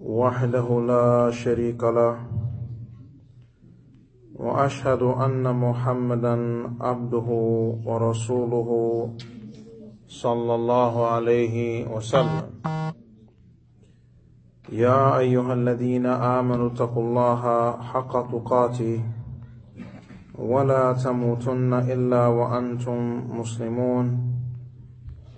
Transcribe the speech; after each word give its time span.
وحده 0.00 0.80
لا 0.80 1.30
شريك 1.30 1.84
له 1.84 2.16
وأشهد 4.34 5.02
أن 5.02 5.44
محمدا 5.56 6.36
عبده 6.80 7.28
ورسوله 7.84 8.70
صلى 10.08 10.54
الله 10.54 11.06
عليه 11.06 11.86
وسلم. 11.92 12.44
يا 14.72 15.18
أيها 15.18 15.52
الذين 15.52 16.06
آمنوا 16.06 16.68
اتقوا 16.72 17.02
الله 17.04 17.42
حق 17.72 18.12
تقاته 18.32 19.00
ولا 20.38 20.92
تموتن 20.92 21.72
إلا 21.74 22.26
وأنتم 22.26 22.98
مسلمون. 23.36 24.29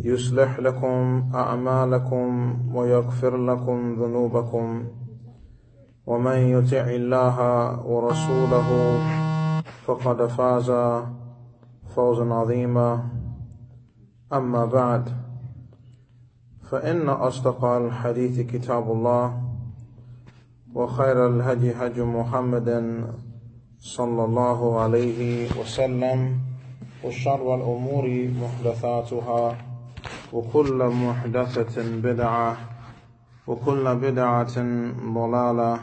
يصلح 0.00 0.58
لكم 0.60 1.24
أعمالكم 1.34 2.58
ويغفر 2.74 3.36
لكم 3.36 3.94
ذنوبكم. 4.02 4.84
ومن 6.06 6.36
يطع 6.36 6.80
الله 6.80 7.36
ورسوله 7.86 8.98
فقد 9.84 10.26
فاز 10.26 10.72
فوزا 11.94 12.24
عظيما. 12.24 13.08
أما 14.32 14.64
بعد 14.64 15.08
فإن 16.70 17.08
أصدق 17.08 17.64
الحديث 17.64 18.40
كتاب 18.40 18.92
الله 18.92 19.42
وخير 20.74 21.26
الهدي 21.26 21.72
هدي 21.72 22.02
محمد 22.02 22.68
صلى 23.78 24.24
الله 24.24 24.80
عليه 24.80 25.48
وسلم 25.60 26.38
وشر 27.04 27.54
الأمور 27.54 28.30
محدثاتها. 28.42 29.71
وكل 30.32 30.88
محدثه 30.88 32.00
بدعه 32.00 32.56
وكل 33.46 33.96
بدعة 33.96 34.56
ضلالة 35.14 35.80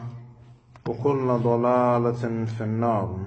وكل 0.88 1.26
ضلالة 1.28 2.44
في 2.44 2.60
النار 2.64 3.18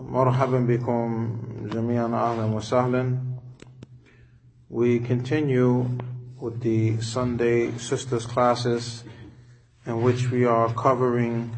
مرحبا 0.00 0.60
بكم 0.60 1.38
جميعا 1.72 2.06
أهلا 2.06 2.44
وسهلا 2.44 3.18
We 4.70 5.00
continue 5.00 5.86
with 6.40 6.60
the 6.62 6.98
Sunday 7.02 7.76
Sisters 7.76 8.24
classes 8.24 9.04
in 9.84 10.00
which 10.02 10.30
we 10.30 10.46
are 10.46 10.72
covering 10.72 11.50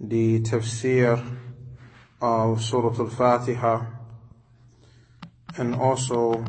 the 0.00 0.40
tafsir 0.40 1.22
of 2.20 2.60
Surah 2.60 2.98
Al-Fatiha 2.98 3.97
and 5.58 5.74
also 5.74 6.44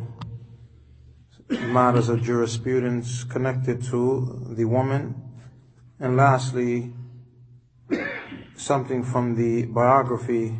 matters 1.48 2.08
of 2.08 2.22
jurisprudence 2.22 3.24
connected 3.24 3.82
to 3.82 4.46
the 4.56 4.64
woman. 4.64 5.14
And 5.98 6.16
lastly, 6.16 6.92
something 8.56 9.02
from 9.02 9.34
the 9.36 9.66
biography 9.66 10.58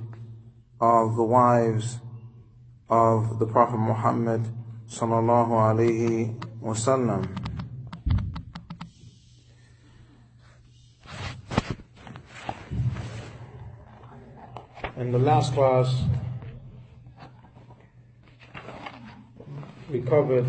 of 0.81 1.17
the 1.17 1.23
wives 1.23 1.99
of 2.89 3.39
the 3.39 3.47
Prophet 3.47 3.79
Muhammad 3.79 4.43
sallallahu 4.89 5.55
alaihi 5.55 6.35
wasallam. 6.61 7.29
In 14.97 15.13
the 15.13 15.19
last 15.19 15.55
class, 15.55 16.03
we 19.91 20.01
covered 20.03 20.47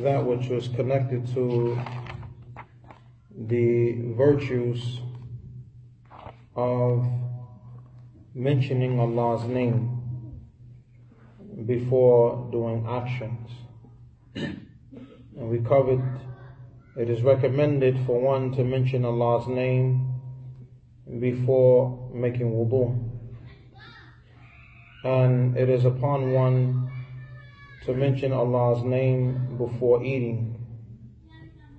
that 0.00 0.22
which 0.24 0.48
was 0.48 0.68
connected 0.68 1.26
to 1.32 1.80
the 3.48 3.96
virtues 4.18 5.00
of 6.54 7.06
mentioning 8.34 9.00
Allah's 9.00 9.44
name 9.48 10.02
before 11.64 12.50
doing 12.52 12.86
actions. 12.86 13.48
And 14.34 15.48
we 15.48 15.60
covered 15.60 16.02
it 16.98 17.08
is 17.08 17.22
recommended 17.22 17.98
for 18.04 18.20
one 18.20 18.52
to 18.56 18.64
mention 18.64 19.06
Allah's 19.06 19.48
name 19.48 20.20
before 21.18 22.10
making 22.12 22.52
wudu. 22.52 23.08
And 25.02 25.56
it 25.56 25.70
is 25.70 25.86
upon 25.86 26.32
one 26.32 26.90
to 27.86 27.94
mention 27.94 28.32
Allah's 28.32 28.84
name 28.84 29.56
before 29.58 30.04
eating. 30.04 30.58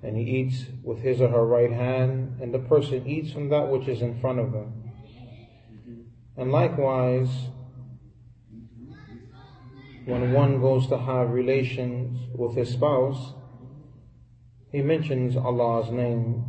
And 0.01 0.17
he 0.17 0.23
eats 0.23 0.65
with 0.83 0.99
his 0.99 1.21
or 1.21 1.29
her 1.29 1.45
right 1.45 1.71
hand, 1.71 2.41
and 2.41 2.53
the 2.53 2.59
person 2.59 3.07
eats 3.07 3.31
from 3.31 3.49
that 3.49 3.69
which 3.69 3.87
is 3.87 4.01
in 4.01 4.19
front 4.19 4.39
of 4.39 4.51
them. 4.51 4.91
And 6.35 6.51
likewise, 6.51 7.29
when 10.05 10.33
one 10.33 10.59
goes 10.59 10.87
to 10.87 10.97
have 10.97 11.29
relations 11.29 12.19
with 12.35 12.55
his 12.57 12.69
spouse, 12.69 13.33
he 14.71 14.81
mentions 14.81 15.37
Allah's 15.37 15.89
name 15.89 16.43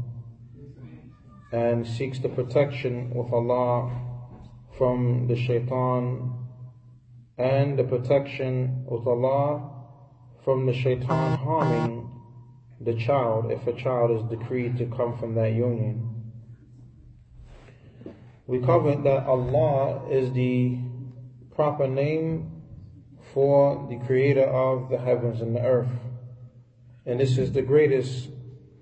and 1.52 1.86
seeks 1.86 2.18
the 2.18 2.28
protection 2.28 3.10
with 3.14 3.32
Allah 3.32 3.92
from 4.76 5.28
the 5.28 5.36
shaitan 5.36 6.43
and 7.36 7.78
the 7.78 7.84
protection 7.84 8.84
with 8.86 9.06
Allah 9.06 9.70
from 10.44 10.66
the 10.66 10.72
shaitan 10.72 11.38
harming 11.38 12.10
the 12.80 12.94
child 12.94 13.50
if 13.50 13.66
a 13.66 13.72
child 13.72 14.10
is 14.10 14.38
decreed 14.38 14.76
to 14.78 14.86
come 14.86 15.16
from 15.18 15.34
that 15.34 15.52
union. 15.52 16.32
We 18.46 18.60
covered 18.60 19.04
that 19.04 19.26
Allah 19.26 20.06
is 20.10 20.32
the 20.32 20.78
proper 21.54 21.88
name 21.88 22.62
for 23.32 23.86
the 23.88 23.96
creator 24.06 24.44
of 24.44 24.90
the 24.90 24.98
heavens 24.98 25.40
and 25.40 25.56
the 25.56 25.62
earth. 25.62 25.88
And 27.06 27.18
this 27.18 27.38
is 27.38 27.52
the 27.52 27.62
greatest 27.62 28.28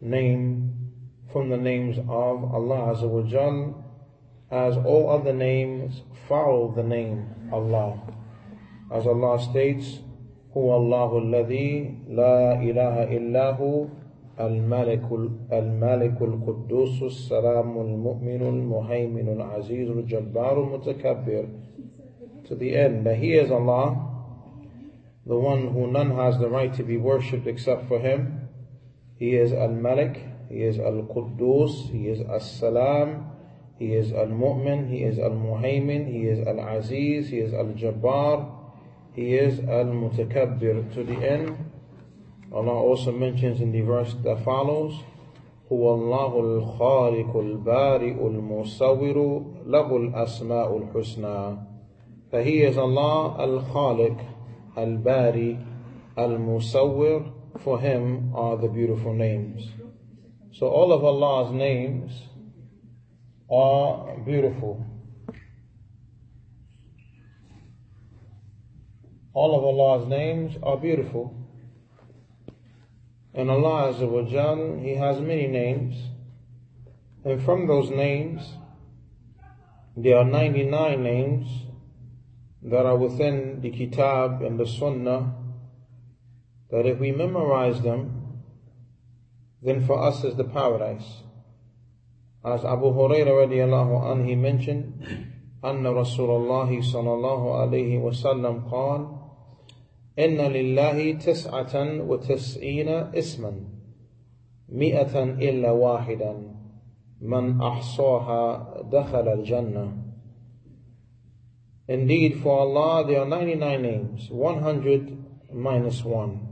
name 0.00 0.90
from 1.32 1.48
the 1.48 1.56
names 1.56 1.98
of 1.98 2.06
Allah 2.08 2.94
Azza 2.94 3.74
as 4.50 4.76
all 4.76 5.08
other 5.08 5.32
names 5.32 6.02
follow 6.28 6.72
the 6.74 6.82
name 6.82 7.50
Allah. 7.52 8.00
As 8.91 9.05
Allah 9.05 9.39
states, 9.39 9.99
هو 10.57 10.77
الله 10.77 11.17
الذي 11.17 11.93
لا 12.09 12.61
إله 12.61 13.17
إلا 13.17 13.51
هو 13.61 13.85
الملك 14.39 15.05
الملك 15.53 16.21
القدوس 16.21 17.03
السلام 17.03 17.77
المؤمن 17.77 18.41
المهيمن 18.41 19.29
العزيز 19.29 19.89
الجبار 19.89 20.63
المتكبر 20.63 21.45
to 22.47 22.55
the 22.55 22.75
end 22.75 23.05
that 23.05 23.17
He 23.17 23.33
is 23.33 23.51
Allah, 23.51 24.07
the 25.25 25.35
one 25.35 25.73
who 25.73 25.91
none 25.91 26.15
has 26.15 26.39
the 26.39 26.49
right 26.49 26.73
to 26.75 26.83
be 26.83 26.97
worshipped 26.97 27.45
except 27.45 27.87
for 27.87 27.99
Him. 27.99 28.47
He 29.17 29.35
is 29.35 29.51
Al-Malik, 29.51 30.21
He 30.49 30.63
is 30.63 30.79
Al-Quddus, 30.79 31.91
He 31.91 32.07
is 32.07 32.21
As-Salam, 32.21 33.25
He 33.77 33.93
is 33.93 34.13
Al-Mu'min, 34.13 34.89
He 34.89 35.03
is 35.03 35.19
Al-Muhaymin, 35.19 36.07
He 36.09 36.27
is 36.27 36.47
Al-Aziz, 36.47 37.29
He 37.29 37.39
is 37.39 37.53
Al-Jabbar, 37.53 38.49
He 39.13 39.35
is 39.35 39.59
Al-Mutakabbir 39.59 40.93
to 40.93 41.03
the 41.03 41.15
end. 41.15 41.57
Allah 42.51 42.73
also 42.73 43.11
mentions 43.11 43.61
in 43.61 43.71
the 43.71 43.81
verse 43.81 44.15
that 44.23 44.43
follows, 44.43 44.93
هو 45.71 45.95
الله 45.95 46.39
الخالق 46.39 47.35
البارئ 47.35 48.27
المصور 48.27 49.45
له 49.65 49.97
الأسماء 49.97 50.77
الحسنى 50.77 51.57
that 52.31 52.45
He 52.45 52.61
is 52.61 52.77
Allah 52.77 53.35
Al-Khaliq, 53.39 54.19
Al-Bari, 54.75 55.59
Al-Musawwir, 56.17 57.31
for 57.59 57.79
Him 57.79 58.33
are 58.35 58.57
the 58.57 58.67
beautiful 58.67 59.13
names. 59.13 59.69
So 60.51 60.67
all 60.67 60.91
of 60.91 61.03
Allah's 61.03 61.53
names 61.53 62.11
are 63.49 64.17
beautiful. 64.25 64.85
All 69.33 69.57
of 69.57 69.63
Allah's 69.63 70.07
names 70.07 70.57
are 70.63 70.77
beautiful. 70.77 71.33
And 73.33 73.51
Allah 73.51 73.93
Azza 73.93 74.09
wa 74.09 74.23
Jal, 74.23 74.79
He 74.81 74.95
has 74.95 75.19
many 75.21 75.47
names. 75.47 75.95
And 77.23 77.43
from 77.43 77.67
those 77.67 77.89
names, 77.91 78.41
there 79.95 80.17
are 80.17 80.25
99 80.25 81.03
names 81.03 81.47
that 82.63 82.85
are 82.85 82.97
within 82.97 83.61
the 83.61 83.69
Kitab 83.69 84.41
and 84.41 84.59
the 84.59 84.65
Sunnah 84.65 85.35
that 86.71 86.85
if 86.85 86.99
we 86.99 87.11
memorize 87.11 87.81
them, 87.81 88.41
then 89.61 89.85
for 89.85 90.01
us 90.01 90.23
is 90.23 90.35
the 90.35 90.43
paradise. 90.43 91.23
As 92.43 92.63
Abu 92.63 92.85
Hurairah 92.93 93.47
radiallahu 93.47 94.03
anhu 94.03 94.25
he 94.27 94.35
mentioned, 94.35 95.27
أن 95.63 95.83
رسول 95.87 96.29
الله 96.29 96.81
صلى 96.81 97.13
الله 97.13 97.55
عليه 97.55 98.01
وسلم 98.01 98.69
قال 98.69 99.07
إن 100.18 100.36
لله 100.36 101.12
تسعة 101.12 102.00
وتسعين 102.00 102.88
اسما 102.88 103.52
مئة 104.68 105.22
إلا 105.22 105.70
واحدا 105.70 106.34
من 107.20 107.60
أحصاها 107.60 108.82
دخل 108.92 109.28
الجنة 109.28 110.02
Indeed, 111.88 112.40
for 112.42 112.60
Allah 112.60 113.06
there 113.06 113.20
are 113.20 113.26
99 113.26 113.82
names, 113.82 114.30
100 114.30 115.52
minus 115.52 116.04
1. 116.04 116.48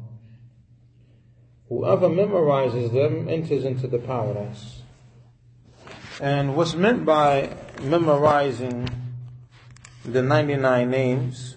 Whoever 1.69 2.09
memorizes 2.09 2.93
them 2.93 3.29
enters 3.29 3.65
into 3.65 3.87
the 3.87 3.99
paradise. 3.99 4.83
And 6.21 6.57
what's 6.57 6.75
meant 6.75 7.05
by 7.05 7.57
memorizing 7.81 8.89
the 10.05 10.21
99 10.21 10.91
names, 10.91 11.57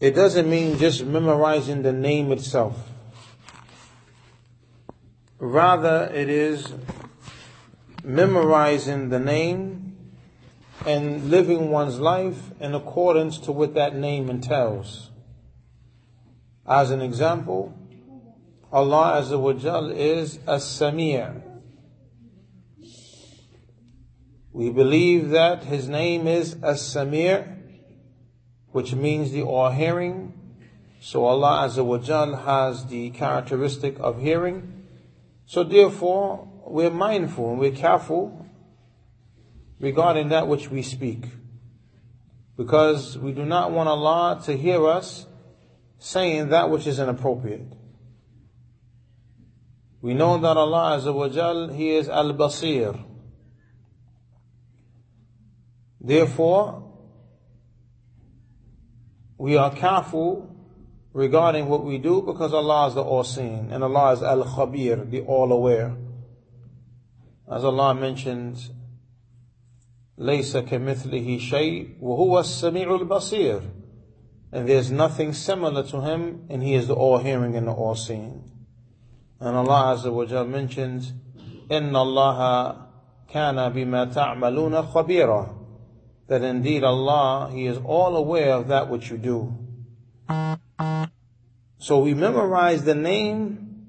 it 0.00 0.12
doesn't 0.12 0.48
mean 0.48 0.78
just 0.78 1.04
memorizing 1.04 1.82
the 1.82 1.92
name 1.92 2.30
itself. 2.32 2.76
Rather, 5.38 6.10
it 6.14 6.28
is 6.28 6.72
memorizing 8.04 9.08
the 9.08 9.18
name 9.18 9.96
and 10.86 11.30
living 11.30 11.70
one's 11.70 11.98
life 11.98 12.52
in 12.60 12.74
accordance 12.74 13.38
to 13.38 13.52
what 13.52 13.74
that 13.74 13.94
name 13.94 14.30
entails. 14.30 15.10
As 16.66 16.90
an 16.90 17.02
example, 17.02 17.74
Allah 18.72 19.20
Azza 19.22 19.38
wa 19.38 19.52
Jal 19.52 19.90
is 19.90 20.38
As-Sami' 20.46 21.42
We 24.52 24.70
believe 24.70 25.30
that 25.30 25.64
His 25.64 25.88
name 25.88 26.26
is 26.26 26.56
As-Sami' 26.62 27.57
which 28.78 28.94
means 28.94 29.32
the 29.32 29.42
all-hearing. 29.42 30.32
So 31.00 31.24
Allah 31.24 31.66
Azza 31.66 31.84
wa 31.84 31.98
Jal 31.98 32.36
has 32.36 32.86
the 32.86 33.10
characteristic 33.10 33.96
of 33.98 34.20
hearing. 34.20 34.84
So 35.46 35.64
therefore, 35.64 36.48
we're 36.64 36.88
mindful 36.88 37.50
and 37.50 37.58
we're 37.58 37.72
careful 37.72 38.46
regarding 39.80 40.28
that 40.28 40.46
which 40.46 40.70
we 40.70 40.82
speak. 40.82 41.24
Because 42.56 43.18
we 43.18 43.32
do 43.32 43.44
not 43.44 43.72
want 43.72 43.88
Allah 43.88 44.40
to 44.44 44.56
hear 44.56 44.86
us 44.86 45.26
saying 45.98 46.50
that 46.50 46.70
which 46.70 46.86
is 46.86 47.00
inappropriate. 47.00 47.72
We 50.00 50.14
know 50.14 50.38
that 50.38 50.56
Allah 50.56 51.00
Azza 51.00 51.12
wa 51.12 51.28
Jal, 51.28 51.70
He 51.70 51.96
is 51.96 52.08
Al-Basir. 52.08 52.96
Therefore, 56.00 56.87
we 59.37 59.57
are 59.57 59.73
careful 59.73 60.49
regarding 61.13 61.67
what 61.67 61.83
we 61.85 61.97
do 61.97 62.21
because 62.21 62.53
Allah 62.53 62.87
is 62.87 62.95
the 62.95 63.03
all-seeing 63.03 63.71
and 63.71 63.83
Allah 63.83 64.13
is 64.13 64.23
Al-Khabir, 64.23 65.09
the 65.09 65.21
all-aware. 65.21 65.95
As 67.51 67.63
Allah 67.63 67.93
mentions, 67.93 68.71
ليس 70.17 70.57
كمثله 70.57 71.37
شيء 71.39 71.97
وهو 72.01 72.39
السميع 72.39 72.95
البصير 73.01 73.61
and 74.51 74.69
there's 74.69 74.91
nothing 74.91 75.33
similar 75.33 75.81
to 75.81 76.01
him 76.01 76.45
and 76.49 76.61
he 76.61 76.75
is 76.75 76.87
the 76.87 76.93
all-hearing 76.93 77.55
and 77.55 77.67
the 77.67 77.71
all-seeing 77.71 78.43
and 79.39 79.57
Allah 79.57 79.95
Azza 79.97 80.13
wa 80.13 80.25
Jal 80.25 80.45
mentions 80.45 81.11
إن 81.71 81.95
الله 81.95 82.75
كان 83.27 83.69
بما 83.69 84.05
تعملون 84.05 84.81
خبيرا 84.81 85.56
that 86.28 86.42
indeed 86.42 86.84
Allah 86.84 87.50
He 87.52 87.66
is 87.66 87.78
all 87.78 88.16
aware 88.16 88.52
of 88.52 88.68
that 88.68 88.88
which 88.88 89.10
you 89.10 89.18
do 89.18 89.54
so 91.78 92.00
we 92.00 92.12
memorize 92.12 92.84
the 92.84 92.94
name 92.94 93.86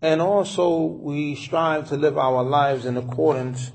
and 0.00 0.22
also 0.22 0.78
we 0.78 1.34
strive 1.34 1.88
to 1.88 1.96
live 1.96 2.16
our 2.16 2.44
lives 2.44 2.86
in 2.86 2.96
accordance 2.96 3.72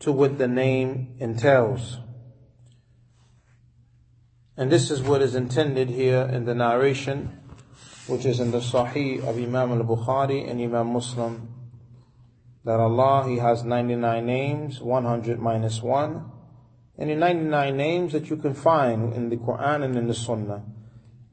to 0.00 0.12
what 0.12 0.36
the 0.36 0.46
name 0.46 1.16
entails. 1.18 1.98
And 4.56 4.70
this 4.70 4.90
is 4.90 5.00
what 5.00 5.22
is 5.22 5.34
intended 5.34 5.88
here 5.88 6.28
in 6.30 6.44
the 6.44 6.54
narration, 6.54 7.40
which 8.06 8.26
is 8.26 8.38
in 8.38 8.50
the 8.50 8.60
Sahih 8.60 9.24
of 9.24 9.38
Imam 9.38 9.72
al-Bukhari 9.72 10.48
and 10.48 10.60
Imam 10.60 10.88
Muslim, 10.88 11.48
that 12.64 12.78
Allah, 12.78 13.26
He 13.28 13.38
has 13.38 13.64
99 13.64 14.26
names, 14.26 14.80
100 14.80 15.40
minus 15.40 15.82
1, 15.82 16.30
and 16.96 17.10
the 17.10 17.16
99 17.16 17.76
names 17.76 18.12
that 18.12 18.30
you 18.30 18.36
can 18.36 18.54
find 18.54 19.12
in 19.14 19.28
the 19.28 19.36
Quran 19.36 19.84
and 19.84 19.96
in 19.96 20.06
the 20.06 20.14
Sunnah. 20.14 20.62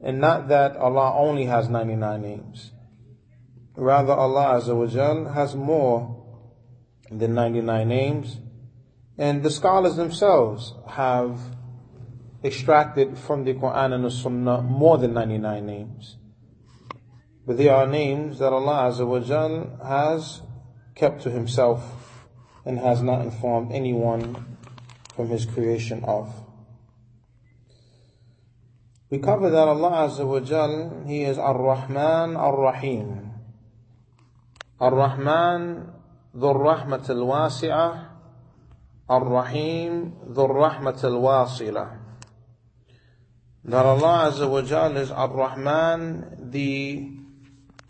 And 0.00 0.18
not 0.18 0.48
that 0.48 0.76
Allah 0.76 1.14
only 1.16 1.44
has 1.44 1.68
99 1.68 2.20
names. 2.20 2.72
Rather, 3.76 4.12
Allah 4.12 4.60
Azza 4.60 5.34
has 5.34 5.54
more 5.54 6.24
than 7.10 7.34
99 7.34 7.88
names. 7.88 8.38
And 9.16 9.44
the 9.44 9.50
scholars 9.50 9.94
themselves 9.94 10.74
have 10.88 11.38
extracted 12.42 13.16
from 13.16 13.44
the 13.44 13.54
Quran 13.54 13.92
and 13.92 14.04
the 14.04 14.10
Sunnah 14.10 14.62
more 14.62 14.98
than 14.98 15.14
99 15.14 15.64
names. 15.64 16.16
But 17.46 17.56
there 17.56 17.74
are 17.74 17.86
names 17.86 18.40
that 18.40 18.52
Allah 18.52 18.90
Azza 18.90 19.84
has 19.86 20.42
kept 20.96 21.22
to 21.22 21.30
Himself 21.30 22.26
and 22.64 22.80
has 22.80 23.00
not 23.00 23.20
informed 23.22 23.72
anyone 23.72 24.52
from 25.14 25.28
His 25.28 25.46
creation 25.46 26.04
of. 26.04 26.32
We 29.10 29.18
cover 29.18 29.50
that 29.50 29.68
Allah 29.68 30.08
Azza 30.08 30.26
wa 30.26 30.40
Jal, 30.40 31.04
He 31.06 31.22
is 31.22 31.36
Ar-Rahman 31.36 32.34
Ar-Rahim. 32.34 33.30
Ar-Rahman, 34.80 35.92
Dhur 36.34 36.56
Rahmat 36.56 37.10
Al-Wasi'ah, 37.10 38.06
Ar-Rahim, 39.10 40.12
Dhur 40.30 40.48
Rahmat 40.48 41.04
Al-Wasilah. 41.04 41.98
That 43.64 43.84
Allah 43.84 44.32
Azza 44.32 44.48
wa 44.48 44.62
Jal 44.62 44.96
is 44.96 45.10
Ar-Rahman, 45.10 46.50
the 46.50 47.10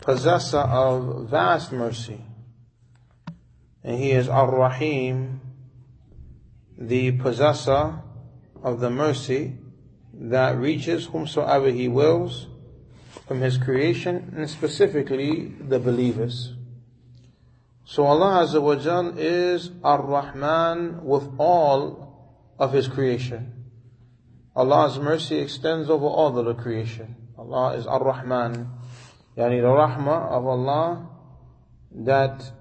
possessor 0.00 0.58
of 0.58 1.30
vast 1.30 1.70
mercy. 1.70 2.20
And 3.84 3.96
He 3.96 4.10
is 4.10 4.28
Ar-Rahim, 4.28 5.40
the 6.78 7.12
possessor 7.12 8.00
of 8.62 8.80
the 8.80 8.90
mercy 8.90 9.56
that 10.14 10.56
reaches 10.56 11.06
whomsoever 11.06 11.70
He 11.70 11.88
wills 11.88 12.46
from 13.26 13.40
His 13.40 13.58
creation, 13.58 14.34
and 14.36 14.48
specifically 14.48 15.54
the 15.60 15.78
believers. 15.78 16.54
So 17.84 18.04
Allah 18.04 18.44
Azza 18.44 18.60
wa 18.60 18.76
Jal 18.76 19.18
is 19.18 19.70
Ar-Rahman 19.82 21.04
with 21.04 21.28
all 21.38 22.54
of 22.58 22.72
His 22.72 22.88
creation. 22.88 23.64
Allah's 24.54 24.98
mercy 24.98 25.38
extends 25.38 25.88
over 25.88 26.06
all 26.06 26.36
of 26.38 26.44
the 26.44 26.54
creation. 26.54 27.16
Allah 27.38 27.74
is 27.74 27.86
Ar-Rahman. 27.86 28.68
Yani 29.36 29.62
the 29.62 29.66
Rahmah 29.66 30.30
of 30.30 30.46
Allah 30.46 31.08
that 32.04 32.52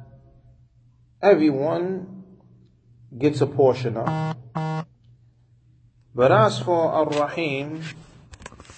everyone 1.21 2.20
gets 3.16 3.40
a 3.40 3.46
portion 3.46 3.96
of. 3.96 4.36
But 6.14 6.32
as 6.32 6.58
for 6.60 6.92
Ar-Rahim, 6.92 7.82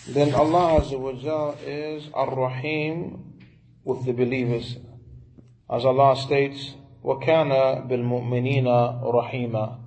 then 0.08 0.34
Allah 0.34 0.80
Azza 0.80 0.98
wa 0.98 1.12
Jal 1.12 1.56
is 1.64 2.08
Ar-Rahim 2.12 3.34
with 3.84 4.04
the 4.04 4.12
believers. 4.12 4.76
As 5.70 5.84
Allah 5.84 6.16
states, 6.16 6.74
وَكَانَ 7.04 7.88
بِالْمُؤْمِنِينَ 7.88 8.64
رَحِيمًا 9.02 9.78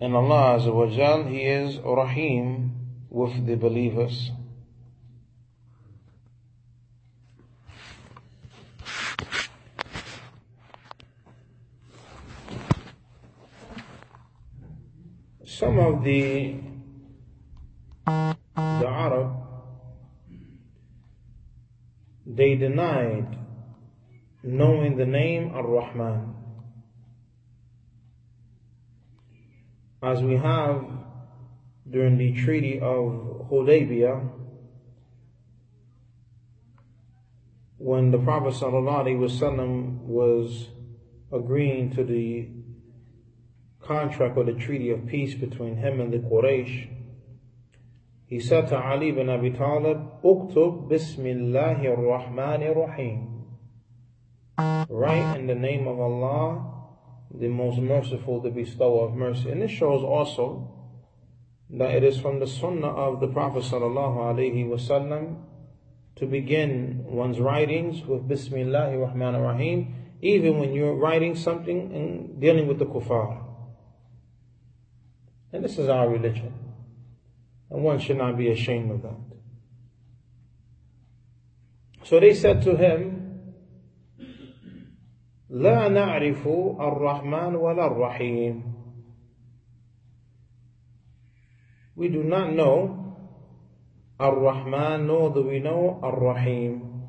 And 0.00 0.14
Allah 0.14 0.58
Azza 0.58 0.74
wa 0.74 0.86
Jal, 0.86 1.24
He 1.24 1.44
is 1.44 1.78
Rahim 1.78 2.72
with 3.08 3.46
the 3.46 3.56
believers. 3.56 4.30
Some 15.57 15.79
of 15.79 16.03
the 16.03 16.57
the 18.05 18.87
Arab 18.87 19.31
they 22.25 22.55
denied 22.55 23.37
knowing 24.43 24.97
the 24.97 25.05
name 25.05 25.51
Ar-Rahman. 25.53 26.35
As 30.03 30.21
we 30.21 30.35
have 30.35 30.83
during 31.89 32.17
the 32.17 32.33
Treaty 32.33 32.81
of 32.81 33.47
Hudaybiyah, 33.49 34.29
when 37.77 38.11
the 38.11 38.17
Prophet 38.17 38.55
ﷺ 38.55 39.99
was 40.01 40.67
agreeing 41.31 41.91
to 41.91 42.03
the 42.03 42.49
contract 43.85 44.37
or 44.37 44.43
the 44.43 44.53
treaty 44.53 44.89
of 44.89 45.05
peace 45.07 45.35
between 45.35 45.77
him 45.77 45.99
and 46.01 46.11
the 46.11 46.17
Quraysh, 46.17 46.89
he 48.27 48.39
said 48.39 48.67
to 48.69 48.77
Ali 48.77 49.11
bin 49.11 49.29
Abi 49.29 49.51
Talib, 49.51 50.21
Uktub 50.23 50.89
Bismillahir 50.89 51.97
Rahmanir 51.97 52.75
Rahim. 52.75 53.45
Write 54.89 55.37
in 55.37 55.47
the 55.47 55.55
name 55.55 55.87
of 55.87 55.99
Allah, 55.99 56.73
the 57.33 57.47
most 57.47 57.77
merciful, 57.77 58.41
the 58.41 58.49
bestower 58.49 59.07
of 59.07 59.13
mercy. 59.13 59.51
And 59.51 59.61
this 59.61 59.71
shows 59.71 60.03
also 60.03 60.71
that 61.69 61.91
it 61.91 62.03
is 62.03 62.19
from 62.19 62.39
the 62.39 62.47
sunnah 62.47 62.87
of 62.87 63.19
the 63.19 63.27
Prophet 63.27 63.63
sallallahu 63.63 64.17
alaihi 64.17 64.67
wasallam 64.67 65.43
to 66.15 66.25
begin 66.25 67.03
one's 67.05 67.39
writings 67.39 68.05
with 68.05 68.27
Bismillahir 68.27 69.13
Rahmanir 69.13 69.43
Rahim, 69.43 69.93
even 70.21 70.57
when 70.57 70.73
you're 70.73 70.95
writing 70.95 71.35
something 71.35 71.93
and 71.93 72.41
dealing 72.41 72.67
with 72.67 72.79
the 72.79 72.85
kuffar. 72.85 73.44
And 75.54 75.64
this 75.64 75.78
is 75.78 75.88
our 75.88 76.08
religion. 76.08 76.52
And 77.70 77.82
one 77.82 77.98
should 77.98 78.18
not 78.18 78.36
be 78.36 78.50
ashamed 78.50 78.90
of 78.90 79.02
that. 79.02 79.18
So 82.04 82.18
they 82.20 82.34
said 82.34 82.62
to 82.62 82.76
him, 82.76 83.16
لا 85.50 85.88
نعرف 85.88 86.46
الرحمن 86.46 87.54
ولا 87.56 87.86
الرحيم. 87.90 88.62
We 91.96 92.08
do 92.08 92.22
not 92.22 92.52
know 92.52 93.16
Ar-Rahman, 94.18 95.06
nor 95.06 95.30
do 95.34 95.42
we 95.42 95.60
know 95.60 95.98
Ar-Rahim. 96.02 97.08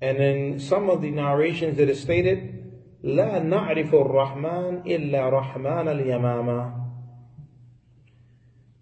And 0.00 0.18
in 0.18 0.60
some 0.60 0.90
of 0.90 1.00
the 1.02 1.10
narrations 1.10 1.78
it 1.78 1.88
is 1.88 2.00
stated, 2.00 2.55
لا 3.03 3.39
نعرف 3.43 3.95
الرحمن 3.95 4.81
إلا 4.87 5.29
رحمن 5.29 5.87
اليمامة. 5.87 6.73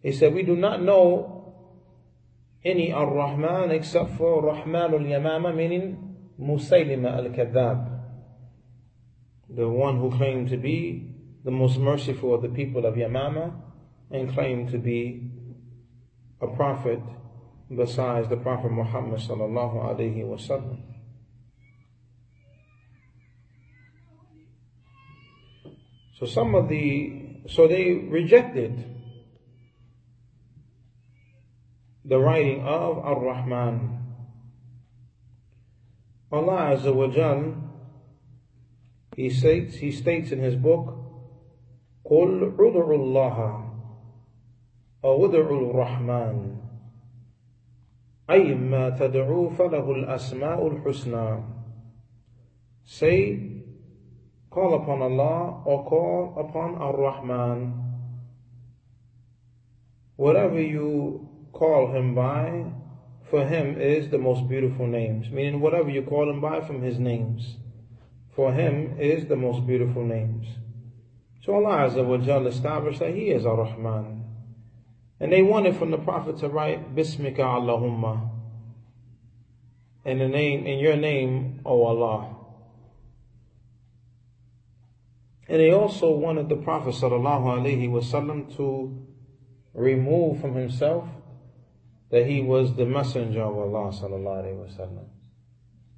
He 0.01 0.11
said, 0.11 0.33
we 0.33 0.43
do 0.43 0.55
not 0.55 0.81
know 0.81 1.53
any 2.63 2.91
Ar-Rahman 2.93 3.71
except 3.71 4.17
for 4.17 4.43
Rahman 4.43 4.93
al-Yamama, 4.93 5.55
meaning 5.55 6.15
Musaylima 6.39 7.17
al-Kadhab, 7.17 8.01
the 9.49 9.67
one 9.67 9.97
who 9.99 10.11
claimed 10.15 10.49
to 10.49 10.57
be 10.57 11.11
the 11.43 11.51
most 11.51 11.77
merciful 11.77 12.33
of 12.33 12.41
the 12.41 12.49
people 12.49 12.85
of 12.85 12.95
Yamama 12.95 13.53
and 14.11 14.33
claimed 14.33 14.71
to 14.71 14.77
be 14.77 15.31
a 16.41 16.47
prophet 16.47 16.99
besides 17.75 18.29
the 18.29 18.37
Prophet 18.37 18.71
Muhammad 18.71 19.19
sallallahu 19.19 19.83
alaihi 19.83 20.23
wasallam. 20.23 20.94
So 26.18 26.26
some 26.26 26.54
of 26.54 26.68
the, 26.68 27.40
so 27.48 27.66
they 27.66 27.92
rejected 27.92 28.84
the 32.04 32.18
writing 32.18 32.60
of 32.66 32.98
Ar-Rahman 32.98 33.98
Allah 36.32 36.76
Azza 36.76 36.94
wa 36.94 37.08
Jal, 37.08 37.54
He 39.16 39.30
states, 39.30 39.76
He 39.76 39.90
states 39.90 40.30
in 40.30 40.38
His 40.40 40.56
book, 40.56 40.96
قُلْ 42.04 42.56
عُدْعُ 42.56 42.86
اللَّهَ 42.86 43.66
أو 45.04 45.26
ادعوا 45.26 45.70
الرحمن 45.70 46.56
أيما 48.30 48.90
تدعوا 48.90 49.50
فله 49.50 49.90
الأسماء 49.92 50.66
الحسنى 50.66 51.42
Say, 52.84 53.53
call 54.55 54.73
upon 54.81 55.01
Allah 55.01 55.61
or 55.65 55.85
call 55.85 56.33
upon 56.39 56.75
Ar-Rahman. 56.75 57.59
Whatever 60.15 60.61
you 60.61 61.29
call 61.51 61.91
Him 61.93 62.15
by, 62.15 62.71
for 63.29 63.45
him 63.45 63.81
is 63.81 64.09
the 64.09 64.17
most 64.17 64.47
beautiful 64.47 64.87
names, 64.87 65.29
meaning 65.29 65.59
whatever 65.59 65.89
you 65.89 66.03
call 66.03 66.29
him 66.29 66.39
by 66.39 66.61
from 66.61 66.81
his 66.81 66.99
names. 66.99 67.57
For 68.35 68.53
him 68.53 68.97
is 68.99 69.25
the 69.25 69.35
most 69.35 69.65
beautiful 69.67 70.05
names. 70.05 70.47
So 71.45 71.53
Allah 71.53 71.89
Azza 71.89 72.05
wa 72.05 72.17
Jalla 72.17 72.47
established 72.47 72.99
that 72.99 73.13
He 73.13 73.29
is 73.29 73.45
Ar-Rahman. 73.45 74.23
And 75.19 75.31
they 75.31 75.41
wanted 75.43 75.75
from 75.75 75.91
the 75.91 75.97
Prophet 75.97 76.37
to 76.39 76.49
write 76.49 76.95
Bismika 76.95 77.39
Allahumma. 77.39 78.29
In 80.05 80.19
the 80.19 80.27
name, 80.27 80.65
in 80.65 80.79
your 80.79 80.95
name, 80.95 81.61
O 81.65 81.83
Allah. 81.83 82.34
And 85.47 85.59
they 85.59 85.71
also 85.71 86.11
wanted 86.11 86.49
the 86.49 86.55
Prophet 86.55 86.95
wasallam 86.95 88.55
to 88.57 89.05
remove 89.73 90.41
from 90.41 90.55
himself 90.55 91.07
that 92.09 92.25
he 92.25 92.41
was 92.41 92.75
the 92.75 92.85
messenger 92.85 93.41
of 93.41 93.57
Allah 93.57 93.91
wasallam. 93.91 95.05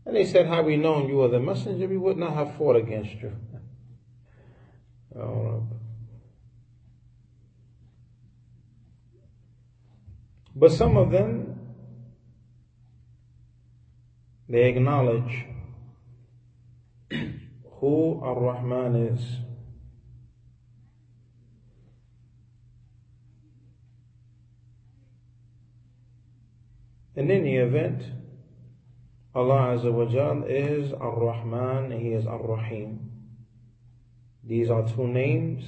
And 0.06 0.16
they 0.16 0.26
said, 0.26 0.48
had 0.48 0.66
we 0.66 0.78
known 0.78 1.08
you 1.08 1.18
were 1.18 1.28
the 1.28 1.40
messenger, 1.40 1.88
we 1.88 1.98
would 1.98 2.18
not 2.18 2.34
have 2.34 2.56
fought 2.56 2.76
against 2.76 3.14
you. 3.22 3.34
Oh, 5.20 5.66
but 10.56 10.72
some 10.72 10.96
of 10.96 11.10
them, 11.10 11.60
they 14.48 14.70
acknowledge 14.70 15.46
who 17.80 18.20
Ar-Rahman 18.24 18.96
is. 18.96 19.38
In 27.16 27.32
any 27.32 27.58
event, 27.58 28.04
Allah 29.34 29.76
Azza 29.76 29.92
wa 29.92 30.06
Jal 30.06 30.44
is 30.44 30.94
Ar-Rahman 30.94 31.92
He 32.00 32.14
is 32.14 32.26
Ar-Rahim. 32.28 33.12
These 34.44 34.70
are 34.70 34.88
two 34.88 35.08
names 35.08 35.66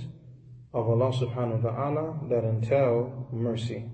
of 0.74 0.88
Allah 0.88 1.12
subhanahu 1.12 1.64
wa 1.64 1.72
ta'ala 1.72 2.20
that 2.30 2.44
entail 2.44 3.28
mercy. 3.32 3.90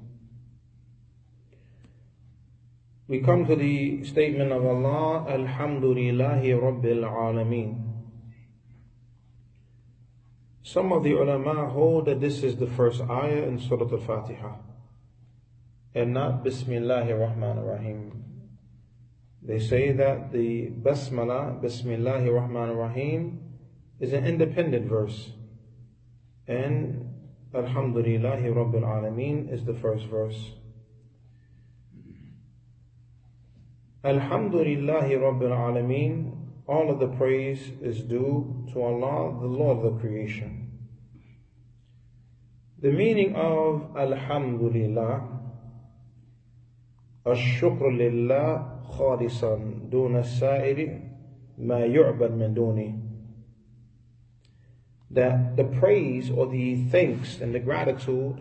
We 3.07 3.19
come 3.19 3.45
to 3.45 3.55
the 3.55 4.03
statement 4.03 4.51
of 4.51 4.65
Allah, 4.65 5.25
Alhamdulillahi 5.29 6.59
Rabbil 6.59 7.03
Alameen. 7.03 7.84
Some 10.65 10.91
of 10.91 11.03
the 11.03 11.11
ulama 11.11 11.69
hold 11.69 12.07
that 12.07 12.19
this 12.19 12.41
is 12.41 12.55
the 12.55 12.65
first 12.65 12.99
ayah 12.99 13.43
in 13.43 13.59
Surah 13.59 13.87
Al-Fatiha 13.87 14.55
and 15.93 16.11
not 16.11 16.43
Bismillahir 16.43 17.19
Rahmanir 17.19 17.67
Rahim. 17.67 18.23
They 19.43 19.59
say 19.59 19.91
that 19.91 20.31
the 20.31 20.71
Basmala, 20.71 21.61
Bismillahir 21.61 22.31
Rahmanir 22.31 22.75
Rahim, 22.75 23.43
is 23.99 24.11
an 24.11 24.25
independent 24.25 24.89
verse. 24.89 25.29
And 26.47 27.13
Alhamdulillahi 27.53 28.45
Rabbil 28.45 28.81
Alameen 28.81 29.53
is 29.53 29.65
the 29.65 29.75
first 29.75 30.07
verse. 30.07 30.53
Alhamdulillahi 34.03 35.11
Rabbil 35.11 35.51
Alameen, 35.51 36.44
all 36.66 36.90
of 36.90 37.00
the 37.00 37.08
praise 37.08 37.72
is 37.82 38.00
due 38.00 38.66
to 38.72 38.82
Allah, 38.82 39.38
the 39.40 39.46
Lord 39.46 39.78
of 39.78 39.94
the 39.94 40.00
creation. 40.00 40.70
The 42.80 42.92
meaning 42.92 43.34
of 43.34 43.96
Alhamdulillah, 43.96 45.38
الشكر 47.26 47.90
لله 47.90 48.82
خالصا 48.84 49.90
دون 49.90 50.16
السائر 50.16 51.00
ما 51.58 51.84
يعبد 51.84 52.32
من 52.32 52.54
دونه 52.54 53.10
that 55.10 55.56
the 55.56 55.64
praise 55.64 56.30
or 56.30 56.46
the 56.46 56.84
thanks 56.84 57.40
and 57.40 57.54
the 57.54 57.58
gratitude 57.58 58.40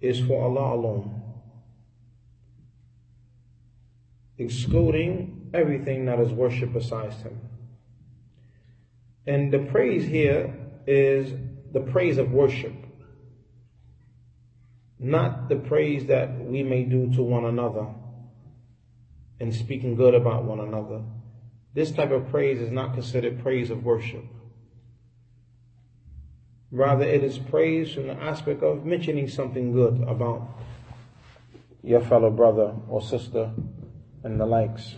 is 0.00 0.20
for 0.20 0.44
Allah 0.44 0.74
alone, 0.74 1.22
excluding 4.36 5.37
everything 5.53 6.05
that 6.05 6.19
is 6.19 6.31
worship 6.31 6.73
besides 6.73 7.15
Him. 7.21 7.39
And 9.25 9.51
the 9.51 9.59
praise 9.59 10.05
here 10.05 10.53
is 10.87 11.33
the 11.71 11.81
praise 11.81 12.17
of 12.17 12.31
worship, 12.31 12.73
not 14.97 15.49
the 15.49 15.55
praise 15.55 16.05
that 16.07 16.43
we 16.43 16.63
may 16.63 16.83
do 16.83 17.11
to 17.13 17.21
one 17.21 17.45
another 17.45 17.87
and 19.39 19.53
speaking 19.53 19.95
good 19.95 20.13
about 20.13 20.43
one 20.43 20.59
another. 20.59 21.01
This 21.73 21.91
type 21.91 22.11
of 22.11 22.29
praise 22.29 22.59
is 22.59 22.71
not 22.71 22.93
considered 22.93 23.41
praise 23.41 23.69
of 23.69 23.85
worship. 23.85 24.25
Rather, 26.71 27.05
it 27.05 27.23
is 27.23 27.37
praise 27.37 27.93
from 27.93 28.07
the 28.07 28.13
aspect 28.13 28.61
of 28.61 28.85
mentioning 28.85 29.27
something 29.27 29.71
good 29.71 30.01
about 30.07 30.47
your 31.83 32.01
fellow 32.01 32.29
brother 32.29 32.75
or 32.87 33.01
sister 33.01 33.51
and 34.23 34.39
the 34.39 34.45
likes. 34.45 34.95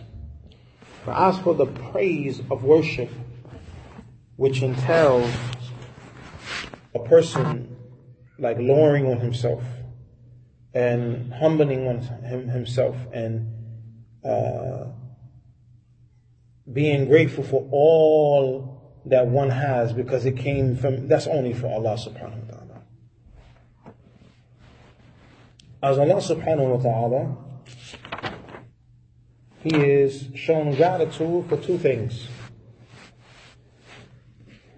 But 1.04 1.16
ask 1.16 1.42
for 1.42 1.54
the 1.54 1.66
praise 1.66 2.40
of 2.50 2.62
worship, 2.62 3.10
which 4.36 4.62
entails 4.62 5.30
a 6.94 7.00
person 7.00 7.76
like 8.38 8.58
lowering 8.58 9.06
on 9.06 9.18
himself 9.18 9.62
and 10.74 11.32
humbling 11.34 11.86
on 11.86 11.98
him, 12.00 12.48
himself 12.48 12.96
and 13.12 13.52
uh, 14.24 14.86
being 16.72 17.06
grateful 17.08 17.44
for 17.44 17.68
all 17.70 19.00
that 19.06 19.26
one 19.26 19.50
has 19.50 19.92
because 19.92 20.24
it 20.24 20.36
came 20.36 20.76
from, 20.76 21.08
that's 21.08 21.26
only 21.26 21.52
for 21.52 21.66
Allah 21.66 21.96
subhanahu 21.96 22.48
wa 22.48 22.54
ta'ala. 22.54 22.82
As 25.82 25.98
Allah 25.98 26.20
subhanahu 26.20 26.76
wa 26.76 26.82
ta'ala, 26.82 27.36
He 29.63 29.75
is 29.75 30.29
shown 30.35 30.75
gratitude 30.75 31.49
for 31.49 31.57
two 31.57 31.77
things. 31.77 32.27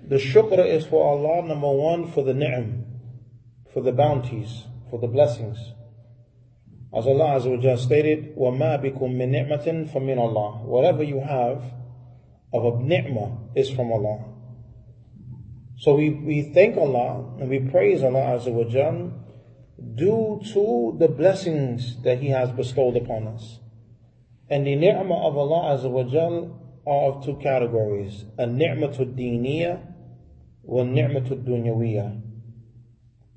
The 0.08 0.16
shukr 0.16 0.66
is 0.66 0.86
for 0.86 1.06
Allah, 1.06 1.48
number 1.48 1.70
one, 1.70 2.12
for 2.12 2.24
the 2.24 2.34
ni'am, 2.34 2.86
for 3.72 3.82
the 3.84 3.92
bounties, 3.92 4.64
for 4.90 5.00
the 5.00 5.08
blessings. 5.08 5.58
As 6.92 7.06
Allah 7.06 7.40
Azza 7.40 7.64
wa 7.64 7.76
stated, 7.76 8.36
وَمَا 8.36 8.82
بِكُم 8.84 9.14
مِّن 9.14 9.30
نِعْمَةٍ 9.30 9.92
فَمِنَ 9.94 10.18
اللَّهِ 10.18 10.64
Whatever 10.64 11.04
you 11.04 11.20
have, 11.20 11.64
of 12.52 12.66
a 12.66 12.84
ni'mah 12.84 13.38
is 13.56 13.70
from 13.70 13.92
Allah. 13.92 14.26
So 15.78 15.96
we, 15.96 16.10
we 16.10 16.42
thank 16.42 16.78
Allah 16.78 17.36
and 17.40 17.50
we 17.50 17.60
praise 17.60 18.04
Allah 18.04 18.38
Azza 18.38 18.52
wa 18.52 18.64
Jal 18.64 19.14
due 19.96 20.42
to 20.54 20.98
the 21.00 21.08
blessings 21.08 22.02
that 22.02 22.20
He 22.20 22.30
has 22.30 22.50
bestowed 22.52 22.98
upon 22.98 23.28
us. 23.28 23.60
And 24.54 24.66
the 24.66 24.76
ni'mah 24.76 25.28
of 25.28 25.38
Allah 25.38 25.78
Azza 25.78 25.90
wa 25.90 26.04
Jal 26.04 26.60
are 26.88 27.12
of 27.12 27.26
two 27.26 27.36
categories. 27.36 28.26
A 28.38 28.46
ni'matul 28.46 29.16
deeniyah 29.16 29.80
wa 30.64 30.84
ni'matul 30.84 31.44
dunyawiyah. 31.44 32.22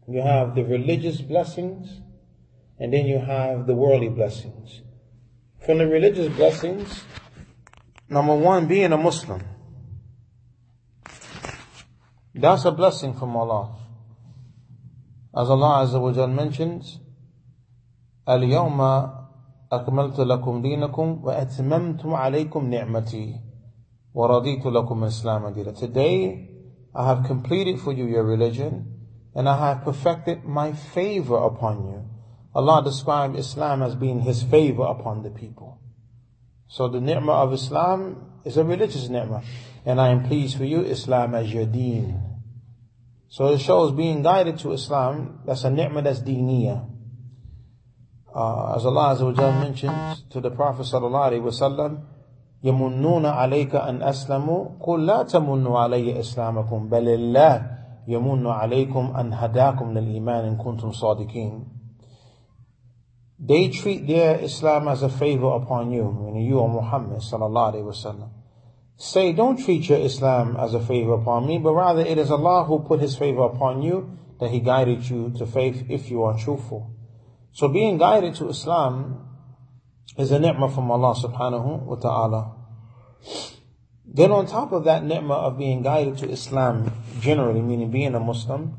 You 0.09 0.23
have 0.23 0.55
the 0.55 0.65
religious 0.65 1.21
blessings 1.21 2.01
and 2.79 2.93
then 2.93 3.07
you 3.07 3.19
have 3.19 3.67
the 3.67 3.75
worldly 3.75 4.09
blessings. 4.09 4.83
From 5.65 5.79
the 5.79 5.87
religious 5.87 6.29
blessings, 6.35 7.05
Number 8.13 8.35
one, 8.35 8.67
being 8.67 8.93
a 8.93 8.99
Muslim. 8.99 9.43
That's 12.35 12.67
a 12.67 12.71
blessing 12.71 13.15
from 13.15 13.35
Allah. 13.35 13.75
As 15.35 15.49
Allah 15.49 15.87
Azza 15.87 15.99
wa 15.99 16.13
Jal 16.13 16.27
mentions, 16.29 16.99
اليوم 18.29 19.16
أكملت 19.73 20.21
لكم 20.21 20.63
دينكم 20.63 21.21
وأتممت 21.25 22.07
عليكم 22.07 22.71
نعمتي 22.71 23.41
ورضيت 24.15 24.67
لكم 24.67 25.05
الإسلام 25.05 25.49
دينا. 25.49 25.73
Today, 25.73 26.49
I 26.95 27.07
have 27.07 27.25
completed 27.25 27.81
for 27.81 27.93
you 27.93 28.05
your 28.07 28.25
religion 28.25 28.93
and 29.35 29.49
I 29.49 29.57
have 29.69 29.85
perfected 29.85 30.45
my 30.45 30.73
favor 30.73 31.37
upon 31.37 31.87
you. 31.87 32.05
Allah 32.55 32.83
described 32.85 33.37
Islam 33.37 33.83
as 33.83 33.95
being 33.95 34.21
His 34.21 34.43
favor 34.43 34.83
upon 34.83 35.23
the 35.23 35.31
people. 35.31 35.81
So 36.69 36.89
the 36.89 37.01
ni'mah 37.01 37.33
of 37.33 37.53
Islam 37.55 38.41
is 38.45 38.59
a 38.59 38.65
religious 38.65 39.09
ni'mah. 39.09 39.43
And 39.87 40.01
I 40.01 40.09
am 40.09 40.25
pleased 40.25 40.59
for 40.59 40.65
you, 40.65 40.83
Islam 40.83 41.35
as 41.35 41.53
your 41.53 41.67
deen. 41.67 42.21
So 43.29 43.49
it 43.49 43.61
shows 43.61 43.93
being 43.93 44.23
guided 44.23 44.59
to 44.59 44.73
Islam, 44.73 45.41
that's 45.47 45.65
a 45.65 45.71
ni'mah 45.71 46.03
that's 46.03 46.21
deeniyah. 46.21 46.89
Uh, 48.37 48.77
as 48.77 48.87
Allah 48.87 49.15
Azza 49.15 49.25
wa 49.37 49.61
mentions 49.61 50.25
to 50.31 50.41
the 50.41 50.51
Prophet 50.51 50.87
sallallahu 50.87 51.33
alaihi 51.33 51.43
wasallam, 51.43 52.03
يمنون 52.65 53.27
عليك 53.27 53.75
أن 53.75 54.03
أسلموا 54.03 54.79
قل 54.81 55.07
لا 55.07 55.23
تمنوا 55.23 55.79
علي 55.79 56.21
إسلامكم 56.21 56.89
بل 56.89 57.09
الله 57.09 57.71
يمن 58.09 58.47
عليكم 58.47 59.17
أن 59.17 59.33
هداكم 59.33 59.99
للإيمان 59.99 60.45
إن 60.45 60.57
كنتم 60.57 60.93
صادقين 60.93 61.65
they 63.45 63.69
treat 63.69 64.07
their 64.07 64.39
Islam 64.39 64.87
as 64.87 65.03
a 65.03 65.09
favor 65.09 65.51
upon 65.57 65.91
you, 65.91 66.17
meaning 66.23 66.47
you 66.47 66.61
or 66.61 66.69
Muhammad 66.69 67.19
sallallahu 67.19 67.75
alaihi 67.75 67.91
wasallam. 67.91 68.31
Say, 68.97 69.33
don't 69.33 69.57
treat 69.57 69.89
your 69.89 69.99
Islam 69.99 70.57
as 70.57 70.75
a 70.75 70.81
favor 70.81 71.15
upon 71.15 71.49
me, 71.49 71.59
but 71.59 71.73
rather 71.73 72.03
it 72.03 72.19
is 72.19 72.31
Allah 72.31 72.63
who 72.63 72.85
put 72.87 73.01
His 73.01 73.17
favor 73.17 73.43
upon 73.43 73.83
you, 73.83 74.17
that 74.39 74.53
He 74.53 74.61
guided 74.61 75.11
you 75.11 75.33
to 75.39 75.47
faith 75.47 75.87
if 75.89 76.09
you 76.09 76.23
are 76.23 76.39
truthful. 76.39 76.95
So 77.58 77.68
being 77.68 77.98
guided 77.98 78.36
to 78.36 78.50
Islam 78.50 79.18
is 80.16 80.30
a 80.30 80.38
ni'mah 80.38 80.70
from 80.70 80.92
Allah 80.92 81.16
subhanahu 81.18 81.90
wa 81.90 81.96
ta'ala. 81.96 82.54
Then 84.06 84.32
on 84.32 84.46
top 84.46 84.72
of 84.74 84.84
that 84.84 85.04
ni'mah 85.04 85.34
of 85.34 85.58
being 85.58 85.82
guided 85.82 86.20
to 86.20 86.30
Islam 86.30 86.94
generally, 87.20 87.62
meaning 87.62 87.90
being 87.90 88.14
a 88.14 88.20
Muslim, 88.20 88.78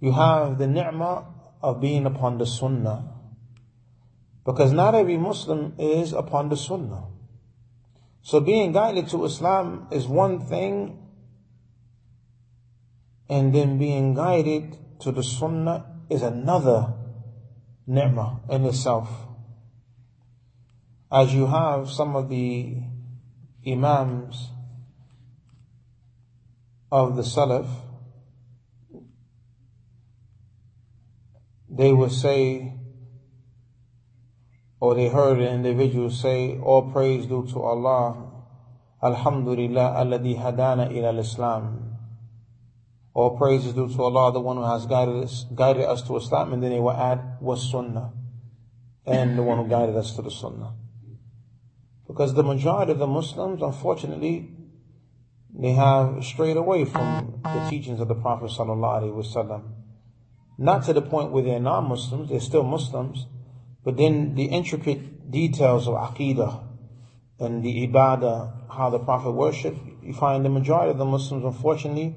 you 0.00 0.12
have 0.12 0.56
the 0.56 0.66
ni'mah 0.66 1.26
of 1.60 1.82
being 1.82 2.06
upon 2.06 2.38
the 2.38 2.46
sunnah. 2.46 3.12
Because 4.46 4.72
not 4.72 4.94
every 4.94 5.18
Muslim 5.18 5.74
is 5.78 6.14
upon 6.14 6.48
the 6.48 6.56
Sunnah. 6.56 7.04
So 8.22 8.40
being 8.40 8.72
guided 8.72 9.08
to 9.08 9.26
Islam 9.26 9.88
is 9.92 10.08
one 10.08 10.40
thing, 10.40 10.96
and 13.28 13.54
then 13.54 13.76
being 13.76 14.14
guided 14.14 14.78
to 15.00 15.12
the 15.12 15.22
Sunnah 15.22 15.84
is 16.08 16.22
another 16.22 16.94
ni'mah 17.86 18.40
in 18.50 18.64
itself. 18.64 19.08
As 21.10 21.34
you 21.34 21.46
have 21.46 21.90
some 21.90 22.16
of 22.16 22.28
the 22.28 22.76
Imams 23.66 24.48
of 26.90 27.16
the 27.16 27.22
Salaf, 27.22 27.68
they 31.68 31.92
would 31.92 32.12
say, 32.12 32.72
or 34.80 34.94
they 34.94 35.08
heard 35.08 35.38
an 35.38 35.54
individual 35.54 36.10
say, 36.10 36.58
All 36.58 36.90
praise 36.92 37.26
due 37.26 37.46
to 37.52 37.62
Allah, 37.62 38.30
Alhamdulillah, 39.02 39.96
alladhi 39.98 40.38
hadana 40.38 40.92
ila 40.92 41.18
islam 41.18 41.81
All 43.14 43.36
praise 43.36 43.66
is 43.66 43.74
due 43.74 43.88
to 43.88 44.02
Allah, 44.02 44.32
the 44.32 44.40
one 44.40 44.56
who 44.56 44.64
has 44.64 44.86
guided 44.86 45.24
us, 45.24 45.44
guided 45.54 45.84
us 45.84 46.02
to 46.02 46.16
Islam, 46.16 46.52
and 46.52 46.62
then 46.62 46.70
they 46.70 46.80
will 46.80 46.92
add, 46.92 47.36
was 47.40 47.70
Sunnah, 47.70 48.12
and 49.04 49.38
the 49.38 49.42
one 49.42 49.58
who 49.58 49.68
guided 49.68 49.96
us 49.96 50.16
to 50.16 50.22
the 50.22 50.30
Sunnah. 50.30 50.74
Because 52.06 52.34
the 52.34 52.42
majority 52.42 52.92
of 52.92 52.98
the 52.98 53.06
Muslims, 53.06 53.60
unfortunately, 53.62 54.50
they 55.54 55.72
have 55.72 56.24
strayed 56.24 56.56
away 56.56 56.86
from 56.86 57.40
the 57.42 57.66
teachings 57.68 58.00
of 58.00 58.08
the 58.08 58.14
Prophet 58.14 58.50
sallallahu 58.50 59.02
alaihi 59.02 59.14
wasallam. 59.14 59.62
Not 60.56 60.84
to 60.84 60.94
the 60.94 61.02
point 61.02 61.32
where 61.32 61.42
they're 61.42 61.60
non-Muslims, 61.60 62.30
they're 62.30 62.40
still 62.40 62.62
Muslims, 62.62 63.26
but 63.84 63.96
then 63.96 64.34
the 64.34 64.44
intricate 64.44 65.30
details 65.30 65.86
of 65.86 65.94
Aqidah 65.94 66.64
and 67.38 67.62
the 67.62 67.86
Ibadah, 67.86 68.70
how 68.74 68.88
the 68.88 68.98
Prophet 68.98 69.32
worshipped, 69.32 69.78
you 70.02 70.14
find 70.14 70.44
the 70.44 70.48
majority 70.48 70.90
of 70.90 70.98
the 70.98 71.04
Muslims, 71.04 71.44
unfortunately, 71.44 72.14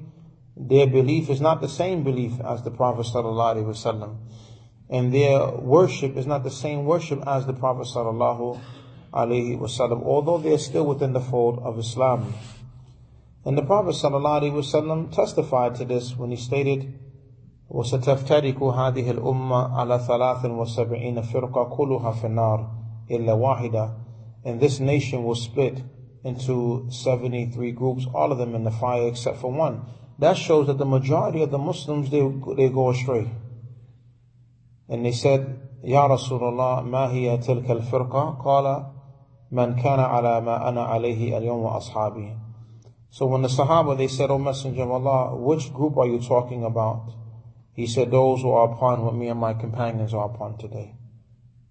their 0.55 0.87
belief 0.87 1.29
is 1.29 1.41
not 1.41 1.61
the 1.61 1.69
same 1.69 2.03
belief 2.03 2.33
as 2.41 2.63
the 2.63 2.71
Prophet 2.71 3.05
sallallahu 3.05 3.55
alaihi 3.55 3.65
wasallam, 3.65 4.17
and 4.89 5.13
their 5.13 5.49
worship 5.51 6.17
is 6.17 6.27
not 6.27 6.43
the 6.43 6.51
same 6.51 6.85
worship 6.85 7.23
as 7.25 7.45
the 7.45 7.53
Prophet 7.53 7.87
sallallahu 7.87 8.59
alaihi 9.13 9.59
wasallam, 9.59 10.03
although 10.03 10.37
they 10.37 10.53
are 10.53 10.57
still 10.57 10.85
within 10.85 11.13
the 11.13 11.21
fold 11.21 11.59
of 11.59 11.79
Islam. 11.79 12.33
And 13.45 13.57
the 13.57 13.63
Prophet 13.63 13.95
sallallahu 13.95 14.41
alaihi 14.41 14.53
wasallam 14.53 15.13
testified 15.13 15.75
to 15.75 15.85
this 15.85 16.15
when 16.15 16.31
he 16.31 16.37
stated, 16.37 16.93
وستفترق 17.71 18.63
هذه 18.63 19.11
الأمة 19.11 19.79
على 19.79 19.99
ثلاث 19.99 20.45
وسبعين 20.45 21.21
فرقة 21.21 21.63
كلها 21.63 22.11
في 22.11 22.27
النار 22.27 22.69
إلا 23.11 23.33
واحدة 23.33 23.89
and 24.43 24.59
this 24.59 24.79
nation 24.79 25.23
will 25.23 25.35
split 25.35 25.81
into 26.23 26.85
73 26.89 27.71
groups 27.71 28.05
all 28.13 28.31
of 28.31 28.37
them 28.37 28.55
in 28.55 28.63
the 28.63 28.71
fire 28.71 29.07
except 29.07 29.37
for 29.37 29.51
one 29.51 29.85
that 30.19 30.37
shows 30.37 30.67
that 30.67 30.77
the 30.77 30.85
majority 30.85 31.41
of 31.41 31.51
the 31.51 31.57
Muslims 31.57 32.09
they, 32.09 32.21
they 32.55 32.69
go 32.69 32.89
astray 32.89 33.31
and 34.89 35.05
they 35.05 35.11
said 35.11 35.57
يا 35.83 36.07
رسول 36.07 36.43
الله 36.43 36.81
ما 36.81 37.11
هي 37.11 37.37
تلك 37.37 37.71
الفرقة 37.71 38.29
قال 38.29 38.85
من 39.51 39.75
كان 39.75 39.99
على 39.99 40.41
ما 40.41 40.69
أنا 40.69 40.83
عليه 40.83 41.37
اليوم 41.37 41.63
وأصحابي 41.63 42.37
So 43.09 43.25
when 43.25 43.41
the 43.41 43.49
Sahaba 43.49 43.97
they 43.97 44.07
said, 44.07 44.31
O 44.31 44.37
Messenger 44.37 44.83
of 44.83 44.91
Allah, 44.91 45.35
which 45.35 45.73
group 45.73 45.97
are 45.97 46.07
you 46.07 46.21
talking 46.21 46.63
about? 46.63 47.11
He 47.73 47.85
said, 47.85 48.09
those 48.09 48.41
who 48.41 48.51
are 48.51 48.71
upon 48.71 49.03
what 49.03 49.15
me 49.15 49.27
and 49.27 49.37
my 49.37 49.53
companions 49.53 50.13
are 50.13 50.33
upon 50.33 50.57
today. 50.57 50.95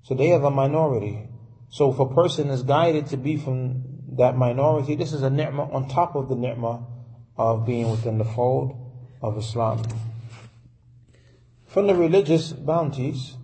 So 0.02 0.14
they 0.14 0.32
are 0.32 0.38
the 0.38 0.50
minority. 0.50 1.30
So 1.70 1.92
if 1.92 1.98
a 1.98 2.06
person 2.06 2.50
is 2.50 2.62
guided 2.62 3.06
to 3.06 3.16
be 3.16 3.38
from 3.38 3.84
that 4.18 4.36
minority, 4.36 4.96
this 4.96 5.14
is 5.14 5.22
a 5.22 5.30
ni'mah 5.30 5.72
on 5.72 5.88
top 5.88 6.14
of 6.14 6.28
the 6.28 6.34
ni'mah 6.34 6.84
of 7.37 7.65
being 7.65 7.89
within 7.89 8.17
the 8.17 8.25
fold 8.25 8.75
of 9.21 9.37
Islam. 9.37 9.83
From 11.65 11.87
the 11.87 11.95
religious 11.95 12.53
bounties 12.53 13.35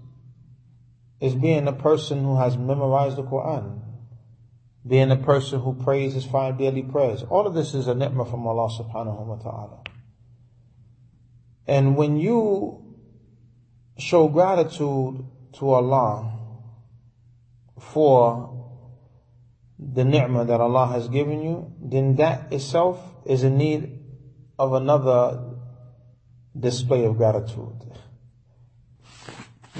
is 1.19 1.35
being 1.35 1.67
a 1.67 1.73
person 1.73 2.23
who 2.23 2.37
has 2.37 2.57
memorized 2.57 3.17
the 3.17 3.23
Quran, 3.23 3.81
being 4.87 5.11
a 5.11 5.17
person 5.17 5.59
who 5.61 5.73
prays 5.73 6.13
his 6.13 6.25
five 6.25 6.57
daily 6.57 6.81
prayers. 6.81 7.23
All 7.23 7.45
of 7.45 7.53
this 7.53 7.73
is 7.73 7.87
a 7.87 7.93
ni'mah 7.93 8.25
from 8.25 8.47
Allah 8.47 8.69
subhanahu 8.69 9.25
wa 9.25 9.35
ta'ala. 9.35 9.83
And 11.67 11.95
when 11.95 12.17
you 12.17 12.95
show 13.97 14.27
gratitude 14.27 15.25
to 15.53 15.69
Allah 15.69 16.37
for 17.79 18.60
the 19.81 20.05
ni'mah 20.05 20.45
that 20.45 20.61
Allah 20.61 20.87
has 20.87 21.07
given 21.07 21.41
you, 21.41 21.73
then 21.81 22.15
that 22.17 22.53
itself 22.53 22.99
is 23.25 23.43
in 23.43 23.57
need 23.57 23.99
of 24.59 24.73
another 24.73 25.55
display 26.57 27.05
of 27.05 27.17
gratitude. 27.17 27.81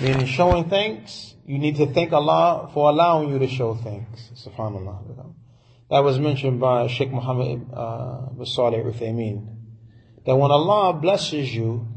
Meaning 0.01 0.25
showing 0.25 0.69
thanks, 0.69 1.35
you 1.45 1.59
need 1.59 1.75
to 1.75 1.85
thank 1.85 2.11
Allah 2.13 2.71
for 2.73 2.89
allowing 2.89 3.29
you 3.29 3.39
to 3.39 3.47
show 3.47 3.75
thanks. 3.75 4.31
Subhanallah. 4.33 5.33
That 5.91 5.99
was 5.99 6.17
mentioned 6.17 6.59
by 6.59 6.87
Sheikh 6.87 7.11
Muhammad 7.11 7.71
uh, 7.71 8.43
Salih 8.45 8.83
Uthaymeen 8.83 9.57
that 10.25 10.35
when 10.35 10.49
Allah 10.49 10.93
blesses 10.93 11.53
you 11.53 11.87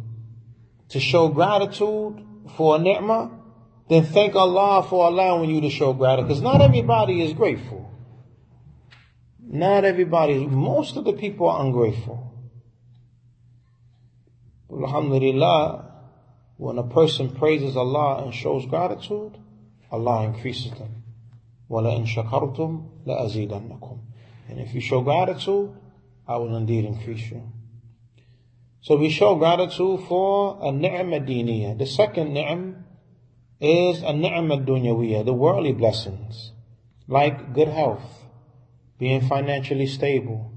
to 0.90 1.01
show 1.01 1.29
gratitude 1.29 2.23
for 2.57 2.77
a 2.77 2.79
ni'mah, 2.79 3.31
then 3.88 4.05
thank 4.05 4.35
Allah 4.35 4.83
for 4.83 5.07
allowing 5.07 5.49
you 5.51 5.61
to 5.62 5.71
show 5.71 5.93
gratitude. 5.93 6.29
Because 6.29 6.43
not 6.43 6.61
everybody 6.61 7.23
is 7.23 7.33
grateful. 7.33 7.94
Not 9.54 9.86
everybody, 9.86 10.46
most 10.46 10.98
of 10.98 11.06
the 11.06 11.13
people 11.13 11.50
are 11.50 11.65
ungrateful. 11.65 12.34
But 14.70 14.84
alhamdulillah, 14.84 15.86
when 16.58 16.78
a 16.78 16.84
person 16.84 17.32
praises 17.32 17.76
Allah 17.76 18.24
and 18.24 18.34
shows 18.34 18.65
gratitude, 18.65 19.38
Allah 19.92 20.24
increases 20.26 20.72
them. 20.72 21.04
وَلَئِن 21.70 22.06
شَكَرْتُمْ 22.06 23.06
لَأَزِيدَنَّكُمْ 23.06 24.00
And 24.50 24.60
if 24.60 24.74
you 24.74 24.82
show 24.82 25.02
gratitude, 25.02 25.76
I 26.28 26.38
will 26.38 26.56
indeed 26.56 26.86
increase 26.86 27.30
you. 27.32 27.42
So 28.82 28.96
we 28.98 29.10
show 29.10 29.36
gratitude 29.36 30.02
for 30.08 30.58
a 30.62 30.72
ni'mah 30.72 31.20
diniyah. 31.20 31.78
The 31.78 31.86
second 31.86 32.34
ni'am 32.34 32.86
is 33.60 34.02
a 34.04 34.13
ni'mah 34.13 34.65
dunyawiyah, 34.65 35.26
the 35.26 35.34
worldly 35.34 35.74
blessings, 35.74 36.54
like 37.08 37.54
good 37.54 37.68
health, 37.68 38.04
being 38.99 39.21
financially 39.21 39.87
stable, 39.87 40.53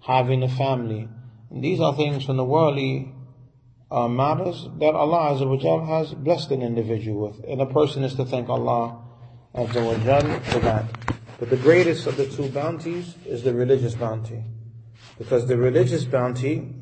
having 0.00 0.42
a 0.42 0.48
family. 0.48 1.08
And 1.50 1.62
these 1.62 1.80
are 1.80 1.94
things 1.94 2.24
from 2.24 2.36
the 2.36 2.44
worldly 2.44 3.12
uh, 3.90 4.08
matters 4.08 4.68
that 4.78 4.94
Allah 4.94 5.34
Azza 5.34 5.86
has 5.86 6.14
blessed 6.14 6.50
an 6.50 6.62
individual 6.62 7.28
with. 7.28 7.44
And 7.44 7.60
a 7.60 7.66
person 7.66 8.04
is 8.04 8.14
to 8.14 8.24
thank 8.24 8.48
Allah 8.48 9.02
Azza 9.54 10.42
for 10.44 10.58
that. 10.60 10.86
But 11.38 11.50
the 11.50 11.56
greatest 11.56 12.06
of 12.06 12.16
the 12.16 12.26
two 12.26 12.48
bounties 12.48 13.16
is 13.26 13.42
the 13.42 13.52
religious 13.52 13.94
bounty. 13.94 14.44
Because 15.18 15.46
the 15.46 15.56
religious 15.56 16.04
bounty 16.04 16.74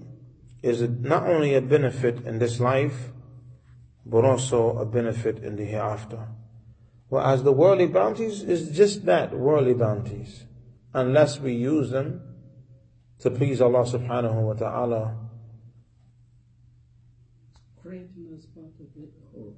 is 0.63 0.83
not 0.83 1.27
only 1.27 1.55
a 1.55 1.63
benefit 1.63 2.25
in 2.27 2.39
this 2.39 2.61
life, 2.61 3.09
but 4.05 4.25
also 4.25 4.79
a 4.79 4.85
benefit 4.85 5.39
in 5.39 5.57
the 5.57 5.65
hereafter. 5.65 6.29
Whereas 7.09 7.43
the 7.43 7.53
worldly 7.53 7.87
bounties 7.87 8.43
is 8.43 8.71
just 8.71 9.07
that, 9.07 9.37
worldly 9.37 9.75
bounties. 9.75 10.45
Unless 10.93 11.39
we 11.39 11.53
use 11.53 11.91
them 11.91 12.21
to 13.21 13.31
please 13.31 13.61
Allah 13.61 13.85
subhanahu 13.85 14.43
wa 14.43 14.55
ta'ala. 14.55 15.17
Creating 17.81 18.35
us 18.37 18.47
part 18.47 18.75
of 18.81 18.91
it 18.97 19.13
or 19.35 19.53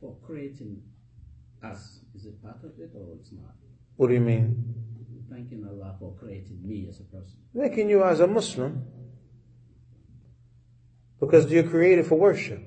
For 0.00 0.16
creating 0.26 0.82
us, 1.62 2.00
is 2.14 2.26
it 2.26 2.42
part 2.42 2.62
of 2.64 2.78
it 2.78 2.90
or 2.94 3.14
it's 3.14 3.32
not? 3.32 3.54
What 3.96 4.08
do 4.08 4.14
you 4.14 4.20
mean? 4.20 4.74
Thanking 5.30 5.66
Allah 5.68 5.96
for 5.98 6.14
creating 6.18 6.60
me 6.62 6.86
as 6.88 7.00
a 7.00 7.04
person. 7.04 7.38
Making 7.54 7.90
you 7.90 8.04
as 8.04 8.20
a 8.20 8.26
Muslim. 8.26 8.84
Because 11.20 11.50
you're 11.50 11.68
created 11.68 12.06
for 12.06 12.18
worship. 12.18 12.62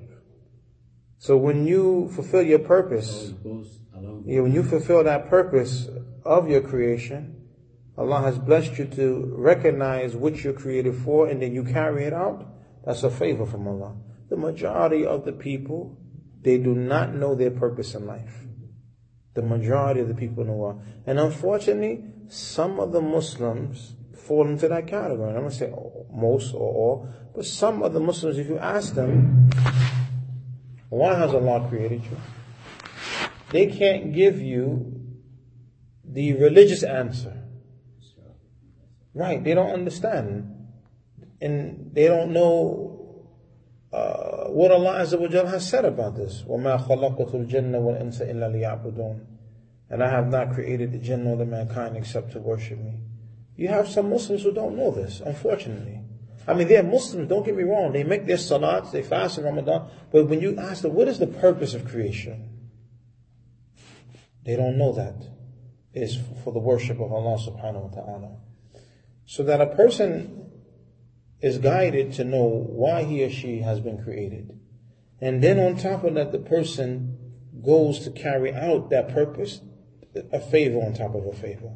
So 1.18 1.36
when 1.36 1.66
you 1.66 2.10
fulfill 2.14 2.42
your 2.42 2.58
purpose, 2.60 3.32
yeah, 4.24 4.40
when 4.40 4.52
you 4.52 4.62
fulfill 4.62 5.04
that 5.04 5.28
purpose 5.28 5.88
of 6.24 6.48
your 6.48 6.60
creation, 6.60 7.40
Allah 7.96 8.20
has 8.22 8.38
blessed 8.38 8.78
you 8.78 8.86
to 8.86 9.34
recognize 9.36 10.16
what 10.16 10.42
you're 10.42 10.52
created 10.52 10.94
for 10.94 11.28
and 11.28 11.42
then 11.42 11.54
you 11.54 11.64
carry 11.64 12.04
it 12.04 12.12
out. 12.12 12.46
That's 12.84 13.02
a 13.02 13.10
favor 13.10 13.44
from 13.44 13.68
Allah. 13.68 13.96
The 14.30 14.36
majority 14.36 15.04
of 15.04 15.24
the 15.24 15.32
people, 15.32 15.98
they 16.40 16.56
do 16.56 16.74
not 16.74 17.14
know 17.14 17.34
their 17.34 17.50
purpose 17.50 17.94
in 17.94 18.06
life. 18.06 18.46
The 19.34 19.42
majority 19.42 20.00
of 20.00 20.08
the 20.08 20.14
people 20.14 20.42
in 20.42 20.48
the 20.48 20.54
world. 20.54 20.82
And 21.06 21.18
unfortunately, 21.18 22.04
some 22.28 22.80
of 22.80 22.92
the 22.92 23.02
Muslims 23.02 23.94
fall 24.14 24.46
into 24.46 24.68
that 24.68 24.86
category. 24.86 25.30
I'm 25.30 25.40
going 25.40 25.50
to 25.50 25.56
say 25.56 25.72
most 26.12 26.54
or 26.54 26.60
all, 26.60 27.08
but 27.34 27.44
some 27.44 27.82
of 27.82 27.92
the 27.92 28.00
Muslims, 28.00 28.38
if 28.38 28.48
you 28.48 28.58
ask 28.58 28.94
them, 28.94 29.50
why 30.88 31.14
has 31.14 31.34
Allah 31.34 31.66
created 31.68 32.02
you? 32.04 32.16
They 33.50 33.66
can't 33.66 34.12
give 34.14 34.40
you 34.40 34.99
the 36.09 36.33
religious 36.33 36.83
answer. 36.83 37.41
Right, 39.13 39.43
they 39.43 39.53
don't 39.53 39.71
understand. 39.71 40.67
And 41.41 41.91
they 41.93 42.07
don't 42.07 42.31
know 42.31 42.95
uh, 43.93 44.49
what 44.49 44.71
Allah 44.71 44.99
Azza 44.99 45.17
wa 45.17 45.49
has 45.49 45.69
said 45.69 45.85
about 45.85 46.15
this. 46.15 46.43
وَمَا 46.43 46.85
خَلَقَتُ 46.87 47.31
الْجَنَّ 47.31 47.71
وَالْإِنسَ 47.71 48.21
إِلَّا 48.21 48.51
لِيَعْبُدُونَ 48.51 49.25
And 49.89 50.03
I 50.03 50.09
have 50.09 50.27
not 50.27 50.53
created 50.53 50.91
the 50.91 50.97
jinn 50.97 51.25
or 51.27 51.37
the 51.37 51.45
mankind 51.45 51.95
except 51.95 52.33
to 52.33 52.39
worship 52.39 52.79
me. 52.79 52.95
You 53.55 53.69
have 53.69 53.87
some 53.87 54.09
Muslims 54.09 54.43
who 54.43 54.51
don't 54.51 54.75
know 54.75 54.91
this, 54.91 55.21
unfortunately. 55.21 56.01
I 56.47 56.53
mean, 56.53 56.67
they're 56.67 56.83
Muslims, 56.83 57.29
don't 57.29 57.45
get 57.45 57.55
me 57.55 57.63
wrong. 57.63 57.93
They 57.93 58.03
make 58.03 58.25
their 58.27 58.37
salats, 58.37 58.91
they 58.91 59.01
fast 59.01 59.37
in 59.37 59.45
Ramadan. 59.45 59.87
But 60.11 60.27
when 60.27 60.41
you 60.41 60.57
ask 60.57 60.81
them, 60.81 60.93
what 60.93 61.07
is 61.07 61.17
the 61.17 61.27
purpose 61.27 61.73
of 61.73 61.87
creation? 61.87 62.49
They 64.43 64.55
don't 64.55 64.77
know 64.77 64.91
that. 64.93 65.15
It's 65.92 66.16
for 66.44 66.52
the 66.52 66.60
worship 66.60 67.00
of 67.00 67.12
Allah 67.12 67.38
subhanahu 67.38 67.90
wa 67.90 68.02
ta'ala. 68.02 68.36
So 69.26 69.42
that 69.44 69.60
a 69.60 69.66
person 69.66 70.50
is 71.40 71.58
guided 71.58 72.12
to 72.14 72.24
know 72.24 72.46
why 72.46 73.04
he 73.04 73.24
or 73.24 73.30
she 73.30 73.60
has 73.60 73.80
been 73.80 74.02
created. 74.02 74.58
And 75.20 75.42
then 75.42 75.58
on 75.58 75.76
top 75.76 76.04
of 76.04 76.14
that, 76.14 76.32
the 76.32 76.38
person 76.38 77.18
goes 77.62 78.00
to 78.00 78.10
carry 78.10 78.54
out 78.54 78.90
that 78.90 79.12
purpose, 79.12 79.60
a 80.32 80.40
favor 80.40 80.78
on 80.78 80.94
top 80.94 81.14
of 81.14 81.26
a 81.26 81.32
favor. 81.32 81.72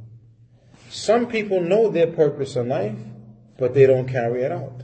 Some 0.89 1.27
people 1.27 1.61
know 1.61 1.91
their 1.91 2.07
purpose 2.07 2.57
in 2.57 2.69
life, 2.69 2.99
but 3.59 3.75
they 3.75 3.87
don't 3.87 4.09
carry 4.09 4.43
it 4.43 4.53
out. 4.53 4.83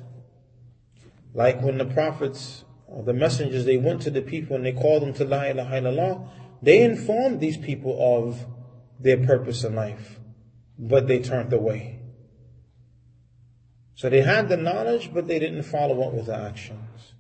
Like 1.35 1.63
when 1.63 1.79
the 1.79 1.85
prophets, 1.85 2.65
or 2.87 3.05
the 3.05 3.13
messengers, 3.13 3.65
they 3.65 3.77
went 3.77 4.03
to 4.03 4.11
the 4.11 4.23
people 4.23 4.57
and 4.57 4.67
they 4.67 4.73
called 4.73 5.03
them 5.03 5.15
to 5.15 5.25
La 5.25 5.45
ilaha 5.45 5.81
illallah, 5.81 6.29
they 6.63 6.83
informed 6.83 7.41
these 7.41 7.57
people 7.57 7.97
of 7.99 8.45
their 9.01 9.17
purpose 9.19 9.65
in 9.65 9.75
life, 9.75 10.21
but 10.79 11.09
they 11.09 11.21
turned 11.21 11.53
away. 11.53 12.01
So 13.95 14.09
they 14.09 14.23
had 14.23 14.49
the 14.49 14.57
knowledge, 14.57 15.13
but 15.13 15.29
they 15.29 15.39
didn't 15.39 15.65
follow 15.65 16.07
up 16.07 16.15
with 16.15 16.27
the 16.27 16.37
actions. 16.37 17.15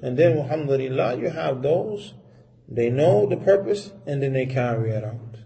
And 0.00 0.16
then, 0.16 0.38
alhamdulillah, 0.38 1.18
you 1.18 1.30
have 1.30 1.62
those, 1.62 2.14
they 2.68 2.90
know 2.90 3.26
the 3.26 3.36
purpose, 3.36 3.92
and 4.06 4.22
then 4.22 4.32
they 4.32 4.46
carry 4.46 4.90
it 4.90 5.04
out. 5.04 5.36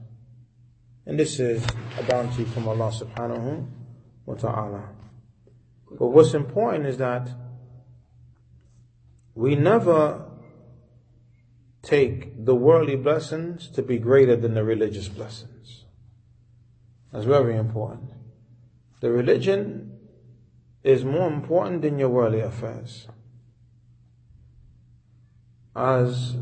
And 1.07 1.19
this 1.19 1.39
is 1.39 1.65
a 1.99 2.03
bounty 2.03 2.45
from 2.45 2.69
Allah 2.69 2.91
subhanahu 2.91 3.67
wa 4.27 4.35
ta'ala. 4.35 4.89
But 5.99 6.09
what's 6.09 6.35
important 6.35 6.87
is 6.87 6.99
that 6.99 7.29
we 9.35 9.55
never 9.55 10.26
take 11.87 12.45
the 12.45 12.55
worldly 12.55 12.97
blessings 12.97 13.69
to 13.69 13.81
be 13.81 13.97
greater 13.97 14.35
than 14.35 14.55
the 14.55 14.65
religious 14.65 15.07
blessings. 15.09 15.85
That's 17.13 17.25
very 17.25 17.57
important. 17.57 18.11
The 19.01 19.11
religion 19.13 19.97
is 20.83 21.05
more 21.05 21.29
important 21.29 21.83
than 21.83 21.99
your 21.99 22.09
worldly 22.09 22.41
affairs. 22.41 23.07
As 25.77 26.37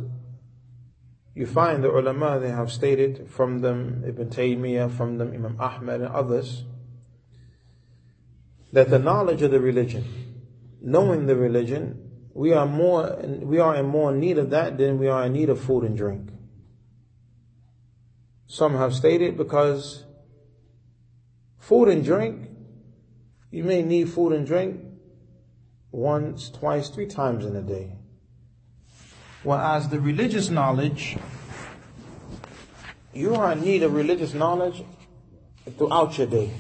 you 1.35 1.47
find 1.47 1.85
the 1.85 1.91
ulama, 1.91 2.41
they 2.41 2.51
have 2.51 2.73
stated 2.73 3.29
from 3.29 3.59
them 3.59 4.03
Ibn 4.07 4.31
Taymiyyah, 4.31 4.97
from 4.97 5.19
them 5.19 5.33
Imam 5.35 5.57
Ahmad 5.61 6.01
and 6.01 6.09
others, 6.09 6.65
that 8.73 8.89
the 8.89 8.99
knowledge 8.99 9.43
of 9.43 9.51
the 9.51 9.61
religion, 9.61 10.05
knowing 10.81 11.27
the 11.27 11.37
religion, 11.37 12.14
we 12.35 12.53
are 12.53 12.67
more, 12.67 13.17
we 13.23 13.61
are 13.61 13.77
in 13.77 13.87
more 13.87 14.13
need 14.13 14.39
of 14.39 14.51
that 14.51 14.77
than 14.77 14.99
we 14.99 15.07
are 15.07 15.25
in 15.27 15.33
need 15.33 15.49
of 15.49 15.61
food 15.61 15.85
and 15.85 15.97
drink. 15.97 16.31
Some 18.49 18.75
have 18.75 18.93
stated 18.93 19.37
because 19.37 20.05
food 21.61 21.89
and 21.89 22.05
drink, 22.05 22.51
you 23.53 23.63
may 23.63 23.83
need 23.83 24.11
food 24.11 24.33
and 24.33 24.45
drink 24.45 24.81
once, 25.93 26.51
twice, 26.51 26.89
three 26.89 27.07
times 27.07 27.45
in 27.45 27.55
a 27.55 27.63
day. 27.63 27.93
Whereas 29.45 29.89
the 29.89 30.01
religious 30.01 30.51
knowledge, 30.51 31.17
you 33.13 33.37
are 33.37 33.53
in 33.53 33.61
need 33.61 33.85
of 33.85 33.95
religious 33.95 34.35
knowledge 34.35 34.83
throughout 35.79 36.19
your 36.19 36.27
day 36.27 36.51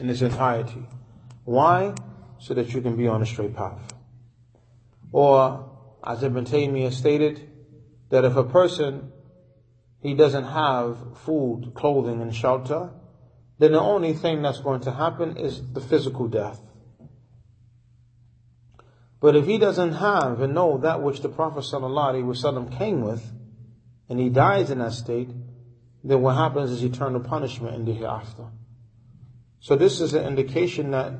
in 0.00 0.10
its 0.10 0.20
entirety. 0.20 0.84
Why? 1.44 1.94
So 2.44 2.52
that 2.52 2.74
you 2.74 2.82
can 2.82 2.94
be 2.94 3.08
on 3.08 3.22
a 3.22 3.26
straight 3.26 3.56
path. 3.56 3.80
Or, 5.12 5.70
as 6.06 6.22
Ibn 6.22 6.44
Taymiyyah 6.44 6.92
stated, 6.92 7.48
that 8.10 8.26
if 8.26 8.36
a 8.36 8.44
person, 8.44 9.12
he 10.02 10.12
doesn't 10.12 10.44
have 10.44 11.16
food, 11.20 11.72
clothing, 11.74 12.20
and 12.20 12.34
shelter, 12.34 12.90
then 13.58 13.72
the 13.72 13.80
only 13.80 14.12
thing 14.12 14.42
that's 14.42 14.60
going 14.60 14.82
to 14.82 14.92
happen 14.92 15.38
is 15.38 15.62
the 15.72 15.80
physical 15.80 16.28
death. 16.28 16.60
But 19.20 19.36
if 19.36 19.46
he 19.46 19.56
doesn't 19.56 19.92
have 19.92 20.42
and 20.42 20.52
know 20.54 20.76
that 20.76 21.00
which 21.00 21.22
the 21.22 21.30
Prophet 21.30 21.60
ﷺ 21.60 22.76
came 22.76 23.00
with, 23.00 23.24
and 24.10 24.20
he 24.20 24.28
dies 24.28 24.70
in 24.70 24.80
that 24.80 24.92
state, 24.92 25.30
then 26.02 26.20
what 26.20 26.36
happens 26.36 26.72
is 26.72 26.84
eternal 26.84 27.20
punishment 27.20 27.74
in 27.74 27.86
the 27.86 27.94
hereafter. 27.94 28.48
So 29.60 29.76
this 29.76 30.02
is 30.02 30.12
an 30.12 30.26
indication 30.26 30.90
that 30.90 31.14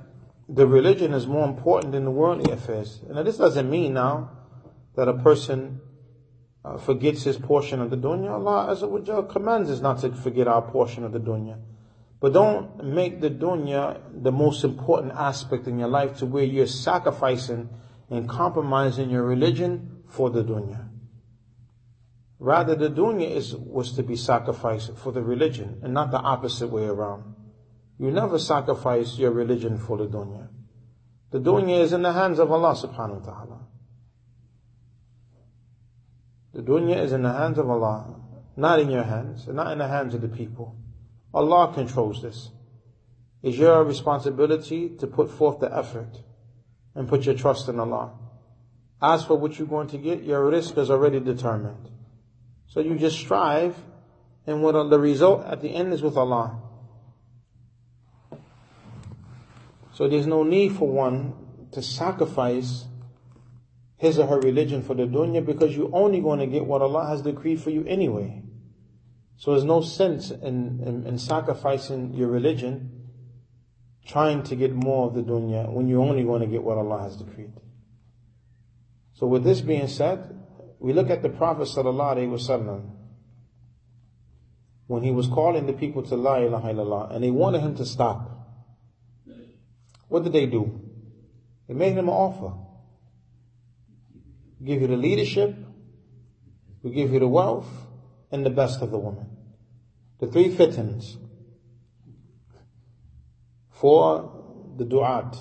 the 0.48 0.66
religion 0.66 1.12
is 1.12 1.26
more 1.26 1.46
important 1.48 1.92
than 1.92 2.04
the 2.04 2.10
worldly 2.10 2.52
affairs. 2.52 3.00
Now 3.08 3.22
this 3.22 3.36
doesn't 3.36 3.68
mean 3.68 3.94
now 3.94 4.30
that 4.96 5.08
a 5.08 5.14
person 5.14 5.80
uh, 6.64 6.78
forgets 6.78 7.22
his 7.24 7.36
portion 7.36 7.80
of 7.80 7.90
the 7.90 7.96
dunya. 7.96 8.30
Allah 8.30 8.74
Azza 8.74 9.30
commands 9.30 9.70
us 9.70 9.80
not 9.80 9.98
to 10.00 10.12
forget 10.12 10.48
our 10.48 10.62
portion 10.62 11.04
of 11.04 11.12
the 11.12 11.20
dunya. 11.20 11.58
But 12.20 12.32
don't 12.32 12.84
make 12.84 13.20
the 13.20 13.30
dunya 13.30 14.00
the 14.22 14.32
most 14.32 14.64
important 14.64 15.12
aspect 15.12 15.66
in 15.66 15.78
your 15.78 15.88
life 15.88 16.18
to 16.18 16.26
where 16.26 16.44
you're 16.44 16.66
sacrificing 16.66 17.68
and 18.08 18.28
compromising 18.28 19.10
your 19.10 19.24
religion 19.24 20.02
for 20.08 20.30
the 20.30 20.42
dunya. 20.42 20.88
Rather, 22.38 22.74
the 22.74 22.90
dunya 22.90 23.30
is, 23.30 23.54
was 23.54 23.92
to 23.92 24.02
be 24.02 24.16
sacrificed 24.16 24.96
for 24.96 25.12
the 25.12 25.22
religion 25.22 25.80
and 25.82 25.94
not 25.94 26.10
the 26.10 26.18
opposite 26.18 26.68
way 26.68 26.84
around. 26.84 27.33
You 27.98 28.10
never 28.10 28.38
sacrifice 28.38 29.16
your 29.18 29.30
religion 29.30 29.78
for 29.78 29.96
the 29.98 30.06
dunya. 30.06 30.48
The 31.30 31.38
dunya 31.38 31.80
is 31.80 31.92
in 31.92 32.02
the 32.02 32.12
hands 32.12 32.38
of 32.38 32.50
Allah 32.50 32.74
subhanahu 32.74 33.20
wa 33.20 33.32
ta'ala. 33.32 33.60
The 36.54 36.62
dunya 36.62 37.02
is 37.02 37.12
in 37.12 37.22
the 37.22 37.32
hands 37.32 37.58
of 37.58 37.68
Allah, 37.68 38.14
not 38.56 38.78
in 38.78 38.90
your 38.90 39.02
hands, 39.02 39.46
and 39.46 39.56
not 39.56 39.72
in 39.72 39.78
the 39.78 39.88
hands 39.88 40.14
of 40.14 40.20
the 40.20 40.28
people. 40.28 40.76
Allah 41.32 41.72
controls 41.74 42.22
this. 42.22 42.50
It's 43.42 43.58
your 43.58 43.84
responsibility 43.84 44.90
to 45.00 45.06
put 45.06 45.30
forth 45.30 45.60
the 45.60 45.76
effort 45.76 46.22
and 46.94 47.08
put 47.08 47.26
your 47.26 47.34
trust 47.34 47.68
in 47.68 47.80
Allah. 47.80 48.12
As 49.02 49.24
for 49.24 49.36
what 49.36 49.58
you're 49.58 49.68
going 49.68 49.88
to 49.88 49.98
get, 49.98 50.22
your 50.22 50.50
rizq 50.50 50.78
is 50.78 50.90
already 50.90 51.20
determined. 51.20 51.90
So 52.68 52.80
you 52.80 52.96
just 52.96 53.18
strive, 53.18 53.76
and 54.46 54.62
what 54.62 54.72
the 54.90 54.98
result 54.98 55.44
at 55.46 55.60
the 55.60 55.74
end 55.74 55.92
is 55.92 56.02
with 56.02 56.16
Allah. 56.16 56.60
So 59.94 60.08
there's 60.08 60.26
no 60.26 60.42
need 60.42 60.76
for 60.76 60.88
one 60.88 61.34
to 61.72 61.80
sacrifice 61.80 62.84
his 63.96 64.18
or 64.18 64.26
her 64.26 64.40
religion 64.40 64.82
for 64.82 64.94
the 64.94 65.04
dunya 65.04 65.44
because 65.44 65.76
you're 65.76 65.94
only 65.94 66.20
going 66.20 66.40
to 66.40 66.46
get 66.46 66.66
what 66.66 66.82
Allah 66.82 67.06
has 67.06 67.22
decreed 67.22 67.60
for 67.60 67.70
you 67.70 67.84
anyway. 67.86 68.42
So 69.36 69.52
there's 69.52 69.64
no 69.64 69.80
sense 69.80 70.30
in, 70.30 70.80
in, 70.84 71.06
in 71.06 71.18
sacrificing 71.18 72.12
your 72.12 72.28
religion 72.28 73.08
trying 74.06 74.42
to 74.44 74.56
get 74.56 74.74
more 74.74 75.06
of 75.06 75.14
the 75.14 75.22
dunya 75.22 75.72
when 75.72 75.88
you're 75.88 76.02
only 76.02 76.24
going 76.24 76.40
to 76.40 76.46
get 76.46 76.62
what 76.62 76.76
Allah 76.76 77.02
has 77.02 77.16
decreed. 77.16 77.52
So 79.14 79.26
with 79.28 79.44
this 79.44 79.60
being 79.60 79.88
said, 79.88 80.40
we 80.80 80.92
look 80.92 81.08
at 81.08 81.22
the 81.22 81.28
Prophet 81.28 81.68
sallallahu 81.68 82.90
when 84.86 85.02
he 85.02 85.10
was 85.10 85.28
calling 85.28 85.66
the 85.66 85.72
people 85.72 86.02
to 86.02 86.16
La 86.16 86.36
ilaha 86.36 86.74
illallah 86.74 87.14
and 87.14 87.24
they 87.24 87.30
wanted 87.30 87.60
him 87.60 87.76
to 87.76 87.86
stop. 87.86 88.33
What 90.14 90.22
did 90.22 90.32
they 90.32 90.46
do? 90.46 90.80
They 91.66 91.74
made 91.74 91.94
him 91.94 92.08
an 92.08 92.08
offer. 92.08 92.52
Give 94.64 94.80
you 94.80 94.86
the 94.86 94.96
leadership, 94.96 95.56
we 96.84 96.92
give 96.92 97.12
you 97.12 97.18
the 97.18 97.26
wealth, 97.26 97.66
and 98.30 98.46
the 98.46 98.50
best 98.50 98.80
of 98.80 98.92
the 98.92 98.98
woman. 98.98 99.26
The 100.20 100.28
three 100.28 100.50
fitans 100.50 101.16
for 103.72 104.30
the 104.76 104.84
du'at 104.84 105.36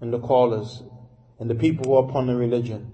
and 0.00 0.12
the 0.12 0.20
callers 0.20 0.84
and 1.40 1.50
the 1.50 1.56
people 1.56 1.86
who 1.86 1.96
are 1.96 2.08
upon 2.08 2.28
the 2.28 2.36
religion. 2.36 2.92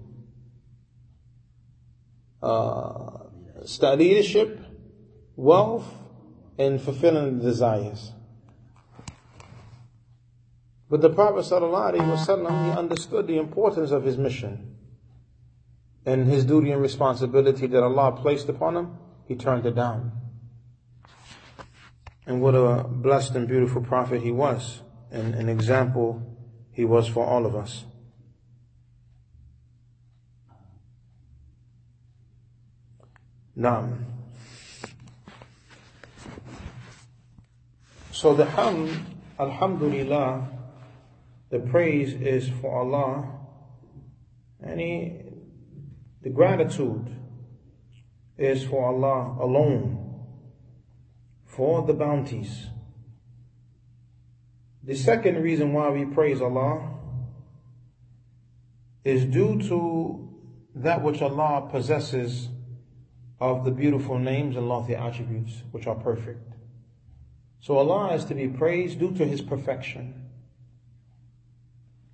Uh, 2.41 3.27
leadership, 3.79 4.59
wealth, 5.35 5.85
and 6.57 6.81
fulfilling 6.81 7.37
the 7.37 7.43
desires. 7.43 8.11
But 10.91 10.99
the 10.99 11.09
Prophet 11.09 11.45
ﷺ, 11.45 12.65
he 12.65 12.77
understood 12.77 13.25
the 13.25 13.37
importance 13.37 13.91
of 13.91 14.03
his 14.03 14.17
mission 14.17 14.75
and 16.05 16.27
his 16.27 16.43
duty 16.43 16.69
and 16.71 16.81
responsibility 16.81 17.65
that 17.67 17.81
Allah 17.81 18.11
placed 18.11 18.49
upon 18.49 18.75
him. 18.75 18.97
He 19.25 19.35
turned 19.35 19.65
it 19.65 19.73
down. 19.73 20.11
And 22.27 22.41
what 22.41 22.55
a 22.55 22.83
blessed 22.83 23.35
and 23.35 23.47
beautiful 23.47 23.81
prophet 23.81 24.21
he 24.21 24.31
was, 24.31 24.81
and 25.09 25.33
an 25.33 25.47
example 25.47 26.21
he 26.73 26.83
was 26.83 27.07
for 27.07 27.25
all 27.25 27.45
of 27.45 27.55
us. 27.55 27.85
Now, 33.55 33.87
so 38.11 38.33
the 38.33 38.45
ham, 38.45 39.05
alhamdulillah, 39.39 40.57
the 41.51 41.59
praise 41.59 42.13
is 42.13 42.49
for 42.61 42.79
Allah, 42.79 43.29
and 44.63 44.79
he, 44.79 45.19
the 46.21 46.29
gratitude 46.29 47.13
is 48.37 48.63
for 48.63 48.85
Allah 48.85 49.37
alone 49.39 50.01
for 51.45 51.85
the 51.85 51.93
bounties. 51.93 52.67
The 54.83 54.95
second 54.95 55.43
reason 55.43 55.73
why 55.73 55.89
we 55.89 56.05
praise 56.05 56.41
Allah 56.41 56.97
is 59.03 59.25
due 59.25 59.61
to 59.67 60.29
that 60.75 61.03
which 61.03 61.21
Allah 61.21 61.67
possesses 61.69 62.47
of 63.41 63.65
the 63.65 63.71
beautiful 63.71 64.17
names 64.17 64.55
and 64.55 64.69
lofty 64.69 64.95
attributes 64.95 65.63
which 65.71 65.85
are 65.85 65.95
perfect. 65.95 66.53
So 67.59 67.77
Allah 67.77 68.13
is 68.15 68.25
to 68.25 68.35
be 68.35 68.47
praised 68.47 68.99
due 68.99 69.11
to 69.15 69.25
His 69.25 69.41
perfection. 69.41 70.20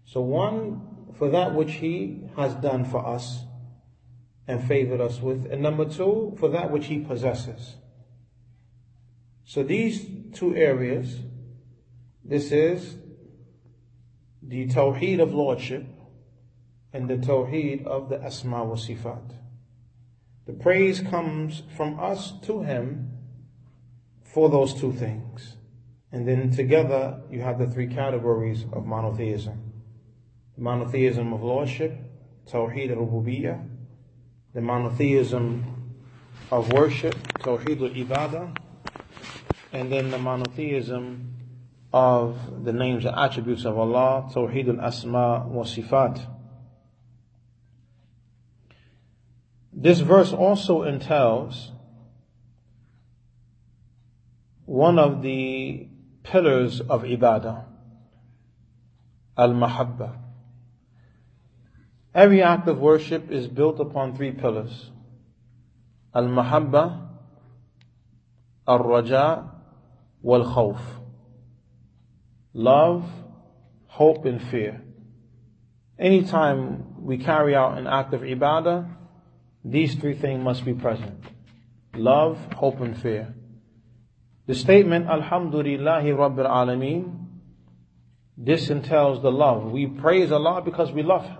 So 0.08 0.22
one, 0.22 1.12
for 1.18 1.30
that 1.32 1.54
which 1.54 1.74
He 1.74 2.30
has 2.38 2.56
done 2.56 2.86
for 2.86 3.06
us 3.06 3.44
and 4.48 4.64
favored 4.64 5.02
us 5.02 5.20
with, 5.20 5.52
and 5.52 5.62
number 5.62 5.84
two, 5.84 6.34
for 6.40 6.48
that 6.50 6.72
which 6.72 6.86
He 6.86 7.00
possesses. 7.00 7.76
So 9.44 9.64
these 9.64 10.08
two 10.34 10.56
areas, 10.56 11.20
this 12.24 12.54
is 12.54 12.96
the 14.42 14.68
Tawheed 14.68 15.22
of 15.22 15.34
Lordship 15.34 15.86
and 16.94 17.10
the 17.10 17.18
Tawheed 17.18 17.86
of 17.86 18.08
the 18.08 18.24
Asma 18.24 18.64
wa 18.64 18.76
Sifat. 18.76 19.36
The 20.46 20.54
praise 20.54 21.02
comes 21.02 21.64
from 21.76 22.00
us 22.00 22.32
to 22.44 22.62
Him 22.62 23.12
for 24.24 24.50
those 24.50 24.74
two 24.74 24.94
things. 24.94 25.58
And 26.14 26.26
then 26.26 26.50
together 26.52 27.24
you 27.30 27.42
have 27.42 27.60
the 27.60 27.68
three 27.68 27.88
categories 27.88 28.64
of 28.72 28.86
monotheism. 28.86 29.67
The 30.58 30.64
monotheism 30.64 31.34
of 31.34 31.44
Lordship, 31.44 31.96
Tawheed 32.48 32.90
al-Rububiyyah, 32.90 33.64
the 34.56 34.62
monotheism 34.62 35.64
of 36.52 36.74
worship, 36.74 37.14
Tawheed 37.40 37.80
al-Ibadah, 37.80 38.58
and 39.72 39.92
then 39.92 40.10
the 40.10 40.18
monotheism 40.18 41.36
of 41.94 42.66
the 42.66 42.74
names 42.74 43.06
and 43.06 43.16
attributes 43.16 43.66
of 43.66 43.78
Allah, 43.78 44.32
Tawheed 44.34 44.80
al-Asma 44.80 45.46
wa 45.48 45.64
Sifat. 45.64 46.26
This 49.72 50.00
verse 50.00 50.34
also 50.34 50.82
entails 50.82 51.72
one 54.66 54.98
of 54.98 55.22
the 55.22 55.88
pillars 56.24 56.82
of 56.82 57.04
ibadah, 57.04 57.66
al-mahabba. 59.38 60.24
Every 62.18 62.42
act 62.42 62.68
of 62.68 62.80
worship 62.80 63.30
is 63.30 63.48
built 63.48 63.80
upon 63.80 64.16
three 64.16 64.32
pillars. 64.32 64.90
Al-mahabba, 66.16 67.10
al-raja, 68.68 69.52
wal-khawf. 70.24 70.80
Love, 72.56 73.06
hope 73.86 74.26
and 74.26 74.42
fear. 74.50 74.82
Anytime 76.00 77.06
we 77.06 77.20
carry 77.20 77.56
out 77.56 77.78
an 77.78 77.86
act 77.86 78.16
of 78.16 78.22
ibadah, 78.22 78.90
these 79.64 79.94
three 79.94 80.18
things 80.18 80.44
must 80.44 80.66
be 80.66 80.74
present. 80.74 81.24
Love, 81.94 82.40
hope 82.56 82.82
and 82.82 83.00
fear. 83.00 83.36
The 84.48 84.56
statement, 84.56 85.06
Alhamdulillahi 85.06 86.16
Rabbil 86.18 86.50
Alameen, 86.50 87.28
this 88.36 88.72
entails 88.72 89.22
the 89.22 89.32
love. 89.32 89.72
We 89.72 89.86
praise 89.86 90.32
Allah 90.32 90.64
because 90.66 90.92
we 90.92 91.04
love 91.04 91.26
Him. 91.26 91.37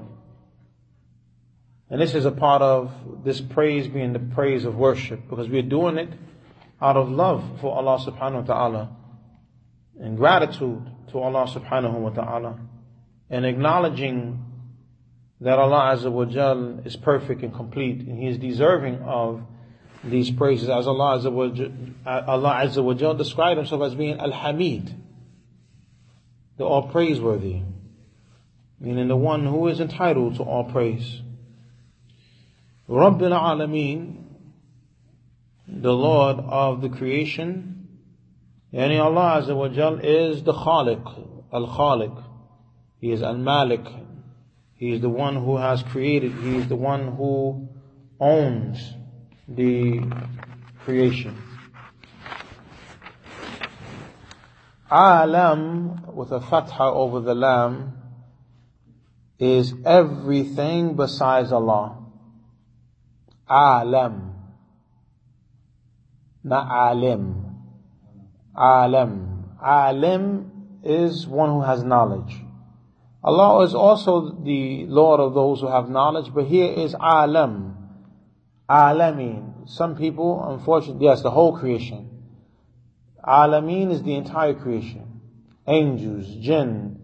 And 1.90 2.02
this 2.02 2.14
is 2.14 2.26
a 2.26 2.32
part 2.32 2.62
of 2.62 2.92
this 3.24 3.40
praise 3.40 3.88
being 3.88 4.14
the 4.14 4.20
praise 4.20 4.66
of 4.66 4.76
worship 4.76 5.22
because 5.30 5.48
we're 5.48 5.62
doing 5.62 5.98
it 5.98 6.10
out 6.82 6.98
of 6.98 7.10
love 7.10 7.60
for 7.62 7.76
Allah 7.76 7.98
subhanahu 8.06 8.48
wa 8.48 8.54
ta'ala 8.54 8.90
and 10.00 10.18
gratitude 10.18 10.86
to 11.12 11.20
Allah 11.20 11.48
subhanahu 11.48 12.00
wa 12.00 12.10
ta'ala 12.10 12.60
and 13.30 13.46
acknowledging 13.46 14.44
that 15.42 15.60
Allah 15.60 15.96
Azza 15.96 16.12
wa 16.12 16.26
Jal 16.26 16.82
is 16.84 16.96
perfect 16.96 17.42
and 17.42 17.54
complete 17.54 18.02
and 18.02 18.20
He 18.20 18.28
is 18.28 18.38
deserving 18.38 19.00
of 19.00 19.42
these 20.04 20.30
praises 20.30 20.70
as 20.70 20.88
Allah 20.88 21.20
Azza 21.20 21.32
wa 21.32 21.48
Jal, 21.48 21.72
Allah 22.06 22.62
Azza 22.64 22.84
wa 22.84 22.94
Jal 22.94 23.16
described 23.16 23.58
Himself 23.58 23.82
as 23.84 23.96
being 23.96 24.20
Al-Hamid, 24.20 24.94
the 26.58 26.64
all 26.66 26.90
praiseworthy, 26.90 27.62
meaning 28.80 29.08
the 29.08 29.16
one 29.16 29.46
who 29.46 29.68
is 29.68 29.80
entitled 29.80 30.36
to 30.36 30.44
all 30.44 30.66
praise. 30.66 31.22
Rabbil 32.90 33.32
Alameen, 33.32 34.24
the 35.68 35.92
Lord 35.92 36.38
of 36.40 36.82
the 36.82 36.88
creation, 36.88 37.90
yani 38.74 38.98
Allah 38.98 39.42
Azza 39.42 39.56
wa 39.56 39.68
Jal 39.68 40.00
is 40.00 40.44
the 40.44 40.54
Khaliq, 40.54 41.04
Al-Khaliq. 41.52 42.24
He 43.02 43.12
is 43.12 43.22
Al-Malik. 43.22 43.86
He 44.76 44.94
is 44.94 45.02
the 45.02 45.10
one 45.10 45.36
who 45.36 45.58
has 45.58 45.84
created. 45.84 46.32
He 46.42 46.56
is 46.56 46.68
the 46.70 46.78
one 46.78 47.16
who 47.16 47.68
owns 48.20 48.94
the 49.48 50.02
creation. 50.86 51.36
Alam, 54.90 56.16
with 56.16 56.32
a 56.32 56.40
fatha 56.40 56.84
over 56.84 57.20
the 57.20 57.36
lam, 57.36 57.98
is 59.38 59.74
everything 59.86 60.96
besides 60.96 61.52
Allah. 61.52 62.07
Alam. 63.50 64.36
Not 66.44 66.68
alim. 66.70 67.56
Alam. 68.56 69.56
Alim 69.62 70.52
is 70.84 71.28
one 71.28 71.50
who 71.50 71.62
has 71.62 71.84
knowledge. 71.84 72.38
Allah 73.24 73.64
is 73.66 73.74
also 73.76 74.32
the 74.44 74.86
Lord 74.86 75.20
of 75.20 75.34
those 75.34 75.60
who 75.60 75.68
have 75.68 75.90
knowledge, 75.90 76.34
but 76.34 76.46
here 76.46 76.72
is 76.72 76.96
alam. 77.00 77.78
Alameen. 78.70 79.70
Some 79.70 79.98
people, 79.98 80.46
unfortunately, 80.50 81.06
yes, 81.06 81.22
the 81.22 81.32
whole 81.32 81.58
creation. 81.58 82.10
Alameen 83.24 83.92
is 83.92 84.04
the 84.04 84.16
entire 84.16 84.54
creation. 84.54 85.22
Angels, 85.68 86.34
jinn, 86.36 87.00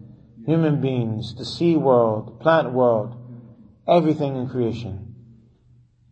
human 0.46 0.80
beings, 0.80 1.34
the 1.34 1.44
sea 1.44 1.76
world, 1.76 2.40
plant 2.40 2.72
world, 2.72 3.14
everything 3.86 4.36
in 4.36 4.48
creation. 4.48 5.03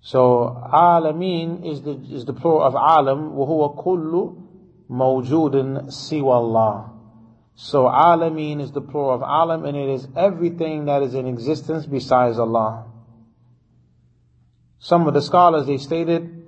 So 0.01 0.55
alameen 0.73 1.65
is 1.65 1.81
the 1.81 1.91
is 1.91 2.25
the 2.25 2.33
plural 2.33 2.63
of 2.63 2.75
alam, 2.75 3.33
وهو 3.35 3.75
كل 3.83 4.35
موجود 4.89 5.89
سوى 5.89 6.21
الله. 6.21 6.89
So 7.55 7.85
alameen 7.85 8.61
is 8.61 8.71
the 8.71 8.81
plural 8.81 9.15
of 9.15 9.21
alam, 9.21 9.65
and 9.65 9.75
it 9.75 9.89
is 9.89 10.07
everything 10.15 10.85
that 10.85 11.01
is 11.01 11.13
in 11.13 11.27
existence 11.27 11.85
besides 11.85 12.39
Allah. 12.39 12.85
Some 14.79 15.07
of 15.07 15.13
the 15.13 15.21
scholars 15.21 15.65
they 15.65 15.77
stated, 15.77 16.47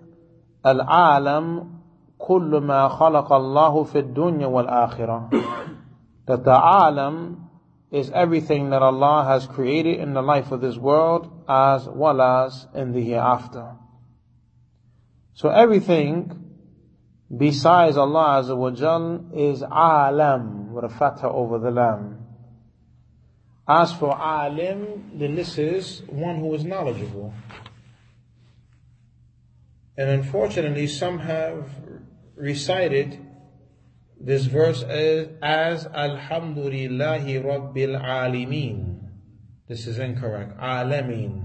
al-alam 0.64 1.80
كل 2.20 2.62
ما 2.62 2.88
خلق 2.90 3.32
الله 3.34 3.84
في 3.86 4.00
الدنيا 4.00 4.48
والآخرة. 4.48 5.30
That 6.28 6.44
the 6.44 6.52
alam 6.52 7.43
is 7.95 8.11
everything 8.11 8.71
that 8.71 8.83
Allah 8.83 9.25
has 9.25 9.47
created 9.47 10.01
in 10.01 10.15
the 10.15 10.23
life 10.23 10.51
of 10.51 10.61
this 10.61 10.77
world 10.77 11.45
as 11.49 11.89
well 11.89 12.21
as 12.21 12.67
in 12.75 12.93
the 12.93 13.01
hereafter. 13.01 13.77
So 15.35 15.49
everything 15.49 16.45
besides 17.35 17.97
Allah 17.97 18.43
Azza 18.43 18.57
wa 18.57 18.71
Jal 18.71 19.27
is 19.33 19.63
alam 19.63 20.73
with 20.73 20.85
a 20.85 20.89
fatha 20.89 21.29
over 21.29 21.61
the 21.61 21.71
lam. 21.71 22.27
As 23.67 23.93
for 23.93 24.13
alim, 24.13 25.13
then 25.15 25.37
this 25.37 25.57
is 25.57 26.03
one 26.09 26.41
who 26.41 26.53
is 26.55 26.65
knowledgeable. 26.65 27.33
And 29.97 30.11
unfortunately, 30.11 30.89
some 30.89 31.21
have 31.21 31.71
recited 32.35 33.24
this 34.25 34.47
verse 34.47 34.83
as, 34.83 35.29
as 35.43 35.85
Alhamdulillahi 35.85 37.45
Rabbil 37.45 38.01
Alimeen. 38.03 39.01
This 39.69 39.87
is 39.87 39.99
incorrect. 39.99 40.59
Alameen. 40.59 41.45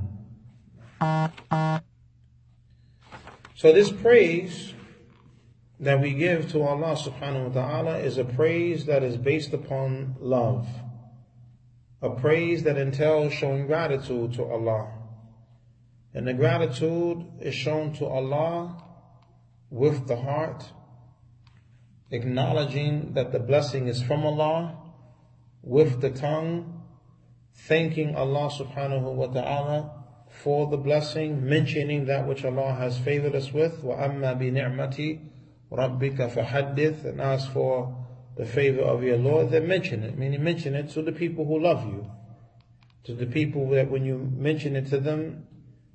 So 3.55 3.73
this 3.73 3.91
praise 3.91 4.73
that 5.81 5.99
we 5.99 6.13
give 6.13 6.49
to 6.53 6.61
Allah 6.61 6.95
subhanahu 6.95 7.53
wa 7.53 7.61
ta'ala 7.61 7.97
is 7.97 8.17
a 8.17 8.23
praise 8.23 8.85
that 8.85 9.03
is 9.03 9.17
based 9.17 9.51
upon 9.51 10.15
love. 10.21 10.65
A 12.01 12.11
praise 12.11 12.63
that 12.63 12.77
entails 12.77 13.33
showing 13.33 13.67
gratitude 13.67 14.33
to 14.35 14.45
Allah. 14.45 14.93
And 16.13 16.25
the 16.25 16.33
gratitude 16.33 17.25
is 17.41 17.55
shown 17.55 17.91
to 17.95 18.05
Allah 18.05 18.81
with 19.69 20.07
the 20.07 20.15
heart 20.15 20.63
acknowledging 22.10 23.14
that 23.14 23.32
the 23.32 23.38
blessing 23.38 23.88
is 23.88 24.02
from 24.02 24.24
Allah 24.24 24.76
with 25.62 26.00
the 26.00 26.10
tongue, 26.10 26.82
thanking 27.54 28.14
Allah 28.14 28.50
subhanahu 28.50 29.14
wa 29.14 29.26
ta'ala 29.26 30.04
for 30.42 30.66
the 30.66 30.76
blessing, 30.76 31.44
mentioning 31.44 32.06
that 32.06 32.26
which 32.26 32.44
Allah 32.44 32.74
has 32.74 32.98
favored 32.98 33.34
us 33.34 33.52
with, 33.52 33.82
وَأَمَّا 33.82 34.38
بِنِعْمَةِ 34.40 35.20
رَبِّكَ 35.72 36.16
فَحَدِّث 36.16 37.04
And 37.04 37.20
as 37.20 37.46
for 37.46 38.06
the 38.36 38.44
favor 38.44 38.82
of 38.82 39.02
your 39.02 39.16
Lord, 39.16 39.50
then 39.50 39.66
mention 39.66 40.02
it, 40.02 40.18
meaning 40.18 40.42
mention 40.42 40.74
it 40.74 40.90
to 40.90 41.02
the 41.02 41.12
people 41.12 41.44
who 41.46 41.60
love 41.60 41.86
you. 41.86 42.10
To 43.04 43.14
the 43.14 43.26
people 43.26 43.70
that 43.70 43.90
when 43.90 44.04
you 44.04 44.18
mention 44.18 44.76
it 44.76 44.88
to 44.88 44.98
them, 44.98 45.46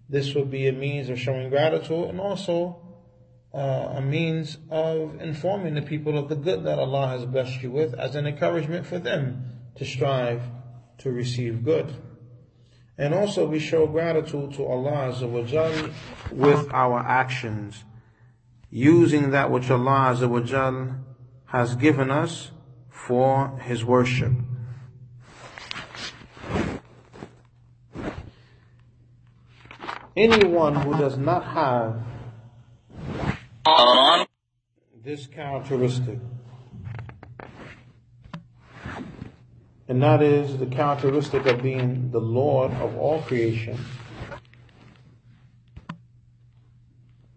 this 0.08 0.34
will 0.34 0.46
be 0.46 0.68
a 0.68 0.74
means 0.74 1.10
of 1.10 1.20
showing 1.20 1.50
gratitude 1.50 2.10
and 2.10 2.20
also 2.20 2.82
uh, 3.55 3.95
a 3.97 4.01
means 4.01 4.59
of 4.69 5.21
informing 5.21 5.75
the 5.75 5.83
people 5.83 6.19
of 6.19 6.29
the 6.29 6.35
good 6.35 6.65
that 6.65 6.79
Allah 6.79 7.09
has 7.09 7.25
blessed 7.25 7.63
you 7.63 7.71
with 7.71 7.95
as 7.95 8.17
an 8.17 8.27
encouragement 8.27 8.85
for 8.85 8.99
them 8.99 9.61
to 9.77 9.85
strive 9.85 10.43
to 10.99 11.13
receive 11.13 11.65
good. 11.65 11.95
And 12.99 13.15
also 13.15 13.47
we 13.47 13.61
show 13.61 13.87
gratitude 13.87 14.55
to 14.55 14.65
Allah 14.65 15.13
Azza 15.13 15.93
with 16.33 16.73
our 16.73 16.99
actions, 16.99 17.85
using 18.71 19.31
that 19.31 19.51
which 19.51 19.71
Allah 19.71 20.15
Azza 20.15 21.01
has 21.47 21.77
given 21.77 22.11
us 22.11 22.51
for 22.91 23.59
His 23.61 23.85
worship. 23.85 24.33
Anyone 30.17 30.77
who 30.77 30.97
does 30.97 31.17
not 31.17 31.45
have 31.45 32.14
Uh-huh. 33.77 34.25
this 35.03 35.27
characteristic. 35.27 36.20
And 39.89 40.01
that 40.01 40.22
is 40.22 40.59
the 40.59 40.66
characteristic 40.66 41.45
of 41.47 41.61
being 41.61 42.12
the 42.12 42.20
Lord 42.20 42.70
of 42.75 42.97
all 42.97 43.22
creation, 43.22 43.77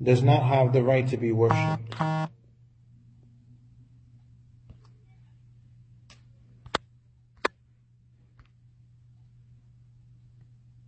does 0.02 0.22
not 0.22 0.44
have 0.44 0.74
the 0.74 0.84
right 0.84 1.08
to 1.08 1.18
be 1.18 1.32
worshipped. 1.32 1.96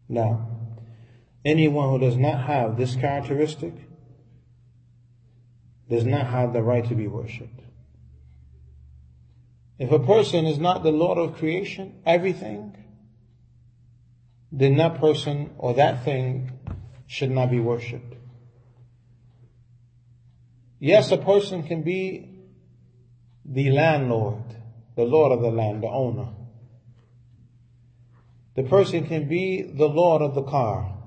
Now, 0.07 0.47
anyone 1.43 1.89
who 1.89 1.97
does 1.97 2.17
not 2.17 2.43
have 2.45 2.77
this 2.77 2.95
characteristic 2.95 3.88
does 5.89 6.05
not 6.05 6.27
have 6.27 6.53
the 6.53 6.61
right 6.61 6.87
to 6.87 6.95
be 6.95 7.07
worshipped. 7.07 7.61
If 9.79 9.91
a 9.91 9.99
person 9.99 10.45
is 10.45 10.59
not 10.59 10.83
the 10.83 10.91
Lord 10.91 11.17
of 11.17 11.37
creation, 11.37 12.01
everything, 12.05 12.75
then 14.51 14.77
that 14.77 14.99
person 14.99 15.51
or 15.57 15.73
that 15.75 16.03
thing 16.03 16.51
should 17.07 17.31
not 17.31 17.49
be 17.49 17.59
worshipped. 17.59 18.15
Yes, 20.79 21.11
a 21.11 21.17
person 21.17 21.63
can 21.63 21.81
be 21.83 22.29
the 23.45 23.71
landlord, 23.71 24.43
the 24.95 25.03
Lord 25.03 25.31
of 25.31 25.41
the 25.41 25.49
land, 25.49 25.83
the 25.83 25.87
owner. 25.87 26.29
The 28.55 28.63
person 28.63 29.07
can 29.07 29.27
be 29.27 29.61
the 29.61 29.87
Lord 29.87 30.21
of 30.21 30.35
the 30.35 30.43
car. 30.43 30.97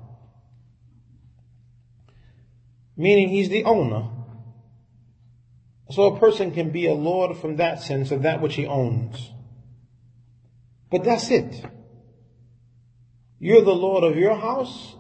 Meaning 2.97 3.29
he's 3.29 3.49
the 3.49 3.65
owner. 3.65 4.09
So 5.91 6.05
a 6.05 6.19
person 6.19 6.53
can 6.53 6.71
be 6.71 6.87
a 6.87 6.95
Lord 6.95 7.37
from 7.37 7.57
that 7.57 7.83
sense 7.83 8.11
of 8.11 8.23
that 8.23 8.41
which 8.41 8.55
he 8.55 8.67
owns. 8.67 9.31
But 10.91 11.05
that's 11.05 11.31
it. 11.31 11.65
You're 13.39 13.63
the 13.63 13.75
Lord 13.75 14.05
of 14.05 14.17
your 14.17 14.37
house 14.37 14.95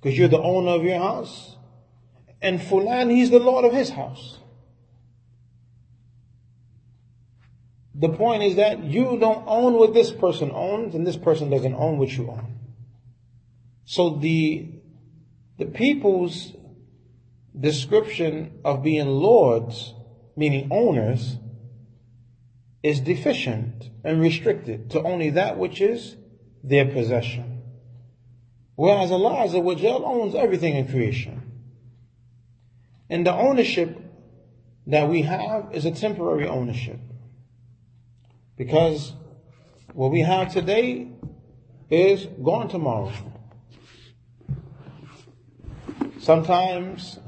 because 0.00 0.18
you're 0.18 0.28
the 0.28 0.40
owner 0.40 0.72
of 0.72 0.84
your 0.84 0.98
house. 0.98 1.56
And 2.42 2.60
Fulan, 2.60 3.10
he's 3.10 3.30
the 3.30 3.38
Lord 3.38 3.64
of 3.64 3.72
his 3.72 3.90
house. 3.90 4.38
The 7.94 8.08
point 8.08 8.42
is 8.42 8.56
that 8.56 8.82
you 8.82 9.16
don't 9.18 9.44
own 9.46 9.74
what 9.74 9.94
this 9.94 10.10
person 10.10 10.50
owns 10.52 10.94
and 10.94 11.06
this 11.06 11.16
person 11.16 11.48
doesn't 11.48 11.74
own 11.74 11.98
what 11.98 12.10
you 12.10 12.28
own. 12.28 12.58
So 13.84 14.10
the, 14.16 14.68
the 15.58 15.66
people's 15.66 16.52
description 17.58 18.58
of 18.64 18.82
being 18.82 19.06
lords, 19.06 19.94
meaning 20.36 20.68
owners, 20.70 21.36
is 22.82 23.00
deficient 23.00 23.90
and 24.04 24.20
restricted 24.20 24.90
to 24.90 25.02
only 25.02 25.30
that 25.30 25.56
which 25.56 25.80
is 25.80 26.16
their 26.62 26.84
possession. 26.84 27.62
Whereas 28.76 29.10
Allah 29.10 29.46
owns 30.04 30.34
everything 30.34 30.74
in 30.74 30.88
creation. 30.88 31.40
And 33.08 33.26
the 33.26 33.32
ownership 33.32 33.98
that 34.86 35.08
we 35.08 35.22
have 35.22 35.70
is 35.72 35.84
a 35.84 35.90
temporary 35.90 36.48
ownership. 36.48 36.98
Because 38.56 39.14
what 39.92 40.10
we 40.10 40.20
have 40.20 40.52
today 40.52 41.08
is 41.90 42.26
gone 42.42 42.68
tomorrow. 42.68 43.12
Sometimes 46.18 47.18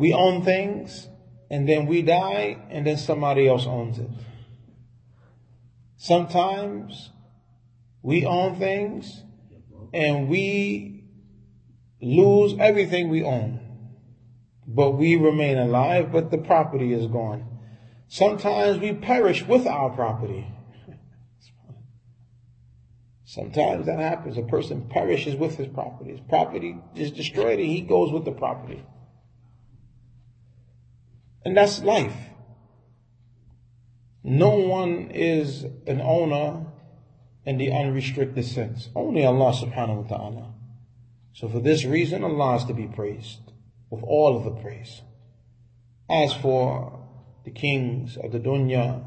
we 0.00 0.14
own 0.14 0.42
things 0.42 1.08
and 1.50 1.68
then 1.68 1.84
we 1.84 2.00
die 2.00 2.56
and 2.70 2.86
then 2.86 2.96
somebody 2.96 3.46
else 3.46 3.66
owns 3.66 3.98
it. 3.98 4.08
Sometimes 5.98 7.10
we 8.02 8.24
own 8.24 8.58
things 8.58 9.22
and 9.92 10.26
we 10.26 11.04
lose 12.00 12.54
everything 12.58 13.10
we 13.10 13.22
own. 13.22 13.60
But 14.66 14.92
we 14.92 15.16
remain 15.16 15.58
alive, 15.58 16.10
but 16.10 16.30
the 16.30 16.38
property 16.38 16.94
is 16.94 17.06
gone. 17.06 17.44
Sometimes 18.08 18.78
we 18.78 18.94
perish 18.94 19.42
with 19.46 19.66
our 19.66 19.90
property. 19.90 20.46
Sometimes 23.26 23.84
that 23.84 23.98
happens. 23.98 24.38
A 24.38 24.42
person 24.44 24.88
perishes 24.88 25.36
with 25.36 25.56
his 25.56 25.68
property. 25.68 26.12
His 26.12 26.20
property 26.26 26.78
is 26.94 27.10
destroyed 27.10 27.58
and 27.58 27.68
he 27.68 27.82
goes 27.82 28.10
with 28.10 28.24
the 28.24 28.32
property. 28.32 28.82
And 31.44 31.56
that's 31.56 31.82
life. 31.82 32.16
No 34.22 34.50
one 34.50 35.10
is 35.10 35.64
an 35.86 36.00
owner 36.00 36.66
in 37.44 37.56
the 37.56 37.72
unrestricted 37.72 38.44
sense. 38.44 38.90
Only 38.94 39.24
Allah 39.24 39.52
subhanahu 39.52 40.04
wa 40.04 40.16
ta'ala. 40.16 40.54
So 41.32 41.48
for 41.48 41.60
this 41.60 41.84
reason, 41.84 42.22
Allah 42.22 42.56
is 42.56 42.64
to 42.64 42.74
be 42.74 42.86
praised 42.86 43.52
with 43.88 44.02
all 44.02 44.36
of 44.36 44.44
the 44.44 44.50
praise. 44.50 45.00
As 46.08 46.34
for 46.34 47.06
the 47.44 47.50
kings 47.50 48.16
of 48.16 48.32
the 48.32 48.40
dunya, 48.40 49.04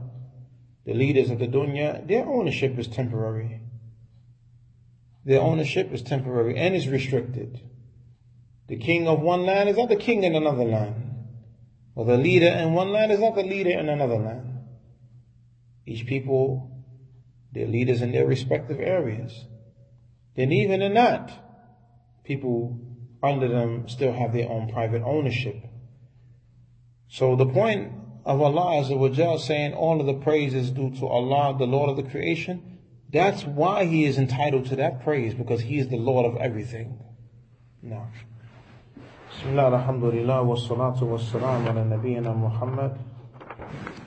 the 0.86 0.94
leaders 0.94 1.30
of 1.30 1.40
the 1.40 1.48
dunya, 1.48 2.06
their 2.08 2.26
ownership 2.26 2.78
is 2.80 2.88
temporary. 2.88 3.62
Their 5.26 5.42
ownership 5.42 5.94
is 5.94 6.02
temporary 6.02 6.58
and 6.58 6.76
is 6.76 6.88
restricted. 6.88 7.62
The 8.68 8.78
king 8.78 9.08
of 9.08 9.22
one 9.22 9.46
land 9.46 9.70
is 9.70 9.78
not 9.78 9.90
the 9.90 9.96
king 9.96 10.24
in 10.24 10.36
another 10.36 10.64
land. 10.64 11.03
Or 11.96 12.06
the 12.06 12.18
leader 12.18 12.48
in 12.48 12.74
one 12.74 12.92
land 12.92 13.12
is 13.12 13.20
not 13.20 13.36
the 13.36 13.44
leader 13.44 13.72
in 13.72 13.90
another 13.90 14.18
land. 14.18 14.60
Each 15.86 16.06
people, 16.06 16.72
their 17.52 17.68
leaders 17.68 18.02
in 18.02 18.12
their 18.12 18.26
respective 18.26 18.80
areas. 18.80 19.46
Then 20.36 20.52
even 20.52 20.82
in 20.82 20.96
that, 20.96 21.32
people 22.24 22.80
under 23.22 23.48
them 23.48 23.88
still 23.88 24.14
have 24.14 24.34
their 24.34 24.50
own 24.50 24.72
private 24.72 25.04
ownership. 25.04 25.56
So 27.08 27.36
the 27.36 27.46
point 27.46 27.92
of 28.26 28.42
Allah 28.42 28.84
Azza 28.84 29.40
saying 29.40 29.74
all 29.74 30.00
of 30.00 30.08
the 30.08 30.14
praise 30.16 30.54
is 30.54 30.72
due 30.72 30.90
to 30.96 31.08
Allah, 31.08 31.56
the 31.58 31.68
Lord 31.68 31.90
of 31.90 31.98
the 31.98 32.10
creation, 32.10 32.80
that's 33.12 33.44
why 33.44 33.86
He 33.86 34.06
is 34.06 34.18
entitled 34.18 34.66
to 34.68 34.76
that 34.78 35.04
praise, 35.04 35.36
because 35.36 35.62
He 35.62 35.78
is 35.78 35.90
the 35.90 35.98
Lord 35.98 36.26
of 36.26 36.42
everything. 36.42 37.00
Now. 37.84 38.08
بسم 39.43 39.49
الله 39.49 39.69
الحمد 39.69 40.05
لله 40.05 40.41
والصلاة 40.41 41.05
والسلام 41.05 41.69
على 41.69 41.85
نبينا 41.85 42.33
محمد 42.35 42.97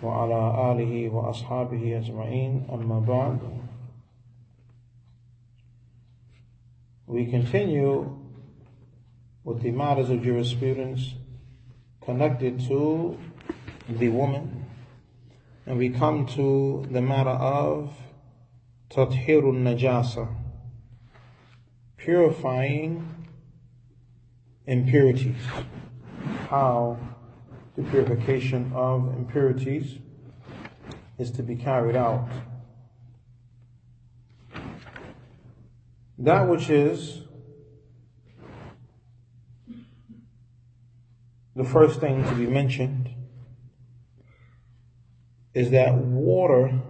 وعلى 0.04 0.72
آله 0.72 1.10
وأصحابه 1.10 1.98
أجمعين 1.98 2.68
أما 2.72 3.00
بعد 3.00 3.40
We 7.08 7.26
continue 7.26 8.18
with 9.44 9.62
the 9.62 9.72
matters 9.72 10.10
of 10.10 10.24
jurisprudence 10.24 11.14
connected 12.06 12.62
to 12.70 13.18
the 13.90 14.08
woman. 14.10 14.66
And 15.66 15.78
we 15.78 15.90
come 15.90 16.26
to 16.38 16.86
the 16.90 17.02
matter 17.02 17.32
of 17.32 17.92
tathirun 18.90 19.64
najasa, 19.68 20.28
purifying 21.98 23.15
impurities. 24.67 25.37
How 26.49 26.99
the 27.77 27.83
purification 27.85 28.73
of 28.75 29.09
impurities 29.17 29.99
is 31.19 31.31
to 31.33 31.43
be 31.43 31.57
carried 31.57 31.97
out. 31.97 32.29
That 36.19 36.49
which 36.49 36.71
is 36.71 37.23
the 41.55 41.65
first 41.65 42.01
thing 42.01 42.25
to 42.25 42.35
be 42.35 42.47
mentioned 42.47 43.11
is 45.55 45.71
that 45.71 45.95
water 45.95 46.81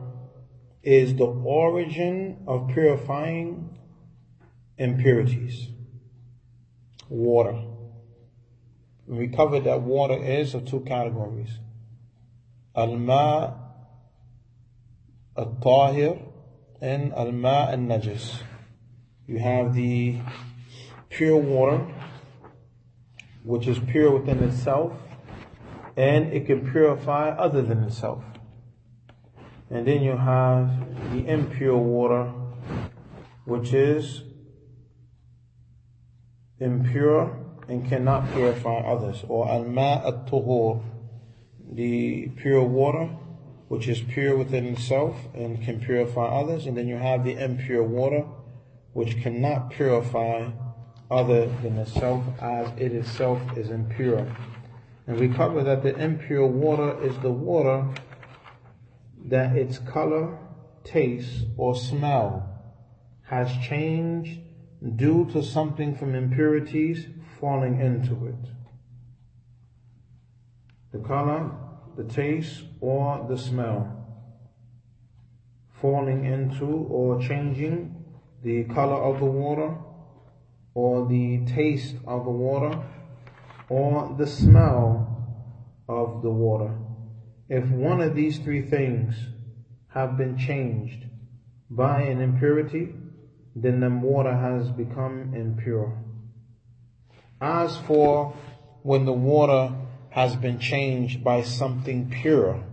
is 0.83 1.17
the 1.17 1.27
origin 1.27 2.43
of 2.47 2.69
purifying 2.69 3.77
impurities. 4.79 5.69
Water. 7.09 7.66
We 9.07 9.29
covered 9.29 9.65
that 9.65 9.83
water 9.83 10.15
is 10.15 10.55
of 10.55 10.65
two 10.65 10.81
categories. 10.81 11.61
Al-ma 12.75 13.55
al-tahir 15.37 16.19
and 16.81 17.13
al-ma 17.15 17.69
al-najis. 17.71 18.43
You 19.27 19.39
have 19.39 19.75
the 19.75 20.19
pure 21.09 21.37
water, 21.37 21.87
which 23.45 23.69
is 23.69 23.79
pure 23.79 24.19
within 24.19 24.43
itself, 24.43 24.93
and 25.97 26.33
it 26.33 26.47
can 26.47 26.71
purify 26.71 27.31
other 27.31 27.63
than 27.63 27.85
itself. 27.85 28.25
And 29.71 29.87
then 29.87 30.03
you 30.03 30.17
have 30.17 31.13
the 31.13 31.27
impure 31.27 31.77
water, 31.77 32.33
which 33.45 33.73
is 33.73 34.23
impure 36.59 37.46
and 37.69 37.89
cannot 37.89 38.33
purify 38.33 38.79
others. 38.79 39.25
Or 39.29 39.49
al-ma' 39.49 40.07
at-tuhur, 40.07 40.83
the 41.73 42.29
pure 42.37 42.63
water, 42.63 43.07
which 43.69 43.89
is 43.89 44.01
pure 44.01 44.37
within 44.37 44.67
itself 44.67 45.17
and 45.35 45.63
can 45.63 45.81
purify 45.81 46.27
others. 46.27 46.67
And 46.67 46.77
then 46.77 46.87
you 46.87 46.97
have 46.97 47.25
the 47.25 47.43
impure 47.43 47.83
water, 47.83 48.25
which 48.93 49.21
cannot 49.21 49.71
purify 49.71 50.51
other 51.11 51.47
than 51.63 51.79
itself 51.79 52.25
as 52.41 52.69
it 52.77 52.93
itself 52.93 53.41
is 53.57 53.71
impure. 53.71 54.27
And 55.07 55.19
we 55.21 55.29
cover 55.29 55.63
that 55.63 55.83
the 55.83 55.97
impure 55.97 56.47
water 56.47 57.01
is 57.03 57.17
the 57.19 57.31
water 57.31 57.87
that 59.27 59.57
its 59.57 59.79
color, 59.79 60.39
taste, 60.85 61.45
or 61.57 61.77
smell 61.77 62.49
has 63.23 63.51
changed 63.59 64.41
due 64.97 65.29
to 65.33 65.43
something 65.43 65.97
from 65.97 66.15
impurities 66.15 67.07
falling 67.41 67.81
into 67.81 68.27
it. 68.27 68.51
The 70.93 70.99
color, 70.99 71.51
the 71.97 72.05
taste, 72.05 72.65
or 72.81 73.27
the 73.29 73.37
smell 73.37 73.97
falling 75.81 76.25
into 76.25 76.65
or 76.65 77.21
changing 77.21 77.95
the 78.43 78.65
color 78.65 78.97
of 78.97 79.19
the 79.19 79.27
water 79.27 79.77
or 80.75 81.07
the 81.07 81.45
taste 81.47 81.97
of 82.07 82.25
the 82.25 82.31
water 82.31 82.83
or 83.69 84.15
the 84.19 84.27
smell 84.27 85.13
of 85.89 86.23
the 86.23 86.31
water. 86.31 86.75
If 87.49 87.69
one 87.69 88.01
of 88.01 88.15
these 88.15 88.39
three 88.39 88.63
things 88.63 89.15
have 89.89 90.17
been 90.17 90.37
changed 90.37 91.05
by 91.71 92.03
an 92.03 92.21
impurity, 92.21 92.95
then 93.55 93.81
the 93.81 93.91
water 93.91 94.35
has 94.35 94.71
become 94.71 95.35
impure. 95.35 96.06
As 97.41 97.77
for 97.77 98.35
when 98.83 99.05
the 99.05 99.13
water 99.13 99.75
has 100.11 100.37
been 100.37 100.59
changed 100.59 101.23
by 101.23 101.43
something 101.43 102.09
pure, 102.09 102.65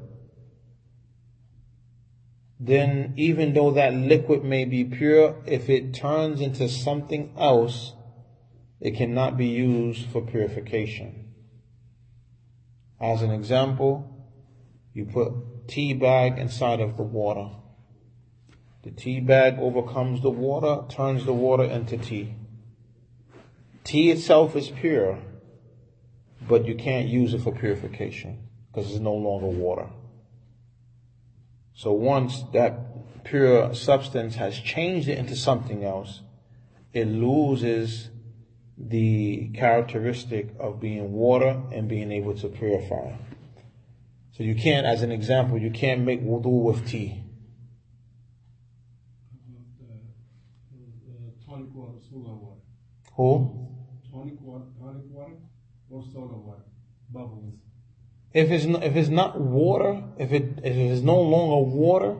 then 2.59 3.13
even 3.17 3.53
though 3.53 3.71
that 3.71 3.93
liquid 3.93 4.43
may 4.43 4.63
be 4.63 4.85
pure, 4.85 5.35
if 5.45 5.69
it 5.69 5.93
turns 5.93 6.39
into 6.39 6.69
something 6.69 7.33
else, 7.37 7.93
it 8.79 8.95
cannot 8.95 9.37
be 9.37 9.47
used 9.47 10.05
for 10.09 10.21
purification. 10.21 11.33
As 13.01 13.21
an 13.21 13.31
example, 13.31 14.09
you 14.93 15.05
put 15.05 15.67
tea 15.67 15.93
bag 15.93 16.37
inside 16.37 16.79
of 16.79 16.95
the 16.95 17.03
water. 17.03 17.49
The 18.83 18.91
tea 18.91 19.19
bag 19.19 19.59
overcomes 19.59 20.21
the 20.21 20.29
water, 20.29 20.85
turns 20.87 21.25
the 21.25 21.33
water 21.33 21.63
into 21.63 21.97
tea. 21.97 22.35
Tea 23.83 24.11
itself 24.11 24.55
is 24.55 24.69
pure, 24.69 25.19
but 26.47 26.65
you 26.65 26.75
can't 26.75 27.07
use 27.07 27.33
it 27.33 27.41
for 27.41 27.51
purification 27.51 28.47
because 28.71 28.91
it's 28.91 28.99
no 28.99 29.13
longer 29.13 29.47
water. 29.47 29.87
So 31.75 31.91
once 31.91 32.43
that 32.53 33.23
pure 33.23 33.73
substance 33.73 34.35
has 34.35 34.57
changed 34.59 35.07
it 35.07 35.17
into 35.17 35.35
something 35.35 35.83
else, 35.83 36.21
it 36.93 37.05
loses 37.05 38.09
the 38.77 39.49
characteristic 39.49 40.49
of 40.59 40.79
being 40.79 41.11
water 41.13 41.61
and 41.71 41.87
being 41.87 42.11
able 42.11 42.35
to 42.35 42.47
purify. 42.47 43.13
So 44.31 44.43
you 44.43 44.55
can't, 44.55 44.85
as 44.85 45.03
an 45.03 45.11
example, 45.11 45.57
you 45.57 45.71
can't 45.71 46.01
make 46.01 46.23
wudu 46.23 46.63
with 46.63 46.87
tea. 46.87 47.23
tonic 51.53 51.73
water, 51.73 51.99
soda 52.09 52.29
water. 52.29 52.61
Who? 53.15 53.72
Tonic 54.23 54.41
water, 54.41 54.65
tonic 54.79 55.03
water, 55.09 55.33
or 55.89 56.01
soda 56.13 56.35
water. 56.35 56.63
Bubbles. 57.11 57.55
If 58.31 58.51
it's 58.51 58.63
not, 58.63 58.81
if 58.81 58.95
it's 58.95 59.09
not 59.09 59.37
water, 59.37 60.01
if 60.17 60.31
it 60.31 60.59
if 60.63 60.77
it 60.77 60.91
is 60.91 61.01
no 61.03 61.19
longer 61.19 61.69
water, 61.69 62.15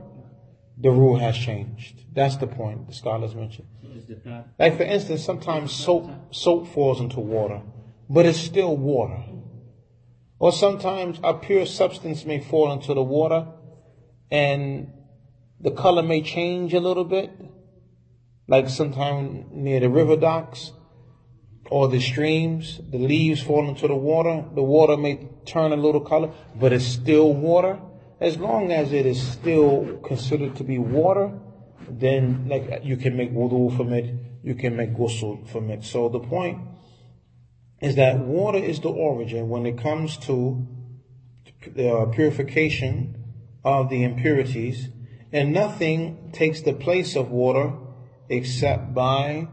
the 0.78 0.92
rule 0.92 1.18
has 1.20 1.38
changed. 1.38 2.04
That's 2.14 2.36
the 2.36 2.48
point 2.48 2.88
the 2.88 2.94
scholars 2.94 3.34
mentioned. 3.34 3.70
So 3.82 3.88
is 3.88 4.06
the 4.06 4.16
blood 4.16 4.50
Like 4.60 4.76
for 4.76 4.84
instance, 4.84 5.24
sometimes 5.24 5.72
soap 5.72 6.10
soap 6.32 6.68
falls 6.68 7.00
into 7.00 7.22
water, 7.22 7.62
but 8.10 8.26
it's 8.26 8.38
still 8.38 8.76
water. 8.76 9.24
Or 10.40 10.52
sometimes 10.52 11.22
a 11.24 11.34
pure 11.34 11.66
substance 11.66 12.26
may 12.26 12.42
fall 12.42 12.74
into 12.74 12.94
the 12.94 13.04
water, 13.04 13.48
and 14.30 14.92
the 15.62 15.72
color 15.72 16.04
may 16.04 16.22
change 16.22 16.74
a 16.74 16.82
little 16.82 17.06
bit. 17.06 17.32
Like 18.50 18.68
sometime 18.68 19.46
near 19.54 19.80
the 19.80 19.90
river 19.90 20.18
docks 20.18 20.74
or 21.70 21.88
the 21.88 22.00
streams, 22.00 22.80
the 22.90 22.98
leaves 22.98 23.42
fall 23.42 23.68
into 23.68 23.88
the 23.88 23.96
water. 23.96 24.46
The 24.54 24.64
water 24.64 24.98
may 24.98 25.28
turn 25.46 25.72
a 25.72 25.76
little 25.76 26.02
color, 26.02 26.32
but 26.56 26.74
it's 26.74 26.86
still 26.86 27.34
water. 27.34 27.80
As 28.20 28.38
long 28.38 28.72
as 28.72 28.94
it 28.94 29.06
is 29.06 29.22
still 29.22 30.00
considered 30.04 30.56
to 30.58 30.64
be 30.64 30.78
water, 30.78 31.34
then 31.90 32.48
like 32.48 32.82
you 32.84 32.98
can 32.98 33.18
make 33.18 33.32
wudu 33.34 33.76
from 33.76 33.94
it, 33.94 34.14
you 34.44 34.56
can 34.56 34.76
make 34.76 34.94
ghusl 34.94 35.48
from 35.48 35.70
it. 35.70 35.84
So 35.84 36.10
the 36.10 36.20
point 36.20 36.60
is 37.82 37.96
that 37.96 38.20
water 38.20 38.58
is 38.58 38.80
the 38.80 38.90
origin 38.90 39.50
when 39.50 39.66
it 39.66 39.78
comes 39.78 40.18
to 40.18 40.68
uh, 41.78 42.06
purification 42.08 43.24
of 43.64 43.90
the 43.90 44.04
impurities, 44.04 44.90
and 45.32 45.54
nothing 45.54 46.30
takes 46.34 46.62
the 46.62 46.74
place 46.74 47.16
of 47.16 47.32
water 47.32 47.74
except 48.30 48.94
by 48.94 49.48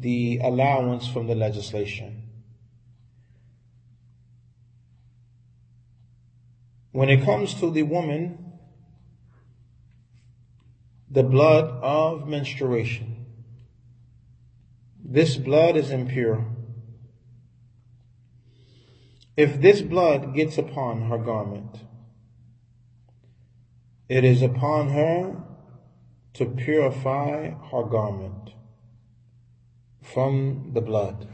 the 0.00 0.40
allowance 0.42 1.08
from 1.08 1.26
the 1.26 1.34
legislation. 1.34 2.22
When 6.92 7.08
it 7.08 7.24
comes 7.24 7.54
to 7.54 7.70
the 7.70 7.82
woman, 7.82 8.38
the 11.10 11.22
blood 11.22 11.64
of 11.82 12.28
menstruation, 12.28 13.26
this 15.04 15.36
blood 15.36 15.76
is 15.76 15.90
impure. 15.90 16.46
If 19.36 19.60
this 19.60 19.82
blood 19.82 20.34
gets 20.34 20.58
upon 20.58 21.02
her 21.02 21.18
garment, 21.18 21.84
it 24.08 24.24
is 24.24 24.42
upon 24.42 24.88
her 24.90 25.42
to 26.34 26.46
purify 26.46 27.50
her 27.50 27.82
garment 27.82 28.52
from 30.12 30.70
the 30.72 30.80
blood. 30.80 31.26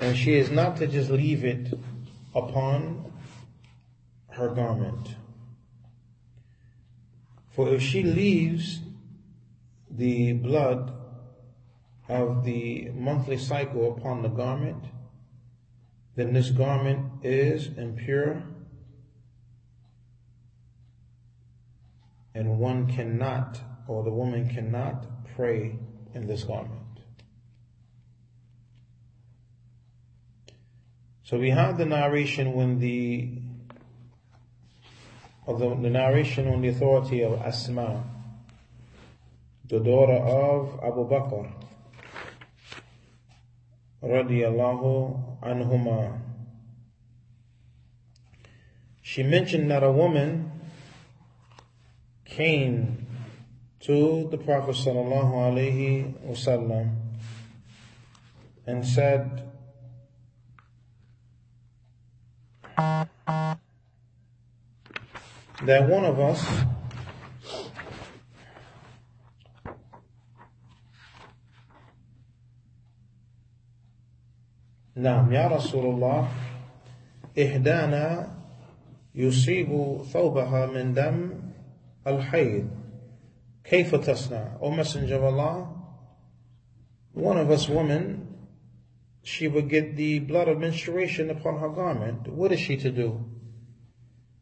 And 0.00 0.16
she 0.16 0.34
is 0.34 0.50
not 0.50 0.76
to 0.78 0.86
just 0.86 1.10
leave 1.10 1.44
it 1.44 1.72
upon 2.34 3.12
her 4.30 4.48
garment. 4.48 5.16
For 7.52 7.68
if 7.68 7.82
she 7.82 8.02
leaves 8.02 8.80
the 9.90 10.32
blood 10.32 10.92
of 12.08 12.44
the 12.44 12.90
monthly 12.90 13.38
cycle 13.38 13.96
upon 13.96 14.22
the 14.22 14.28
garment, 14.28 14.84
then 16.16 16.32
this 16.32 16.50
garment 16.50 17.24
is 17.24 17.68
impure 17.76 18.42
and 22.34 22.58
one 22.58 22.86
cannot, 22.88 23.60
or 23.86 24.02
the 24.02 24.10
woman 24.10 24.48
cannot 24.48 25.06
pray 25.36 25.78
in 26.14 26.26
this 26.26 26.42
garment. 26.42 26.83
So 31.24 31.38
we 31.38 31.48
have 31.48 31.78
the 31.78 31.86
narration 31.86 32.52
when 32.52 32.78
the, 32.80 33.30
of 35.46 35.58
the, 35.58 35.70
the 35.70 35.88
narration 35.88 36.46
on 36.48 36.60
the 36.60 36.68
authority 36.68 37.22
of 37.22 37.40
Asma, 37.40 38.04
the 39.66 39.80
daughter 39.80 40.12
of 40.12 40.78
Abu 40.84 41.08
Bakr, 41.08 41.50
radiallahu 44.02 45.40
anhuma. 45.42 46.20
She 49.00 49.22
mentioned 49.22 49.70
that 49.70 49.82
a 49.82 49.90
woman 49.90 50.52
came 52.26 53.06
to 53.80 54.28
the 54.30 54.36
Prophet 54.36 54.74
sallallahu 54.74 55.32
alaihi 55.32 56.22
wasallam 56.28 56.96
and 58.66 58.86
said, 58.86 59.43
that 65.65 65.89
one 65.89 66.05
of 66.05 66.19
us 66.19 66.45
نعم 74.99 75.31
يا 75.33 75.47
رسول 75.47 75.85
الله 75.85 76.27
إحدانا 77.39 78.27
يصيب 79.15 80.01
ثوبها 80.11 80.65
من 80.65 80.93
دم 80.93 81.31
الحيض 82.07 82.67
كيف 83.63 83.95
تصنع 83.95 84.57
O 84.61 84.71
Messenger 84.71 85.15
of 85.15 85.23
Allah 85.23 85.67
one 87.13 87.37
of 87.37 87.49
us 87.51 87.69
women 87.69 88.27
she 89.23 89.47
would 89.47 89.69
get 89.69 89.95
the 89.95 90.19
blood 90.19 90.47
of 90.47 90.57
menstruation 90.57 91.29
upon 91.29 91.59
her 91.59 91.69
garment 91.69 92.27
what 92.27 92.51
is 92.51 92.59
she 92.59 92.77
to 92.77 92.91
do 92.91 93.25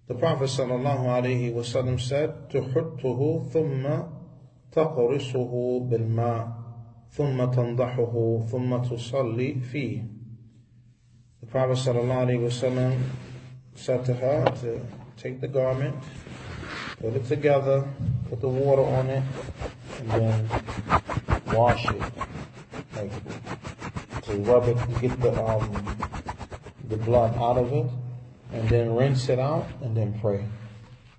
The 0.07 0.15
Prophet 0.15 0.45
ﷺ 0.45 1.99
said, 1.99 2.49
تحطه 2.49 3.51
ثم 3.51 4.03
تقرصه 4.71 5.79
بالماء 5.79 6.47
ثم 7.11 7.45
تنضحه 7.45 8.45
ثم 8.51 8.77
تصلي 8.77 9.61
فيه. 9.61 10.03
The 11.41 11.47
Prophet 11.47 11.77
ﷺ 11.77 12.99
said 13.75 14.05
to 14.05 14.13
her 14.13 14.45
to 14.61 14.79
take 15.17 15.41
the 15.41 15.47
garment, 15.49 16.01
put 17.01 17.13
it 17.13 17.25
together, 17.25 17.85
put 18.29 18.39
the 18.39 18.47
water 18.47 18.83
on 18.83 19.09
it, 19.09 19.23
and 19.99 20.11
then 20.11 20.49
wash 21.47 21.85
it. 21.89 22.01
Rub 24.38 24.68
it, 24.68 24.78
to 24.78 25.00
get 25.00 25.20
the 25.20 25.32
um, 25.42 25.96
the 26.88 26.96
blood 26.96 27.36
out 27.36 27.58
of 27.58 27.72
it, 27.72 27.86
and 28.52 28.68
then 28.68 28.94
rinse 28.94 29.28
it 29.28 29.38
out, 29.38 29.66
and 29.82 29.96
then 29.96 30.18
pray 30.20 30.44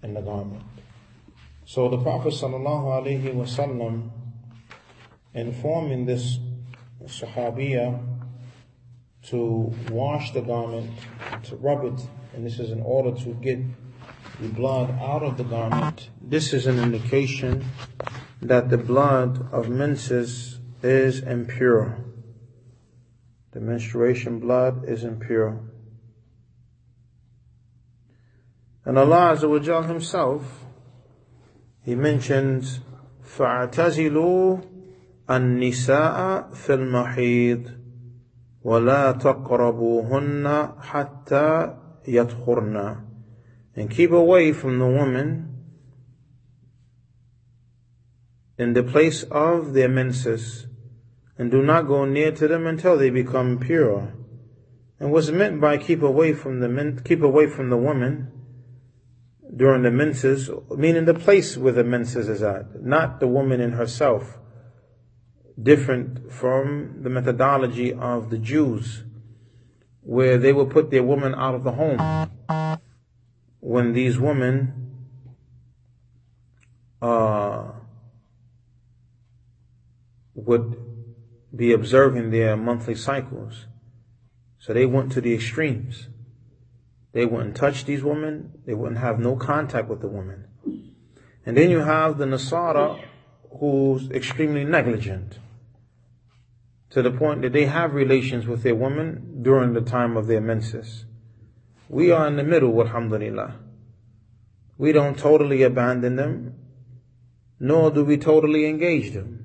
in 0.02 0.14
the 0.14 0.22
garment. 0.22 0.64
So 1.66 1.90
the 1.90 1.98
Prophet 1.98 2.34
sallallahu 2.34 3.06
alaihi 3.06 3.34
wasallam 3.34 4.10
informing 5.34 6.06
this 6.06 6.40
Sahabiya 7.06 8.00
to 9.24 9.74
wash 9.90 10.32
the 10.32 10.42
garment, 10.42 10.92
to 11.44 11.56
rub 11.56 11.86
it, 11.86 12.08
and 12.34 12.46
this 12.46 12.60
is 12.60 12.72
in 12.72 12.82
order 12.82 13.18
to 13.24 13.34
get 13.36 13.60
the 14.40 14.50
blood 14.50 14.90
out 15.02 15.24
of 15.24 15.38
the 15.38 15.44
garment. 15.44 16.10
This 16.22 16.54
is 16.54 16.68
an 16.68 16.80
indication 16.80 17.66
that 18.42 18.70
the 18.70 18.78
blood 18.78 19.48
of 19.52 19.70
menses 19.70 20.60
is 20.82 21.20
impure. 21.22 21.98
The 23.53 23.61
menstruation 23.61 24.41
blood 24.41 24.85
is 24.89 25.05
impure. 25.05 25.61
And 28.85 28.99
Allah 28.99 29.35
Azza 29.35 29.49
wa 29.49 29.59
Jal 29.59 29.83
Himself, 29.83 30.65
He 31.83 31.95
mentions, 31.95 32.81
فَاعْتَزِلُوا 33.25 34.65
النِّسَاءَ 35.29 36.51
فِي 36.53 36.75
الْمَحِيضِ 36.75 37.79
وَلَا 38.65 39.13
تَقْرَبُوهُنَّ 39.13 40.81
حَتَّى 40.81 41.77
يَطْهُرْنَ 42.07 43.05
And 43.77 43.91
keep 43.91 44.11
away 44.11 44.53
from 44.53 44.79
the 44.79 44.87
women 44.87 45.55
in 48.59 48.73
the 48.73 48.83
place 48.83 49.23
of 49.23 49.73
their 49.73 49.89
menses 49.89 50.67
and 51.38 51.50
do 51.50 51.62
not 51.64 51.88
go 51.88 52.06
near 52.06 52.32
to 52.32 52.48
them 52.48 52.68
until 52.68 52.98
they 52.98 53.10
become 53.10 53.60
pure. 53.60 54.14
And 55.00 55.12
what's 55.12 55.30
meant 55.30 55.60
by 55.60 55.78
keep 55.78 56.02
away 56.02 56.34
from 56.34 56.60
the 56.60 56.70
men, 56.70 57.02
keep 57.04 57.22
away 57.22 57.48
from 57.48 57.70
the 57.70 57.78
woman 57.78 58.32
during 59.56 59.84
the 59.84 59.92
menses, 59.92 60.50
meaning 60.76 61.06
the 61.06 61.14
place 61.14 61.58
where 61.58 61.74
the 61.74 61.84
menses 61.84 62.30
is 62.30 62.42
at, 62.42 62.84
not 62.84 63.20
the 63.20 63.28
woman 63.28 63.60
in 63.60 63.74
herself. 63.74 64.38
Different 65.62 66.32
from 66.32 67.04
the 67.04 67.10
methodology 67.10 67.94
of 67.94 68.32
the 68.32 68.40
Jews, 68.40 69.04
where 70.02 70.38
they 70.38 70.52
will 70.52 70.66
put 70.66 70.90
their 70.90 71.04
woman 71.04 71.36
out 71.36 71.54
of 71.54 71.64
the 71.64 71.74
home. 71.74 72.30
When 73.60 73.94
these 73.94 74.18
women 74.18 74.84
uh, 77.02 77.72
would 80.34 80.83
be 81.56 81.72
observing 81.72 82.32
their 82.32 82.58
monthly 82.58 82.96
cycles. 82.96 83.68
So 84.60 84.74
they 84.74 84.86
went 84.86 85.12
to 85.12 85.22
the 85.22 85.34
extremes. 85.34 86.08
They 87.12 87.26
wouldn't 87.26 87.56
touch 87.56 87.86
these 87.86 88.04
women. 88.04 88.54
They 88.66 88.74
wouldn't 88.74 89.00
have 89.00 89.20
no 89.20 89.36
contact 89.36 89.88
with 89.88 90.02
the 90.02 90.08
women. 90.08 90.48
And 91.46 91.58
then 91.58 91.70
you 91.70 91.80
have 91.80 92.18
the 92.18 92.26
Nasara 92.26 93.00
who's 93.60 94.10
extremely 94.10 94.64
negligent 94.64 95.38
to 96.90 97.02
the 97.02 97.12
point 97.12 97.42
that 97.42 97.54
they 97.54 97.66
have 97.66 97.94
relations 97.94 98.48
with 98.48 98.64
their 98.64 98.76
women 98.76 99.40
during 99.42 99.74
the 99.74 99.82
time 99.82 100.18
of 100.18 100.28
their 100.28 100.42
menses. 100.42 101.06
We 101.90 102.12
are 102.12 102.28
in 102.28 102.38
the 102.38 102.44
middle, 102.44 102.80
alhamdulillah. 102.82 103.56
We 104.78 104.92
don't 104.92 105.18
totally 105.18 105.64
abandon 105.64 106.16
them, 106.16 106.56
nor 107.60 107.92
do 107.92 108.04
we 108.04 108.18
totally 108.18 108.66
engage 108.66 109.14
them. 109.14 109.43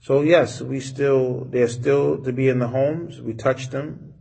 So 0.00 0.22
yes, 0.22 0.60
we 0.60 0.80
still, 0.80 1.44
they're 1.44 1.68
still 1.68 2.22
to 2.22 2.32
be 2.32 2.48
in 2.48 2.58
the 2.58 2.68
homes. 2.68 3.20
We 3.20 3.34
touch 3.34 3.70
them. 3.70 4.14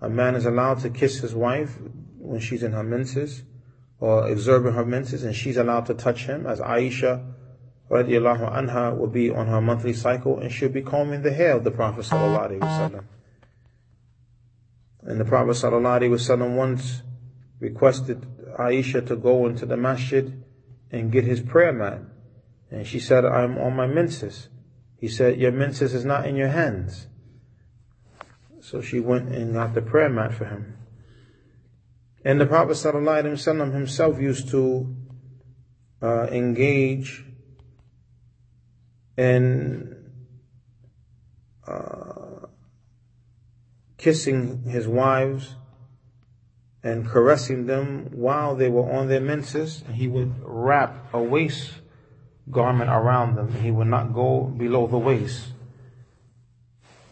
A 0.00 0.08
man 0.08 0.34
is 0.34 0.46
allowed 0.46 0.80
to 0.80 0.90
kiss 0.90 1.18
his 1.18 1.34
wife 1.34 1.76
when 2.18 2.40
she's 2.40 2.62
in 2.62 2.72
her 2.72 2.82
menses 2.82 3.42
or 3.98 4.30
observing 4.30 4.72
her 4.72 4.84
menses 4.84 5.24
and 5.24 5.36
she's 5.36 5.58
allowed 5.58 5.86
to 5.86 5.94
touch 5.94 6.24
him 6.24 6.46
as 6.46 6.58
Aisha 6.58 7.32
radiallahu 7.90 8.50
anha 8.50 8.96
will 8.96 9.08
be 9.08 9.30
on 9.30 9.46
her 9.46 9.60
monthly 9.60 9.92
cycle 9.92 10.38
and 10.38 10.50
she'll 10.50 10.70
be 10.70 10.80
combing 10.80 11.22
the 11.22 11.32
hair 11.32 11.56
of 11.56 11.64
the 11.64 11.70
Prophet 11.70 12.04
sallallahu. 12.06 13.04
And 15.02 15.20
the 15.20 15.24
Prophet 15.24 15.52
sallallahu 15.52 16.56
once 16.56 17.02
requested 17.58 18.26
Aisha 18.58 19.06
to 19.06 19.16
go 19.16 19.46
into 19.46 19.66
the 19.66 19.76
masjid 19.76 20.42
and 20.90 21.12
get 21.12 21.24
his 21.24 21.40
prayer 21.40 21.72
mat. 21.72 22.00
And 22.70 22.86
she 22.86 23.00
said, 23.00 23.24
I'm 23.24 23.58
on 23.58 23.74
my 23.74 23.86
menses. 23.86 24.48
He 25.00 25.08
said, 25.08 25.40
Your 25.40 25.50
menses 25.50 25.94
is 25.94 26.04
not 26.04 26.26
in 26.26 26.36
your 26.36 26.48
hands. 26.48 27.06
So 28.60 28.82
she 28.82 29.00
went 29.00 29.30
and 29.30 29.54
got 29.54 29.74
the 29.74 29.80
prayer 29.80 30.10
mat 30.10 30.34
for 30.34 30.44
him. 30.44 30.76
And 32.22 32.38
the 32.38 32.44
Prophet 32.44 32.72
ﷺ 32.72 33.72
himself 33.72 34.20
used 34.20 34.50
to 34.50 34.94
uh, 36.02 36.26
engage 36.26 37.24
in 39.16 39.96
uh, 41.66 42.46
kissing 43.96 44.64
his 44.64 44.86
wives 44.86 45.54
and 46.82 47.08
caressing 47.08 47.66
them 47.66 48.10
while 48.12 48.54
they 48.54 48.68
were 48.68 48.90
on 48.92 49.08
their 49.08 49.20
menses. 49.20 49.82
And 49.86 49.96
he 49.96 50.08
would 50.08 50.34
wrap 50.42 51.14
a 51.14 51.22
waist 51.22 51.72
garment 52.50 52.90
around 52.90 53.36
them. 53.36 53.52
He 53.62 53.70
would 53.70 53.86
not 53.86 54.12
go 54.12 54.44
below 54.44 54.86
the 54.86 54.98
waist. 54.98 55.48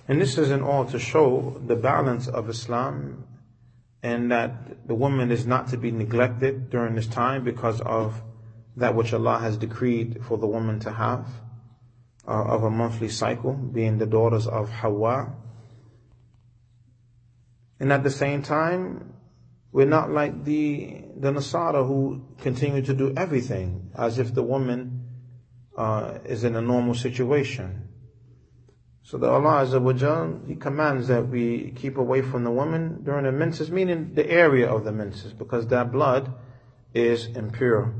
And 0.06 0.20
this 0.20 0.38
is 0.38 0.50
in 0.50 0.62
order 0.62 0.90
to 0.92 0.98
show 0.98 1.60
the 1.66 1.76
balance 1.76 2.28
of 2.28 2.48
Islam 2.48 3.24
and 4.02 4.30
that 4.30 4.86
the 4.88 4.94
woman 4.94 5.30
is 5.30 5.46
not 5.46 5.68
to 5.68 5.76
be 5.76 5.90
neglected 5.90 6.70
during 6.70 6.94
this 6.94 7.06
time 7.06 7.44
because 7.44 7.80
of 7.82 8.22
that 8.76 8.94
which 8.94 9.12
Allah 9.12 9.38
has 9.40 9.56
decreed 9.56 10.24
for 10.24 10.38
the 10.38 10.46
woman 10.46 10.80
to 10.80 10.92
have 10.92 11.26
uh, 12.26 12.44
of 12.44 12.62
a 12.62 12.70
monthly 12.70 13.08
cycle, 13.08 13.54
being 13.54 13.98
the 13.98 14.06
daughters 14.06 14.46
of 14.46 14.70
Hawa. 14.70 15.34
And 17.80 17.92
at 17.92 18.02
the 18.02 18.10
same 18.10 18.42
time, 18.42 19.14
we're 19.72 19.86
not 19.86 20.10
like 20.10 20.44
the 20.44 21.04
the 21.16 21.30
Nasara 21.30 21.86
who 21.86 22.22
continue 22.40 22.82
to 22.82 22.94
do 22.94 23.12
everything 23.16 23.90
as 23.96 24.18
if 24.18 24.32
the 24.32 24.42
woman 24.42 24.97
uh, 25.78 26.18
is 26.24 26.42
in 26.42 26.56
a 26.56 26.60
normal 26.60 26.92
situation. 26.92 27.88
So 29.04 29.16
the 29.16 29.30
Allah 29.30 29.64
Azza 29.64 29.80
wa 29.80 29.92
Jal, 29.92 30.40
He 30.46 30.56
commands 30.56 31.06
that 31.06 31.28
we 31.28 31.72
keep 31.76 31.96
away 31.96 32.20
from 32.20 32.42
the 32.42 32.50
woman 32.50 33.04
during 33.04 33.24
the 33.24 33.32
menses, 33.32 33.70
meaning 33.70 34.12
the 34.12 34.28
area 34.28 34.68
of 34.68 34.84
the 34.84 34.90
menses, 34.92 35.32
because 35.32 35.68
that 35.68 35.92
blood 35.92 36.34
is 36.92 37.26
impure. 37.26 37.94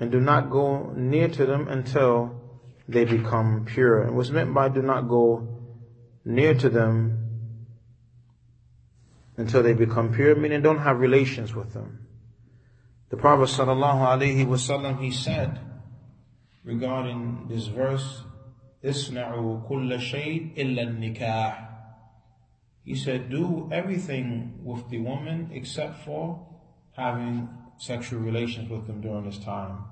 And 0.00 0.10
do 0.10 0.20
not 0.20 0.50
go 0.50 0.92
near 0.96 1.28
to 1.28 1.46
them 1.46 1.68
until 1.68 2.42
they 2.88 3.04
become 3.04 3.64
pure. 3.64 4.02
And 4.02 4.16
what's 4.16 4.30
meant 4.30 4.52
by 4.52 4.68
do 4.68 4.82
not 4.82 5.08
go 5.08 5.46
near 6.24 6.54
to 6.54 6.68
them 6.68 7.28
until 9.36 9.62
they 9.62 9.72
become 9.72 10.12
pure, 10.12 10.34
meaning 10.34 10.62
don't 10.62 10.78
have 10.78 10.98
relations 10.98 11.54
with 11.54 11.72
them. 11.72 12.06
The 13.10 13.16
Prophet 13.16 13.54
sallallahu 13.54 14.18
alaihi 14.18 14.46
wasallam, 14.46 15.00
he 15.00 15.12
said, 15.12 15.69
regarding 16.64 17.46
this 17.48 17.66
verse, 17.66 18.22
Isna'u 18.82 19.66
kulla 19.66 19.98
shay 19.98 20.52
illa 20.56 20.84
nikah. 20.86 21.68
He 22.84 22.94
said, 22.94 23.30
do 23.30 23.68
everything 23.70 24.60
with 24.64 24.88
the 24.88 24.98
woman 24.98 25.50
except 25.52 26.04
for 26.04 26.46
having 26.96 27.48
sexual 27.78 28.20
relations 28.20 28.70
with 28.70 28.86
them 28.86 29.00
during 29.00 29.24
this 29.24 29.38
time. 29.38 29.84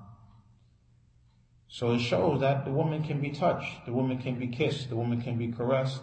So 1.69 1.93
it 1.93 2.01
shows 2.01 2.41
that 2.41 2.65
the 2.65 2.73
woman 2.73 3.03
can 3.03 3.21
be 3.21 3.31
touched, 3.31 3.85
the 3.85 3.93
woman 3.93 4.19
can 4.19 4.39
be 4.39 4.49
kissed, 4.49 4.89
the 4.89 4.97
woman 4.97 5.21
can 5.21 5.37
be 5.37 5.53
caressed, 5.53 6.03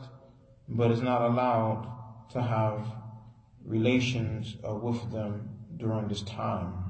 but 0.70 0.92
is 0.92 1.02
not 1.02 1.22
allowed 1.24 1.92
to 2.34 2.42
have 2.42 2.86
relations 3.66 4.56
uh, 4.68 4.76
with 4.76 5.12
them 5.12 5.50
during 5.78 6.08
this 6.08 6.22
time. 6.22 6.85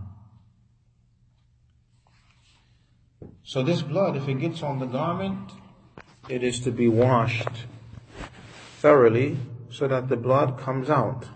So 3.44 3.64
this 3.64 3.82
blood, 3.82 4.16
if 4.16 4.28
it 4.28 4.40
gets 4.40 4.64
on 4.64 4.80
the 4.80 4.86
garment, 4.86 5.52
it 6.28 6.44
is 6.44 6.60
to 6.62 6.72
be 6.72 6.88
washed 6.88 7.66
thoroughly 8.80 9.38
so 9.70 9.88
that 9.88 10.10
the 10.10 10.18
blood 10.18 10.58
comes 10.60 10.90
out. 10.90 11.28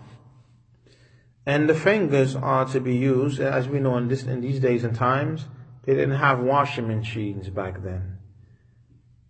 And 1.46 1.68
the 1.68 1.74
fingers 1.74 2.36
are 2.36 2.64
to 2.66 2.80
be 2.80 2.96
used, 2.96 3.40
as 3.40 3.68
we 3.68 3.80
know 3.80 3.96
in, 3.96 4.08
this, 4.08 4.24
in 4.24 4.40
these 4.40 4.60
days 4.60 4.84
and 4.84 4.94
times, 4.94 5.46
they 5.84 5.94
didn't 5.94 6.16
have 6.16 6.40
washing 6.40 6.86
machines 6.86 7.48
back 7.48 7.82
then. 7.82 8.18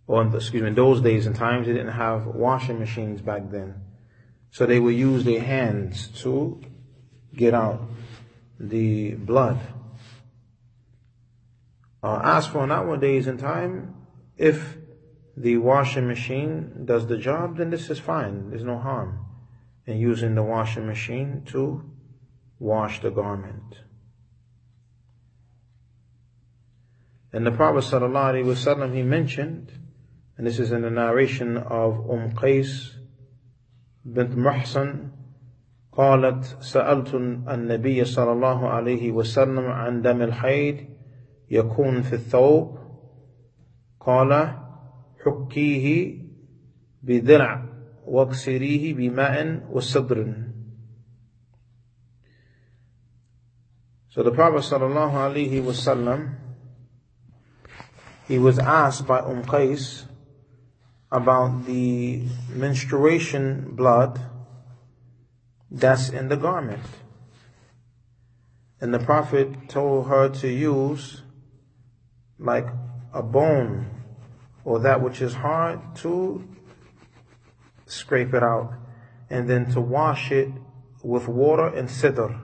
Or, 0.07 0.27
excuse 0.35 0.63
me, 0.63 0.69
in 0.69 0.75
those 0.75 1.01
days 1.01 1.27
and 1.27 1.37
times, 1.37 1.67
they 1.67 1.73
didn't 1.73 1.93
have 1.93 2.27
washing 2.27 2.79
machines 2.79 3.21
back 3.21 3.51
then. 3.51 3.83
So 4.51 4.67
they 4.67 4.81
would 4.81 4.97
use 4.97 5.25
their 5.25 5.41
hands 5.41 6.09
to 6.23 6.61
get 7.35 7.55
out 7.55 7.81
the 8.59 9.13
blood 9.15 9.59
Uh, 12.04 12.22
as 12.24 12.46
for 12.48 12.68
nowadays 12.68 13.28
in 13.28 13.38
time, 13.38 13.96
if 14.38 14.78
the 15.36 15.58
washing 15.58 16.08
machine 16.08 16.86
does 16.86 17.08
the 17.08 17.18
job, 17.18 17.58
then 17.58 17.70
this 17.70 17.90
is 17.90 18.00
fine. 18.00 18.50
There's 18.50 18.64
no 18.64 18.78
harm 18.78 19.26
in 19.86 19.98
using 19.98 20.36
the 20.36 20.44
washing 20.44 20.88
machine 20.88 21.44
to 21.48 21.84
wash 22.60 23.02
the 23.02 23.10
garment. 23.10 23.80
And 27.34 27.46
the 27.46 27.52
Prophet 27.52 27.84
ﷺ, 27.84 28.96
he 28.96 29.04
mentioned, 29.04 29.72
and 30.38 30.48
this 30.48 30.60
is 30.60 30.72
in 30.72 30.84
the 30.84 30.90
narration 30.90 31.58
of 31.58 32.10
Umm 32.10 32.32
Qais 32.32 32.92
bint 34.06 34.36
Muhsan, 34.38 35.12
قالت 35.92 36.58
سألت 36.60 37.14
النبي 37.48 38.04
صلى 38.04 38.32
الله 38.32 38.70
عليه 38.70 39.12
وسلم 39.12 39.66
عن 39.66 40.02
دم 40.02 40.22
الحيض 40.22 40.88
يكون 41.50 42.02
في 42.02 42.14
الثوب 42.14 42.78
قال 44.00 44.56
حكيه 45.26 46.18
بذرع 47.04 47.66
واكسريه 48.06 48.94
بماء 48.94 49.68
وصدر 49.72 50.34
So 54.10 54.24
the 54.24 54.32
Prophet 54.32 54.62
sallallahu 54.62 55.12
alaihi 55.12 55.62
wasallam, 55.62 56.36
he 58.30 58.40
was 58.40 58.58
asked 58.58 59.06
by 59.06 59.20
Umm 59.20 59.44
Qais 59.44 60.06
about 61.12 61.66
the 61.66 62.24
menstruation 62.48 63.76
blood 63.76 64.22
that's 65.70 66.08
in 66.08 66.30
the 66.30 66.38
garment. 66.38 66.86
And 68.80 68.94
the 68.94 69.00
Prophet 69.00 69.68
told 69.68 70.08
her 70.08 70.30
to 70.30 70.48
use 70.48 71.22
like 72.41 72.67
a 73.13 73.23
bone 73.23 73.91
or 74.65 74.81
that 74.81 75.01
which 75.03 75.21
is 75.21 75.35
hard 75.35 75.79
to 75.97 76.49
scrape 77.87 78.35
it 78.35 78.43
out 78.43 78.73
and 79.29 79.49
then 79.49 79.71
to 79.71 79.81
wash 79.81 80.33
it 80.33 80.49
with 81.03 81.29
water 81.29 81.67
and 81.67 81.89
sidr 81.89 82.41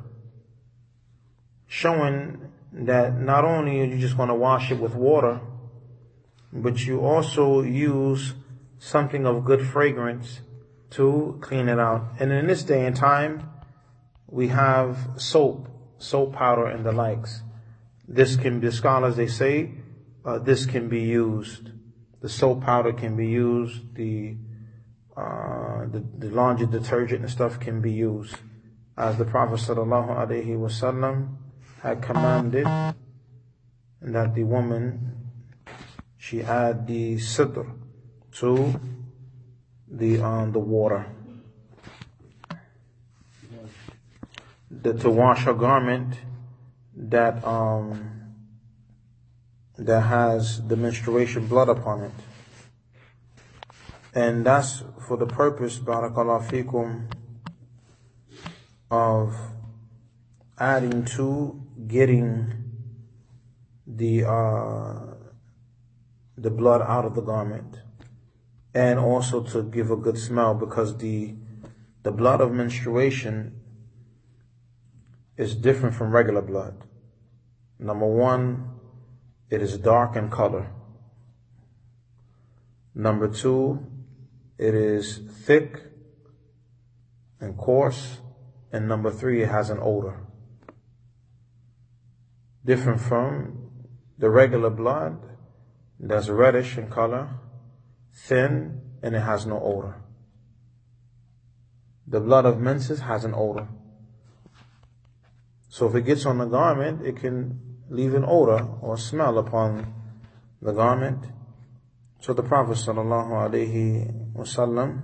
showing 1.66 2.52
that 2.72 3.18
not 3.18 3.44
only 3.44 3.80
are 3.80 3.84
you 3.84 3.98
just 3.98 4.16
going 4.16 4.28
to 4.28 4.34
wash 4.34 4.70
it 4.70 4.78
with 4.78 4.94
water, 4.94 5.40
but 6.52 6.86
you 6.86 7.00
also 7.00 7.62
use 7.62 8.34
something 8.78 9.26
of 9.26 9.44
good 9.44 9.66
fragrance 9.66 10.40
to 10.90 11.38
clean 11.40 11.68
it 11.68 11.78
out. 11.78 12.04
And 12.20 12.32
in 12.32 12.46
this 12.46 12.62
day 12.62 12.86
and 12.86 12.94
time, 12.94 13.50
we 14.28 14.48
have 14.48 15.10
soap, 15.16 15.68
soap 15.98 16.34
powder 16.34 16.66
and 16.66 16.84
the 16.84 16.92
likes. 16.92 17.42
This 18.06 18.36
can 18.36 18.60
be, 18.60 18.70
scholars 18.70 19.16
they 19.16 19.26
say, 19.26 19.72
uh, 20.26 20.38
this 20.38 20.66
can 20.66 20.88
be 20.88 21.00
used. 21.00 21.70
The 22.20 22.28
soap 22.28 22.64
powder 22.64 22.92
can 22.92 23.16
be 23.16 23.28
used. 23.28 23.94
The, 23.94 24.36
uh, 25.16 25.86
the, 25.86 26.04
the 26.18 26.30
laundry 26.30 26.66
detergent 26.66 27.20
and 27.20 27.30
stuff 27.30 27.60
can 27.60 27.80
be 27.80 27.92
used. 27.92 28.34
As 28.98 29.16
the 29.18 29.24
Prophet 29.24 29.60
sallallahu 29.60 30.16
alaihi 30.16 30.58
wasallam 30.58 31.36
had 31.80 32.02
commanded 32.02 32.66
that 34.02 34.34
the 34.34 34.42
woman 34.42 35.16
she 36.16 36.42
add 36.42 36.86
the 36.86 37.16
sidr 37.16 37.70
to 38.32 38.80
the 39.88 40.20
um, 40.20 40.52
the 40.52 40.58
water 40.58 41.06
the, 44.70 44.92
to 44.94 45.10
wash 45.10 45.44
her 45.44 45.54
garment 45.54 46.14
that 46.96 47.44
um 47.44 48.15
that 49.78 50.00
has 50.02 50.66
the 50.68 50.76
menstruation 50.76 51.46
blood 51.46 51.68
upon 51.68 52.02
it 52.02 52.12
and 54.14 54.46
that's 54.46 54.82
for 55.06 55.16
the 55.16 55.26
purpose 55.26 55.78
barakallahu 55.78 56.48
fikum 56.48 57.10
of 58.90 59.34
adding 60.58 61.04
to 61.04 61.62
getting 61.86 62.66
the 63.86 64.24
uh, 64.24 65.14
the 66.36 66.50
blood 66.50 66.82
out 66.82 67.04
of 67.04 67.14
the 67.14 67.20
garment, 67.20 67.76
and 68.74 68.98
also 68.98 69.42
to 69.42 69.62
give 69.62 69.90
a 69.90 69.96
good 69.96 70.18
smell 70.18 70.54
because 70.54 70.96
the 70.98 71.34
the 72.02 72.12
blood 72.12 72.40
of 72.40 72.52
menstruation 72.52 73.60
is 75.36 75.54
different 75.54 75.94
from 75.94 76.10
regular 76.10 76.42
blood. 76.42 76.84
Number 77.78 78.06
one, 78.06 78.65
it 79.50 79.62
is 79.62 79.78
dark 79.78 80.16
in 80.16 80.30
color. 80.30 80.70
Number 82.94 83.28
two, 83.28 83.86
it 84.58 84.74
is 84.74 85.18
thick 85.44 85.82
and 87.40 87.56
coarse. 87.56 88.18
And 88.72 88.88
number 88.88 89.10
three, 89.10 89.42
it 89.42 89.48
has 89.48 89.70
an 89.70 89.78
odor 89.80 90.26
different 92.66 93.00
from 93.00 93.70
the 94.18 94.28
regular 94.28 94.70
blood 94.70 95.24
that's 96.00 96.28
reddish 96.28 96.76
in 96.76 96.90
color, 96.90 97.28
thin, 98.12 98.80
and 99.02 99.14
it 99.14 99.20
has 99.20 99.46
no 99.46 99.60
odor. 99.62 99.94
The 102.06 102.20
blood 102.20 102.44
of 102.44 102.60
menses 102.60 103.00
has 103.00 103.24
an 103.24 103.34
odor. 103.34 103.68
So 105.68 105.86
if 105.86 105.94
it 105.94 106.02
gets 106.02 106.26
on 106.26 106.38
the 106.38 106.44
garment, 106.44 107.06
it 107.06 107.16
can 107.16 107.60
leave 107.88 108.14
an 108.14 108.24
odor 108.26 108.66
or 108.80 108.96
smell 108.96 109.38
upon 109.38 109.94
the 110.60 110.72
garment. 110.72 111.24
So 112.20 112.32
the 112.32 112.42
Prophet 112.42 112.76
sallallahu 112.76 113.48
alaihi 113.48 114.32
wasallam 114.34 115.02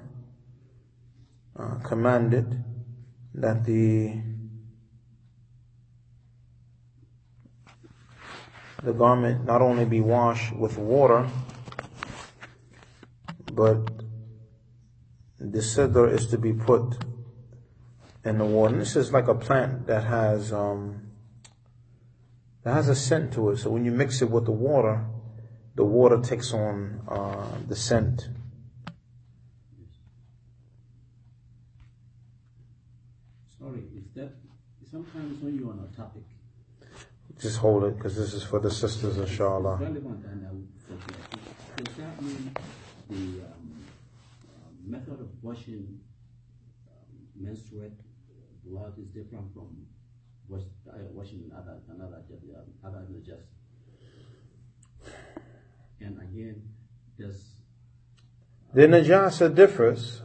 uh, 1.59 1.75
commanded 1.85 2.65
that 3.35 3.65
the 3.65 4.21
the 8.83 8.93
garment 8.93 9.45
not 9.45 9.63
only 9.63 9.85
be 9.85 10.01
washed 10.01 10.57
with 10.57 10.77
water, 10.77 11.29
but 13.53 13.87
the 15.39 15.59
sidr 15.59 16.13
is 16.13 16.27
to 16.29 16.39
be 16.39 16.53
put 16.53 16.97
in 18.25 18.39
the 18.39 18.45
water. 18.45 18.75
And 18.75 18.83
this 18.83 18.97
is 18.97 19.13
like 19.13 19.29
a 19.29 19.35
plant 19.35 19.87
that 19.87 20.05
has 20.05 20.53
um, 20.53 21.12
that 22.65 22.75
has 22.75 22.89
a 22.89 22.95
scent 22.95 23.33
to 23.35 23.51
it. 23.51 23.59
So 23.59 23.71
when 23.71 23.85
you 23.85 23.91
mix 23.91 24.23
it 24.23 24.31
with 24.31 24.45
the 24.45 24.53
water, 24.53 25.05
the 25.75 25.85
water 25.85 26.21
takes 26.21 26.53
on 26.53 27.01
uh, 27.09 27.59
the 27.67 27.77
scent. 27.77 28.29
Sorry, 33.59 33.83
is 33.97 34.05
that 34.15 34.33
sometimes 34.91 35.43
when 35.43 35.59
you're 35.59 35.71
on 35.71 35.89
a 35.93 35.97
topic, 35.97 36.23
just 37.41 37.59
hold 37.59 37.85
it 37.85 37.97
because 37.97 38.17
this 38.17 38.35
is 38.35 38.43
for 38.45 38.61
the 38.61 38.71
sisters, 38.71 39.17
inshallah. 39.19 39.77
relevant 39.81 40.25
and 40.27 40.47
I 40.47 40.53
would 40.53 40.69
forget. 40.87 41.19
Does 41.77 41.97
that 41.97 42.23
mean 42.23 42.55
the 43.09 43.45
um, 43.47 43.85
uh, 44.49 44.69
method 44.87 45.21
of 45.21 45.29
washing 45.43 45.99
um, 46.87 47.45
menstruate 47.45 47.93
blood 48.65 48.93
is 48.99 49.09
different 49.09 49.53
from 49.55 49.87
washing 51.13 51.51
other 51.57 51.79
another 51.91 52.23
uh, 52.23 52.87
other 52.87 53.07
just? 53.25 53.43
And 56.01 56.21
again, 56.21 56.63
does 57.19 57.43
The 58.75 58.83
najasa 58.83 59.55
differs 59.55 60.23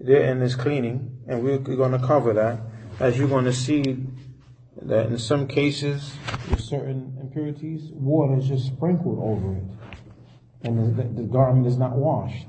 there 0.00 0.30
in 0.30 0.40
this 0.40 0.54
cleaning, 0.54 1.18
and 1.26 1.42
we're, 1.42 1.58
going 1.58 1.92
to 1.92 2.06
cover 2.06 2.34
that 2.34 2.60
as 3.00 3.16
you're 3.16 3.28
going 3.28 3.46
to 3.46 3.52
see 3.52 4.04
that 4.82 5.06
in 5.06 5.18
some 5.18 5.46
cases, 5.46 6.12
with 6.50 6.60
certain 6.60 7.16
impurities, 7.20 7.90
water 7.92 8.36
is 8.36 8.48
just 8.48 8.66
sprinkled 8.66 9.18
over 9.18 9.56
it, 9.56 9.64
and 10.62 10.96
the, 10.96 11.22
the 11.22 11.26
garment 11.26 11.66
is 11.66 11.78
not 11.78 11.92
washed. 11.92 12.46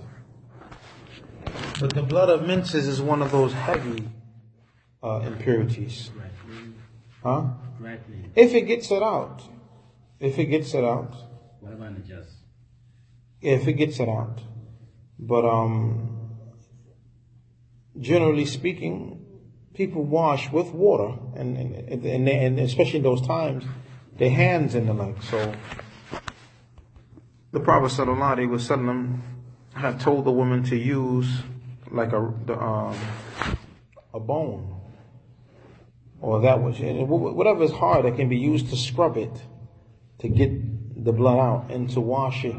But 1.79 1.93
the 1.93 2.03
blood 2.03 2.29
of 2.29 2.45
menses 2.45 2.87
is 2.87 3.01
one 3.01 3.21
of 3.21 3.31
those 3.31 3.53
heavy 3.53 4.09
uh, 5.05 5.19
impurities. 5.19 6.09
Huh? 7.23 7.49
If 8.35 8.53
it 8.53 8.61
gets 8.61 8.89
it 8.91 9.03
out, 9.03 9.41
if 10.19 10.39
it 10.39 10.45
gets 10.45 10.73
it 10.73 10.83
out, 10.83 11.13
What 11.59 11.73
about 11.73 12.03
just? 12.05 12.29
if 13.41 13.67
it 13.67 13.73
gets 13.73 13.99
it 13.99 14.09
out. 14.09 14.41
But 15.19 15.45
um, 15.45 16.31
generally 17.99 18.45
speaking, 18.45 19.25
people 19.73 20.03
wash 20.03 20.51
with 20.51 20.71
water, 20.71 21.17
and 21.35 21.57
and, 21.57 22.05
and, 22.05 22.29
and 22.29 22.59
especially 22.59 22.97
in 22.97 23.03
those 23.03 23.25
times, 23.25 23.63
their 24.17 24.31
hands 24.31 24.73
and 24.75 24.87
the 24.89 24.93
like. 24.93 25.21
So 25.21 25.53
the 27.51 27.59
Prophet 27.59 27.91
sallallahu 27.91 28.37
alaihi 28.37 28.49
wasallam 28.49 29.21
had 29.73 29.99
told 29.99 30.25
the 30.25 30.31
woman 30.31 30.63
to 30.63 30.75
use 30.75 31.27
like 31.91 32.11
a 32.11 32.33
the, 32.45 32.57
um, 32.59 32.97
a 34.13 34.19
bone 34.19 34.74
or 36.21 36.41
that 36.41 36.61
which 36.61 36.79
whatever 36.79 37.63
is 37.63 37.71
hard 37.71 38.05
that 38.05 38.15
can 38.15 38.29
be 38.29 38.37
used 38.37 38.69
to 38.69 38.75
scrub 38.75 39.17
it 39.17 39.31
to 40.19 40.29
get 40.29 40.51
the 41.03 41.11
blood 41.11 41.39
out 41.39 41.71
and 41.71 41.89
to 41.91 42.01
wash 42.01 42.45
it. 42.45 42.55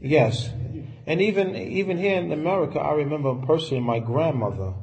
Yes, 0.00 0.48
and 1.06 1.20
even 1.20 1.56
even 1.56 1.98
here 1.98 2.18
in 2.18 2.32
America, 2.32 2.78
I 2.78 2.94
remember 2.94 3.34
personally 3.46 3.82
my 3.82 3.98
grandmother. 3.98 4.74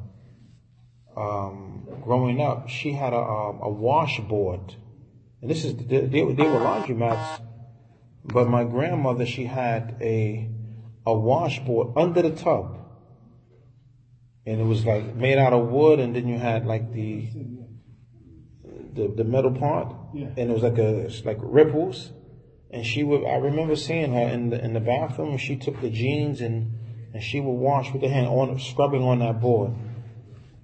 Um, 1.16 1.88
growing 2.02 2.42
up, 2.42 2.68
she 2.68 2.92
had 2.92 3.14
a, 3.14 3.16
a, 3.16 3.58
a 3.62 3.70
washboard, 3.70 4.76
and 5.40 5.50
this 5.50 5.64
is 5.64 5.74
they, 5.76 6.06
they, 6.06 6.22
were 6.22 6.60
laundromats, 6.60 7.40
but 8.22 8.48
my 8.48 8.64
grandmother 8.64 9.24
she 9.24 9.44
had 9.44 9.96
a 10.00 10.50
a 11.06 11.16
washboard 11.16 11.96
under 11.96 12.20
the 12.20 12.30
tub, 12.30 12.75
and 14.46 14.60
it 14.60 14.64
was 14.64 14.86
like 14.86 15.14
made 15.16 15.38
out 15.38 15.52
of 15.52 15.68
wood, 15.68 15.98
and 16.00 16.14
then 16.14 16.28
you 16.28 16.38
had 16.38 16.66
like 16.66 16.92
the 16.92 17.28
the, 18.94 19.08
the 19.08 19.24
metal 19.24 19.52
part, 19.52 19.94
Yeah. 20.14 20.28
and 20.36 20.50
it 20.50 20.52
was 20.52 20.62
like 20.62 20.78
a 20.78 21.10
like 21.24 21.38
ripples, 21.40 22.12
and 22.70 22.84
she 22.86 23.02
would. 23.02 23.24
I 23.24 23.36
remember 23.36 23.76
seeing 23.76 24.12
her 24.12 24.28
in 24.28 24.50
the 24.50 24.64
in 24.64 24.72
the 24.72 24.80
bathroom, 24.80 25.30
and 25.30 25.40
she 25.40 25.56
took 25.56 25.80
the 25.80 25.90
jeans 25.90 26.40
and 26.40 26.72
and 27.12 27.22
she 27.22 27.40
would 27.40 27.52
wash 27.52 27.92
with 27.92 28.02
her 28.02 28.08
hand 28.08 28.28
on 28.28 28.58
scrubbing 28.58 29.02
on 29.02 29.18
that 29.20 29.40
board, 29.40 29.72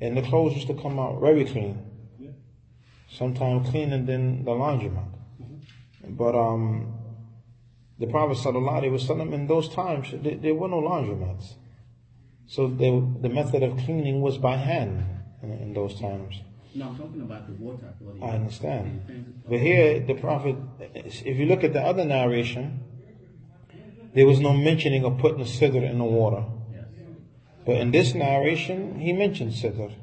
and 0.01 0.16
the 0.16 0.22
clothes 0.22 0.55
used 0.55 0.68
to 0.68 0.74
come 0.74 0.99
out 0.99 1.20
very 1.20 1.45
clean. 1.45 1.78
Yeah. 2.18 2.30
Sometimes 3.11 3.68
cleaner 3.70 4.03
than 4.03 4.45
the 4.45 4.51
laundromat. 4.51 5.09
But 6.09 6.35
um, 6.35 6.95
the 7.99 8.07
Prophet 8.07 8.37
sallallahu 8.39 8.83
alaihi 8.83 8.93
wasallam 8.99 9.33
in 9.33 9.47
those 9.47 9.68
times 9.68 10.09
there, 10.12 10.37
there 10.37 10.55
were 10.55 10.68
no 10.68 10.80
laundromats, 10.80 11.55
so 12.53 12.69
they, 12.69 12.91
the 13.23 13.31
method 13.31 13.63
of 13.63 13.79
cleaning 13.79 14.21
was 14.21 14.37
by 14.37 14.57
hand 14.59 15.03
in, 15.43 15.53
in 15.53 15.73
those 15.73 15.99
times. 15.99 16.35
No, 16.75 16.89
I'm 16.89 16.99
talking 16.99 17.23
about 17.23 17.47
the 17.47 17.55
water. 17.55 17.95
I 18.23 18.33
understand. 18.41 19.43
But 19.49 19.59
here, 19.61 20.01
the 20.01 20.13
Prophet, 20.13 20.57
if 20.95 21.39
you 21.39 21.47
look 21.47 21.65
at 21.65 21.73
the 21.73 21.81
other 21.81 22.05
narration, 22.05 22.81
there 24.15 24.27
was 24.27 24.39
no 24.39 24.53
mentioning 24.53 25.03
of 25.03 25.17
putting 25.17 25.39
the 25.39 25.45
sidr 25.45 25.83
in 25.83 25.97
the 25.97 26.05
water. 26.05 26.45
Yes. 26.71 26.85
But 27.65 27.77
in 27.77 27.91
this 27.91 28.13
narration, 28.13 29.01
he 29.01 29.15
mentioned 29.15 29.53
sidr. 29.53 29.95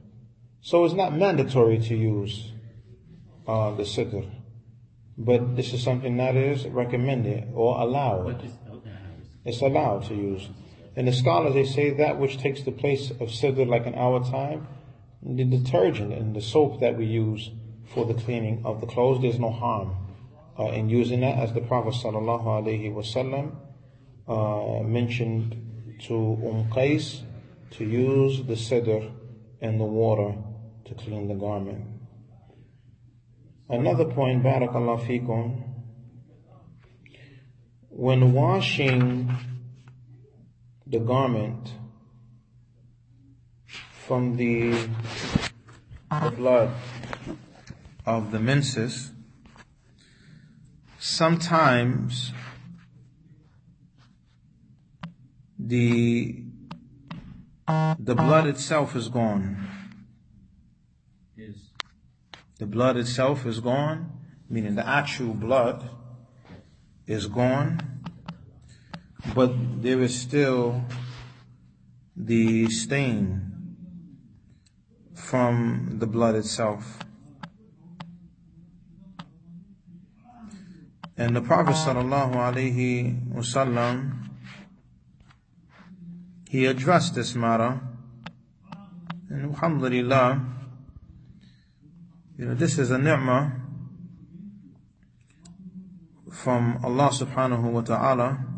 So 0.62 0.86
it's 0.86 0.95
not 0.95 1.16
mandatory 1.16 1.78
to 1.78 1.95
use 1.95 2.52
uh, 3.47 3.76
the 3.76 3.84
sidr. 3.84 4.28
But 5.20 5.56
this 5.56 5.72
is 5.72 5.84
something 5.84 6.18
that 6.18 6.36
is 6.36 6.66
recommended 6.66 7.50
or 7.54 7.80
allowed. 7.80 8.41
It's 9.45 9.62
allowed 9.62 10.06
to 10.08 10.16
use. 10.16 10.50
And 10.95 11.07
the 11.07 11.13
scholars, 11.13 11.53
they 11.53 11.65
say 11.65 11.91
that 11.91 12.19
which 12.19 12.37
takes 12.37 12.63
the 12.63 12.71
place 12.71 13.11
of 13.11 13.29
sidr 13.29 13.67
like 13.67 13.85
in 13.85 13.95
our 13.95 14.23
time, 14.23 14.67
the 15.21 15.43
detergent 15.43 16.13
and 16.13 16.35
the 16.35 16.41
soap 16.41 16.79
that 16.81 16.97
we 16.97 17.05
use 17.05 17.51
for 17.93 18.05
the 18.05 18.13
cleaning 18.13 18.61
of 18.65 18.81
the 18.81 18.87
clothes, 18.87 19.21
there's 19.21 19.39
no 19.39 19.51
harm 19.51 19.95
uh, 20.59 20.65
in 20.71 20.89
using 20.89 21.21
that 21.21 21.37
as 21.37 21.53
the 21.53 21.61
Prophet 21.61 21.93
sallallahu 21.93 22.45
alaihi 22.45 22.93
wasallam 22.93 23.55
uh, 24.27 24.83
mentioned 24.83 25.97
to 26.01 26.13
Umm 26.15 26.69
Qais 26.69 27.21
to 27.71 27.85
use 27.85 28.45
the 28.45 28.53
sidr 28.53 29.11
and 29.61 29.79
the 29.79 29.85
water 29.85 30.35
to 30.85 30.93
clean 30.95 31.27
the 31.27 31.35
garment. 31.35 31.85
Another 33.69 34.05
point, 34.05 34.43
barakallah 34.43 35.05
fikum, 35.05 35.63
when 37.89 38.33
washing 38.33 39.31
the 40.89 40.99
garment 40.99 41.73
from 44.07 44.35
the, 44.37 44.71
the 46.23 46.31
blood 46.31 46.71
of 48.05 48.31
the 48.31 48.39
menses, 48.39 49.11
sometimes 50.97 52.33
the 55.59 56.43
the 57.99 58.15
blood 58.15 58.47
itself 58.47 58.95
is 58.95 59.09
gone. 59.09 59.67
is 61.37 61.69
The 62.57 62.65
blood 62.65 62.97
itself 62.97 63.45
is 63.45 63.59
gone, 63.59 64.11
meaning 64.49 64.73
the 64.73 64.87
actual 64.87 65.35
blood 65.35 65.87
is 67.05 67.27
gone, 67.27 67.99
but 69.36 69.51
there 69.82 70.01
is 70.01 70.20
still 70.20 70.84
the 72.15 72.70
stain 72.70 73.49
from 75.13 75.97
the 75.99 76.07
blood 76.07 76.36
itself. 76.36 76.99
And 81.17 81.36
the 81.36 81.41
Prophet 81.41 81.76
uh, 81.76 81.86
sallallahu 81.86 82.34
alaihi 82.36 83.34
wasallam 83.34 84.30
he 86.49 86.65
addressed 86.65 87.13
this 87.13 87.36
matter, 87.36 87.80
and 89.30 89.53
alhamdulillah, 89.53 90.43
you 92.38 92.45
know, 92.45 92.55
this 92.55 92.80
is 92.80 92.89
a 92.89 92.97
ni'mah 92.97 93.51
from 96.32 96.80
Allah 96.84 97.09
subhanahu 97.13 97.70
wa 97.70 97.82
ta'ala 97.82 98.49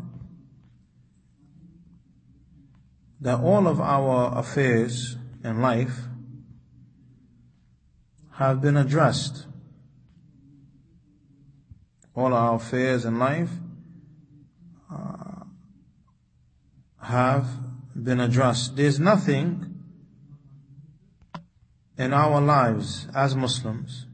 that 3.22 3.38
all 3.38 3.68
of 3.68 3.80
our 3.80 4.36
affairs 4.36 5.16
in 5.44 5.60
life 5.60 5.96
have 8.32 8.60
been 8.60 8.76
addressed. 8.76 9.46
All 12.16 12.34
our 12.34 12.56
affairs 12.56 13.04
in 13.04 13.20
life 13.20 13.50
uh, 14.92 15.44
have 17.00 17.46
been 17.94 18.18
addressed. 18.18 18.74
There's 18.74 18.98
nothing 18.98 19.82
in 21.96 22.12
our 22.12 22.40
lives 22.40 23.06
as 23.14 23.36
Muslims 23.36 24.06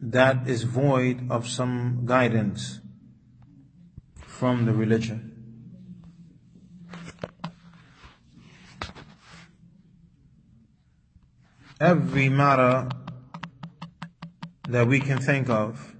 that 0.00 0.46
is 0.46 0.62
void 0.62 1.28
of 1.28 1.48
some 1.48 2.02
guidance 2.04 2.78
from 4.14 4.64
the 4.64 4.72
religion. 4.72 5.35
Every 11.78 12.30
matter 12.30 12.88
that 14.66 14.86
we 14.86 14.98
can 14.98 15.18
think 15.18 15.50
of, 15.50 15.94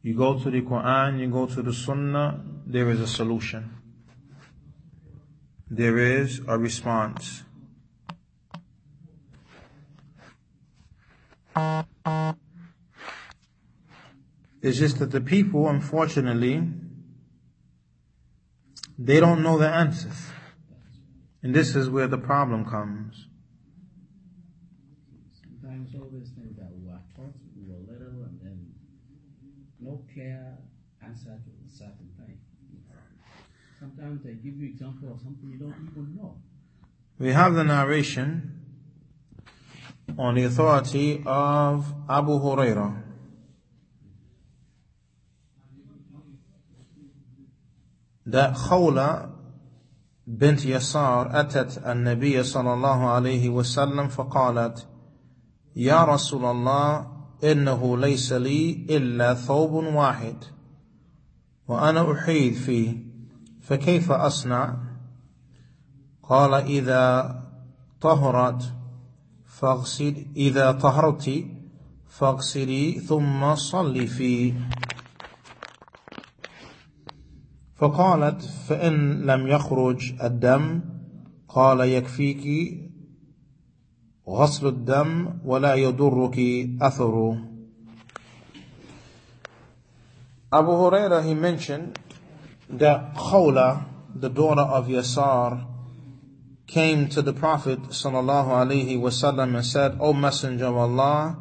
you 0.00 0.14
go 0.14 0.38
to 0.38 0.48
the 0.48 0.62
Quran, 0.62 1.18
you 1.18 1.26
go 1.26 1.46
to 1.46 1.60
the 1.60 1.72
Sunnah, 1.72 2.40
there 2.64 2.88
is 2.88 3.00
a 3.00 3.08
solution. 3.08 3.74
There 5.68 5.98
is 5.98 6.40
a 6.46 6.56
response. 6.56 7.42
It's 14.62 14.78
just 14.78 15.00
that 15.00 15.10
the 15.10 15.20
people, 15.20 15.68
unfortunately, 15.68 16.62
they 18.96 19.18
don't 19.18 19.42
know 19.42 19.58
the 19.58 19.68
answers. 19.68 20.28
And 21.42 21.52
this 21.52 21.74
is 21.74 21.90
where 21.90 22.06
the 22.06 22.18
problem 22.18 22.64
comes. 22.64 23.26
sometimes 25.74 25.94
all 25.94 26.08
these 26.10 26.30
things 26.30 26.56
that 26.56 26.70
we 26.72 26.88
are 26.88 27.02
taught, 27.16 27.34
we 27.56 27.64
were 27.66 27.80
little, 27.80 28.24
and 28.24 28.40
then 28.40 28.72
no 29.80 30.03
clear 30.13 30.57
answer 31.03 31.39
to 31.45 31.49
a 31.65 31.69
certain 31.69 32.09
thing. 32.17 32.37
Sometimes 33.79 34.23
they 34.23 34.33
give 34.33 34.57
you 34.57 34.67
example 34.67 35.13
of 35.13 35.21
something 35.21 35.49
you 35.49 35.57
don't 35.57 35.75
even 35.91 36.15
know. 36.15 36.35
We 37.17 37.31
have 37.31 37.53
the 37.53 37.63
narration 37.63 38.61
on 40.17 40.35
the 40.35 40.43
authority 40.43 41.23
of 41.25 41.93
Abu 42.09 42.31
Hurairah. 42.39 43.03
That 48.25 48.53
Khawla 48.53 49.35
بنت 50.29 50.65
يسار 50.65 51.39
أتت 51.39 51.77
النبي 51.77 52.43
صلى 52.43 52.73
الله 52.73 53.09
عليه 53.09 53.49
وسلم 53.49 54.07
فقالت 54.07 54.87
يا 55.75 56.03
رسول 56.03 56.45
الله 56.45 57.12
إنه 57.52 57.98
ليس 57.98 58.32
لي 58.32 58.86
إلا 58.90 59.34
ثوب 59.34 59.72
واحد. 59.72 60.36
وأنا 61.68 62.12
أحيد 62.12 62.54
فيه 62.54 62.96
فكيف 63.60 64.12
أصنع؟ 64.12 64.76
قال 66.22 66.54
إذا 66.54 67.42
طهرت 68.00 68.72
فاغسل 69.46 70.26
إذا 70.36 70.72
طهرت 70.72 71.44
فاغسلي 72.08 72.92
ثم 72.92 73.54
صلي 73.54 74.06
فيه. 74.06 74.54
فقالت 77.76 78.42
فإن 78.42 79.22
لم 79.22 79.46
يخرج 79.46 80.22
الدم 80.22 80.80
قال 81.48 81.80
يكفيك 81.80 82.74
غسل 84.27 84.67
الدم 84.67 85.39
ولا 85.45 85.75
يضرك 85.75 86.39
أثره 86.81 87.49
Abu 90.51 90.71
Huraira, 90.71 91.23
he 91.23 91.35
mentioned 91.35 91.99
that 92.69 93.13
Khawla, 93.13 93.85
the 94.15 94.29
daughter 94.29 94.63
of 94.63 94.87
Yasar, 94.87 95.63
came 96.65 97.07
to 97.09 97.21
the 97.21 97.33
Prophet 97.33 97.79
sallallahu 97.89 98.47
alaihi 98.47 98.99
wasallam 98.99 99.55
and 99.55 99.65
said, 99.65 99.97
O 99.99 100.11
Messenger 100.11 100.65
of 100.65 100.77
Allah, 100.77 101.37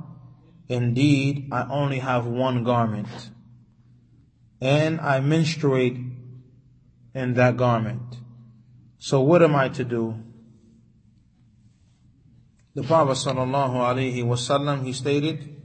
indeed 0.68 1.48
I 1.50 1.66
only 1.70 2.00
have 2.00 2.26
one 2.26 2.64
garment, 2.64 3.08
and 4.60 5.00
I 5.00 5.20
menstruate 5.20 5.96
in 7.14 7.34
that 7.34 7.56
garment. 7.56 8.16
So 8.98 9.22
what 9.22 9.42
am 9.42 9.56
I 9.56 9.68
to 9.70 9.84
do? 9.84 10.22
The 12.75 12.83
Prophet 12.83 13.11
sallallahu 13.11 13.75
alaihi 13.75 14.23
wasallam, 14.23 14.83
he 14.83 14.93
stated, 14.93 15.61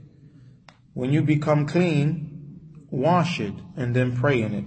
when 0.93 1.11
you 1.11 1.21
become 1.23 1.65
clean, 1.65 2.59
wash 2.91 3.39
it, 3.39 3.53
and 3.75 3.95
then 3.95 4.15
pray 4.15 4.41
in 4.41 4.53
it. 4.53 4.65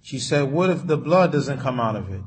She 0.00 0.18
said, 0.18 0.50
what 0.50 0.70
if 0.70 0.86
the 0.86 0.96
blood 0.96 1.32
doesn't 1.32 1.60
come 1.60 1.78
out 1.78 1.96
of 1.96 2.10
it? 2.10 2.24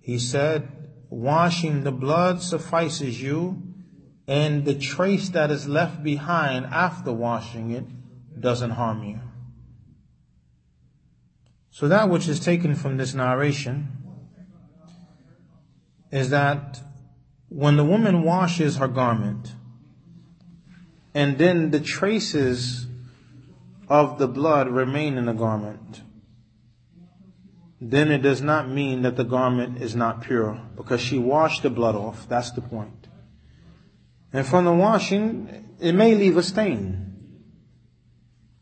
He 0.00 0.18
said, 0.18 0.68
washing 1.08 1.84
the 1.84 1.92
blood 1.92 2.42
suffices 2.42 3.22
you, 3.22 3.62
and 4.26 4.66
the 4.66 4.74
trace 4.74 5.30
that 5.30 5.50
is 5.50 5.66
left 5.66 6.02
behind 6.02 6.66
after 6.66 7.12
washing 7.12 7.70
it 7.70 7.84
doesn't 8.38 8.70
harm 8.72 9.02
you. 9.02 9.20
So 11.70 11.88
that 11.88 12.10
which 12.10 12.28
is 12.28 12.40
taken 12.40 12.74
from 12.74 12.98
this 12.98 13.14
narration 13.14 13.88
is 16.10 16.30
that 16.30 16.80
when 17.48 17.76
the 17.76 17.84
woman 17.84 18.22
washes 18.22 18.76
her 18.76 18.88
garment, 18.88 19.54
and 21.14 21.38
then 21.38 21.70
the 21.70 21.80
traces 21.80 22.86
of 23.88 24.18
the 24.18 24.28
blood 24.28 24.68
remain 24.68 25.16
in 25.16 25.26
the 25.26 25.32
garment, 25.32 26.02
then 27.80 28.10
it 28.10 28.18
does 28.18 28.42
not 28.42 28.68
mean 28.68 29.02
that 29.02 29.16
the 29.16 29.24
garment 29.24 29.80
is 29.80 29.94
not 29.94 30.22
pure 30.22 30.60
because 30.76 31.00
she 31.00 31.18
washed 31.18 31.62
the 31.62 31.70
blood 31.70 31.94
off. 31.94 32.28
That's 32.28 32.50
the 32.50 32.60
point. 32.60 33.06
And 34.32 34.46
from 34.46 34.64
the 34.64 34.72
washing, 34.72 35.74
it 35.80 35.92
may 35.92 36.14
leave 36.14 36.36
a 36.36 36.42
stain. 36.42 37.04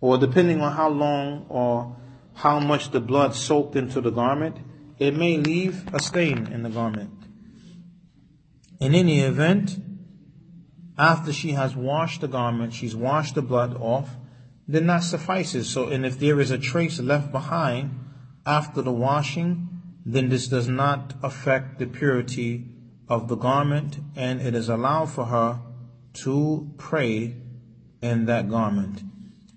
Or 0.00 0.18
depending 0.18 0.60
on 0.60 0.72
how 0.72 0.90
long 0.90 1.46
or 1.48 1.96
how 2.34 2.60
much 2.60 2.90
the 2.90 3.00
blood 3.00 3.34
soaked 3.34 3.74
into 3.74 4.00
the 4.00 4.10
garment, 4.10 4.58
it 4.98 5.16
may 5.16 5.38
leave 5.38 5.92
a 5.94 5.98
stain 6.00 6.46
in 6.52 6.62
the 6.62 6.68
garment. 6.68 7.15
In 8.80 8.94
any 8.94 9.20
event, 9.20 9.78
after 10.98 11.32
she 11.32 11.52
has 11.52 11.74
washed 11.76 12.20
the 12.20 12.28
garment, 12.28 12.72
she's 12.72 12.96
washed 12.96 13.34
the 13.34 13.42
blood 13.42 13.76
off, 13.80 14.10
then 14.68 14.86
that 14.88 15.02
suffices. 15.02 15.68
So, 15.68 15.88
and 15.88 16.04
if 16.04 16.18
there 16.18 16.40
is 16.40 16.50
a 16.50 16.58
trace 16.58 16.98
left 16.98 17.32
behind 17.32 17.98
after 18.44 18.82
the 18.82 18.92
washing, 18.92 19.68
then 20.04 20.28
this 20.28 20.48
does 20.48 20.68
not 20.68 21.14
affect 21.22 21.78
the 21.78 21.86
purity 21.86 22.66
of 23.08 23.28
the 23.28 23.36
garment, 23.36 23.98
and 24.14 24.40
it 24.40 24.54
is 24.54 24.68
allowed 24.68 25.10
for 25.10 25.26
her 25.26 25.60
to 26.12 26.72
pray 26.78 27.36
in 28.02 28.26
that 28.26 28.48
garment. 28.48 29.02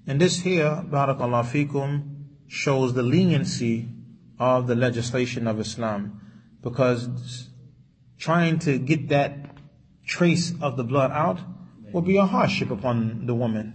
And 0.08 0.20
this 0.20 0.42
here, 0.42 0.84
Barakallah 0.88 1.46
fikum, 1.46 2.26
shows 2.48 2.94
the 2.94 3.04
leniency 3.04 3.90
of 4.40 4.68
the 4.68 4.76
legislation 4.76 5.48
of 5.48 5.60
Islam, 5.60 6.20
because 6.62 7.49
trying 8.20 8.60
to 8.60 8.78
get 8.78 9.10
that 9.10 9.56
trace 10.06 10.54
of 10.62 10.76
the 10.76 10.84
blood 10.84 11.12
out 11.12 11.40
will 11.94 12.02
be 12.02 12.18
a 12.18 12.26
hardship 12.26 12.70
upon 12.70 13.26
the 13.26 13.34
woman, 13.34 13.74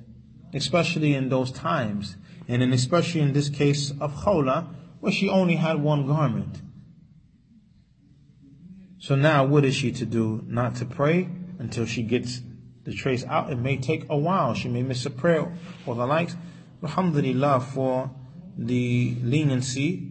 especially 0.53 1.15
in 1.15 1.31
those 1.31 1.51
times, 1.51 2.17
and 2.47 2.63
in 2.63 2.73
especially 2.73 3.23
in 3.23 3.33
this 3.33 3.49
case 3.49 3.91
of 4.01 4.15
Khawla, 4.15 4.69
where 5.01 5.13
she 5.13 5.29
only 5.29 5.57
had 5.57 5.83
one 5.83 6.07
garment. 6.07 6.61
So 8.99 9.17
now 9.17 9.45
what 9.45 9.65
is 9.65 9.75
she 9.75 9.93
to 9.93 10.07
do? 10.07 10.45
Not 10.47 10.77
to 10.77 10.85
pray 10.85 11.29
until 11.59 11.87
she 11.87 12.03
gets 12.03 12.41
the 12.85 12.93
trace 12.93 13.25
out. 13.25 13.51
It 13.51 13.59
may 13.59 13.77
take 13.77 14.07
a 14.09 14.17
while. 14.17 14.55
She 14.55 14.69
may 14.69 14.83
miss 14.83 15.05
a 15.07 15.11
prayer 15.11 15.53
or 15.87 15.95
the 15.95 16.07
likes. 16.07 16.37
Alhamdulillah 16.83 17.61
for 17.61 18.11
the 18.57 19.17
leniency 19.23 20.11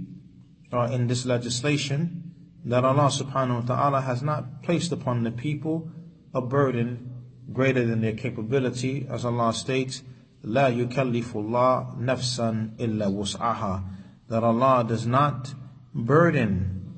uh, 0.72 0.90
in 0.92 1.08
this 1.08 1.26
legislation 1.26 2.23
that 2.66 2.86
Allah 2.86 3.10
subhanahu 3.10 3.68
wa 3.68 3.76
ta'ala 3.76 4.02
has 4.02 4.22
not 4.22 4.64
placed 4.64 4.92
upon 4.92 5.24
the 5.24 5.32
people 5.32 5.92
a 6.34 6.42
burden 6.42 7.12
greater 7.52 7.86
than 7.86 8.02
their 8.02 8.14
capability, 8.14 9.06
as 9.10 9.26
Allah 9.26 9.54
states, 9.54 10.02
La 10.44 10.70
yukallifullah 10.70 11.98
nafsan 12.00 12.80
illa 12.80 13.06
wus'aha, 13.06 13.84
that 14.30 14.44
Allah 14.44 14.86
does 14.88 15.06
not 15.06 15.54
burden 15.94 16.96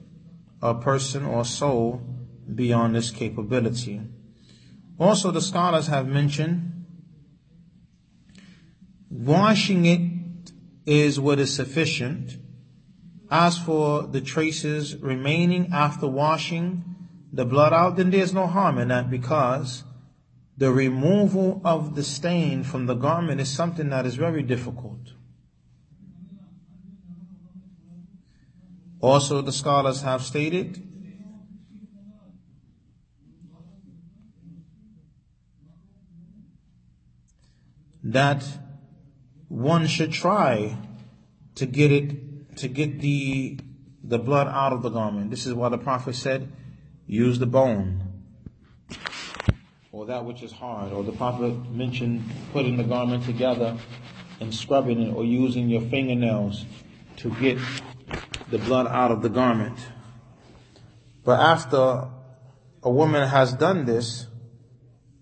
a 0.61 0.75
person 0.75 1.25
or 1.25 1.43
soul 1.45 2.01
beyond 2.53 2.95
this 2.95 3.11
capability. 3.11 4.01
Also, 4.99 5.31
the 5.31 5.41
scholars 5.41 5.87
have 5.87 6.07
mentioned 6.07 6.85
washing 9.09 9.85
it 9.85 10.51
is 10.85 11.19
what 11.19 11.39
is 11.39 11.53
sufficient 11.53 12.37
as 13.29 13.57
for 13.57 14.03
the 14.03 14.21
traces 14.21 14.95
remaining 14.97 15.71
after 15.73 16.07
washing, 16.07 16.83
the 17.33 17.45
blood 17.45 17.73
out, 17.73 17.97
then 17.97 18.11
there's 18.11 18.33
no 18.33 18.47
harm 18.47 18.77
in 18.77 18.89
that 18.89 19.09
because 19.09 19.83
the 20.57 20.71
removal 20.71 21.61
of 21.65 21.95
the 21.95 22.03
stain 22.03 22.63
from 22.63 22.85
the 22.85 22.93
garment 22.93 23.41
is 23.41 23.49
something 23.49 23.89
that 23.89 24.05
is 24.05 24.15
very 24.15 24.41
difficult. 24.41 25.13
Also, 29.01 29.41
the 29.41 29.51
scholars 29.51 30.01
have 30.01 30.23
stated 30.23 30.81
that 38.03 38.43
one 39.49 39.87
should 39.87 40.11
try 40.11 40.77
to 41.55 41.65
get 41.65 41.91
it, 41.91 42.24
to 42.57 42.67
get 42.67 42.99
the, 42.99 43.59
the 44.03 44.19
blood 44.19 44.47
out 44.47 44.73
of 44.73 44.81
the 44.81 44.89
garment. 44.89 45.29
This 45.29 45.45
is 45.45 45.53
why 45.53 45.69
the 45.69 45.77
Prophet 45.77 46.15
said, 46.15 46.51
use 47.07 47.39
the 47.39 47.45
bone 47.45 48.15
or 49.95 50.05
that 50.07 50.25
which 50.25 50.43
is 50.43 50.51
hard, 50.51 50.91
or 50.91 51.05
the 51.05 51.13
Prophet 51.13 51.53
mentioned 51.71 52.21
putting 52.51 52.75
the 52.75 52.83
garment 52.83 53.23
together 53.23 53.77
and 54.41 54.53
scrubbing 54.53 55.01
it, 55.01 55.13
or 55.13 55.23
using 55.23 55.69
your 55.69 55.79
fingernails 55.79 56.65
to 57.15 57.29
get 57.35 57.57
the 58.51 58.57
blood 58.57 58.87
out 58.87 59.11
of 59.11 59.21
the 59.21 59.29
garment. 59.29 59.77
But 61.23 61.39
after 61.39 62.09
a 62.83 62.89
woman 62.89 63.25
has 63.29 63.53
done 63.53 63.85
this, 63.85 64.27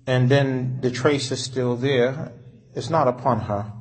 and 0.07 0.27
then 0.27 0.81
the 0.81 0.89
trace 0.89 1.31
is 1.31 1.43
still 1.43 1.75
there, 1.75 2.33
it's 2.73 2.89
not 2.89 3.07
upon 3.07 3.41
her. 3.41 3.71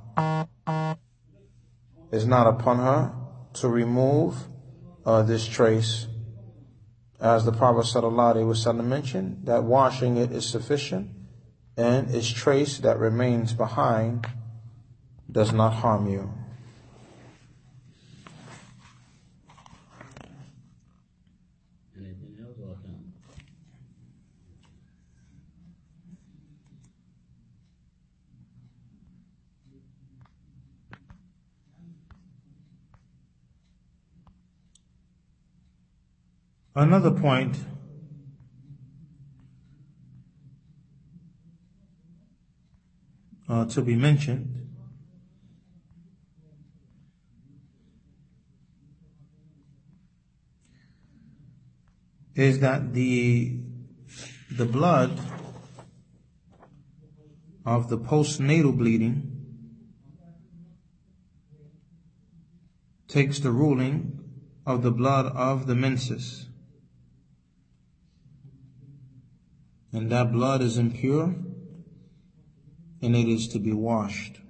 It's 2.13 2.27
not 2.27 2.47
upon 2.47 2.77
her 2.77 3.22
to 3.55 3.69
remove 3.69 4.37
uh, 5.05 5.23
this 5.23 5.47
trace 5.47 6.07
as 7.23 7.45
the 7.45 7.53
Prophet 7.53 7.87
ﷺ 7.87 8.85
mentioned, 8.85 9.43
that 9.45 9.63
washing 9.63 10.17
it 10.17 10.33
is 10.33 10.45
sufficient 10.45 11.09
and 11.77 12.13
its 12.13 12.29
trace 12.29 12.79
that 12.79 12.99
remains 12.99 13.53
behind 13.53 14.27
does 15.31 15.53
not 15.53 15.73
harm 15.73 16.09
you. 16.09 16.35
Another 36.75 37.11
point 37.11 37.59
uh, 43.47 43.66
to 43.66 43.83
be 43.83 43.95
mentioned 43.95 44.62
is 52.35 52.61
that 52.61 52.95
the, 52.95 53.59
the 54.51 54.64
blood 54.64 55.20
of 57.66 57.91
the 57.91 57.99
postnatal 57.99 58.77
bleeding 58.77 59.29
takes 63.09 63.41
the 63.41 63.51
ruling 63.51 64.18
of 64.64 64.83
the 64.83 64.91
blood 64.91 65.27
of 65.27 65.66
the 65.66 65.75
menses. 65.75 66.47
And 69.93 70.11
that 70.11 70.32
blood 70.32 70.62
is 70.62 70.78
impure 70.78 71.34
and 73.03 73.16
it 73.16 73.28
is 73.28 73.49
to 73.49 73.59
be 73.59 73.72
washed. 73.72 74.40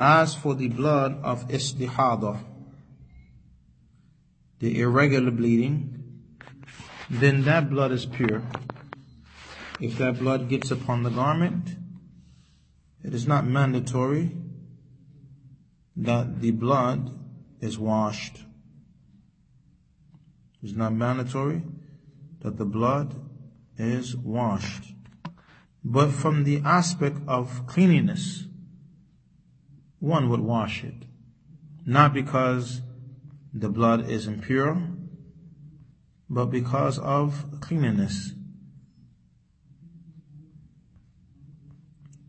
As 0.00 0.34
for 0.34 0.54
the 0.54 0.68
blood 0.68 1.20
of 1.22 1.48
istihada, 1.48 2.40
the 4.58 4.80
irregular 4.80 5.30
bleeding, 5.30 6.22
then 7.10 7.44
that 7.44 7.70
blood 7.70 7.92
is 7.92 8.06
pure. 8.06 8.42
If 9.80 9.98
that 9.98 10.18
blood 10.18 10.48
gets 10.48 10.70
upon 10.70 11.04
the 11.04 11.10
garment, 11.10 11.76
it 13.04 13.14
is 13.14 13.26
not 13.26 13.46
mandatory 13.46 14.36
that 15.96 16.40
the 16.40 16.50
blood 16.50 17.10
is 17.60 17.78
washed. 17.78 18.40
It's 20.62 20.74
not 20.74 20.92
mandatory 20.92 21.62
that 22.40 22.56
the 22.56 22.64
blood 22.64 23.27
is 23.78 24.16
washed. 24.16 24.94
But 25.84 26.10
from 26.10 26.44
the 26.44 26.60
aspect 26.64 27.18
of 27.26 27.66
cleanliness, 27.66 28.44
one 30.00 30.28
would 30.28 30.40
wash 30.40 30.84
it. 30.84 31.06
Not 31.86 32.12
because 32.12 32.82
the 33.54 33.68
blood 33.68 34.08
is 34.10 34.26
impure, 34.26 34.82
but 36.28 36.46
because 36.46 36.98
of 36.98 37.60
cleanliness. 37.60 38.32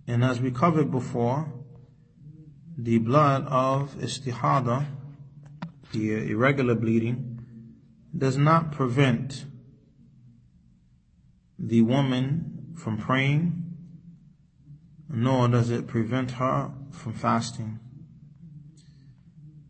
And 0.08 0.24
as 0.24 0.40
we 0.40 0.52
covered 0.52 0.90
before, 0.90 1.54
the 2.78 2.98
blood 3.00 3.46
of 3.48 3.96
istihada, 3.96 4.86
the 5.92 6.32
irregular 6.32 6.76
bleeding, 6.76 7.46
does 8.18 8.38
not 8.38 8.72
prevent 8.72 9.46
the 11.60 11.82
woman 11.82 12.74
from 12.76 12.98
praying, 12.98 13.76
nor 15.10 15.48
does 15.48 15.70
it 15.70 15.88
prevent 15.88 16.32
her 16.32 16.72
from 16.92 17.14
fasting. 17.14 17.80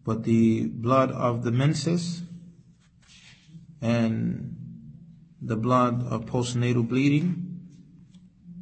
But 0.05 0.23
the 0.23 0.67
blood 0.67 1.11
of 1.11 1.43
the 1.43 1.51
menses 1.51 2.21
and 3.81 4.55
the 5.41 5.55
blood 5.55 6.03
of 6.03 6.25
postnatal 6.25 6.87
bleeding, 6.87 7.61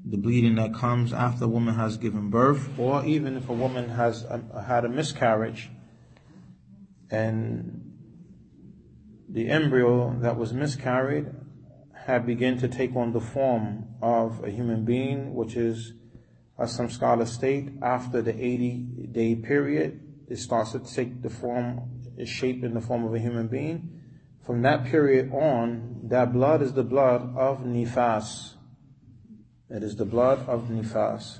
the 0.06 0.18
bleeding 0.18 0.56
that 0.56 0.74
comes 0.74 1.12
after 1.12 1.46
a 1.46 1.48
woman 1.48 1.76
has 1.76 1.98
given 1.98 2.30
birth, 2.30 2.70
or 2.78 3.04
even 3.06 3.36
if 3.36 3.50
a 3.50 3.54
woman 3.54 3.90
has 3.90 4.24
a, 4.24 4.64
had 4.66 4.86
a 4.86 4.90
miscarriage 4.90 5.70
and 7.10 7.84
the 9.30 9.50
embryo 9.50 10.18
that 10.20 10.38
was 10.38 10.54
miscarried 10.54 11.28
had 12.08 12.26
begun 12.26 12.58
to 12.58 12.70
take 12.70 12.96
on 12.96 13.12
the 13.12 13.20
form 13.20 13.86
of 14.02 14.42
a 14.42 14.50
human 14.50 14.86
being, 14.86 15.36
which 15.36 15.58
is, 15.58 15.92
as 16.58 16.74
some 16.74 16.90
scholars 16.90 17.34
state, 17.34 17.70
after 17.82 18.22
the 18.22 18.32
80 18.32 19.10
day 19.12 19.36
period, 19.36 20.00
it 20.30 20.38
starts 20.38 20.72
to 20.72 20.80
take 20.80 21.22
the 21.22 21.30
form, 21.30 21.82
is 22.18 22.30
shaped 22.30 22.64
in 22.64 22.74
the 22.74 22.80
form 22.80 23.04
of 23.04 23.14
a 23.14 23.20
human 23.20 23.48
being. 23.48 24.00
From 24.46 24.62
that 24.62 24.86
period 24.86 25.34
on, 25.34 26.00
that 26.04 26.32
blood 26.32 26.62
is 26.62 26.72
the 26.72 26.84
blood 26.84 27.36
of 27.36 27.60
nifas. 27.60 28.54
It 29.70 29.84
is 29.84 29.98
the 29.98 30.06
blood 30.06 30.48
of 30.48 30.70
nifas. 30.70 31.40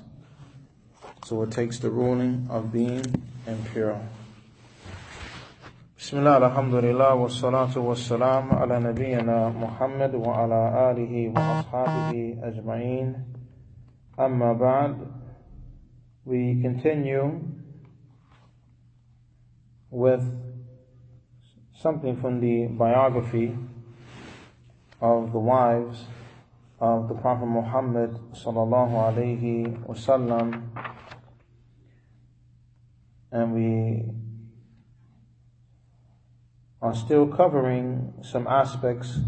So 1.24 1.42
it 1.44 1.50
takes 1.50 1.78
the 1.78 1.88
ruling 1.88 2.46
of 2.50 2.70
being 2.70 3.06
impure. 3.46 3.98
بسم 5.97 6.17
الله 6.19 6.37
الحمد 6.37 6.73
لله 6.73 7.13
والصلاة 7.13 7.77
والسلام 7.77 8.51
على 8.51 8.79
نبينا 8.79 9.49
محمد 9.49 10.15
وعلى 10.15 10.91
آله 10.91 11.13
وأصحابه 11.29 12.37
أجمعين 12.43 13.15
أما 14.19 14.53
بعد 14.53 14.95
we 16.25 16.61
continue 16.61 17.39
with 19.91 20.23
something 21.75 22.15
from 22.21 22.39
the 22.39 22.67
biography 22.67 23.55
of 25.01 25.31
the 25.31 25.39
wives 25.39 26.05
of 26.79 27.07
the 27.07 27.15
Prophet 27.15 27.45
Muhammad 27.45 28.11
sallallahu 28.33 28.95
alaihi 29.07 29.77
wasallam 29.87 30.63
and 33.31 33.53
we 33.53 34.03
are 36.80 36.94
still 36.94 37.26
covering 37.26 38.14
some 38.22 38.46
aspects 38.46 39.18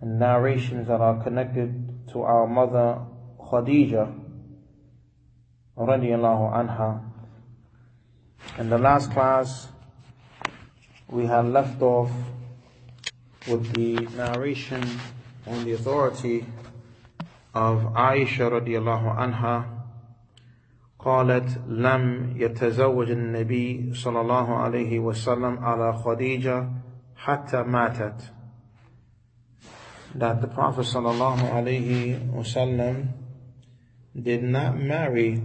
and 0.00 0.18
narrations 0.18 0.88
that 0.88 1.00
are 1.00 1.22
connected 1.22 2.08
to 2.12 2.22
our 2.22 2.46
mother 2.46 2.98
Khadija 3.38 4.12
radiallahu 5.76 6.52
anha. 6.52 7.02
In 8.58 8.68
the 8.68 8.78
last 8.78 9.10
class, 9.12 9.68
we 11.08 11.26
had 11.26 11.46
left 11.46 11.80
off 11.80 12.10
with 13.48 13.72
the 13.74 13.94
narration 14.16 14.84
on 15.46 15.64
the 15.64 15.72
authority 15.72 16.44
of 17.54 17.80
Aisha 17.94 18.50
radiallahu 18.50 19.16
anha 19.16 19.79
قالت 20.99 21.61
لم 21.67 22.33
يتزوج 22.35 23.11
النبي 23.11 23.93
صلى 23.93 24.21
الله 24.21 24.55
عليه 24.55 24.99
وسلم 24.99 25.57
على 25.59 25.93
خديجة 25.93 26.69
حتى 27.15 27.63
ماتت 27.63 28.31
that 30.15 30.41
the 30.41 30.47
Prophet 30.47 30.85
صلى 30.85 31.11
الله 31.11 31.49
عليه 31.49 32.31
وسلم 32.33 33.07
did 34.15 34.43
not 34.43 34.79
marry 34.79 35.41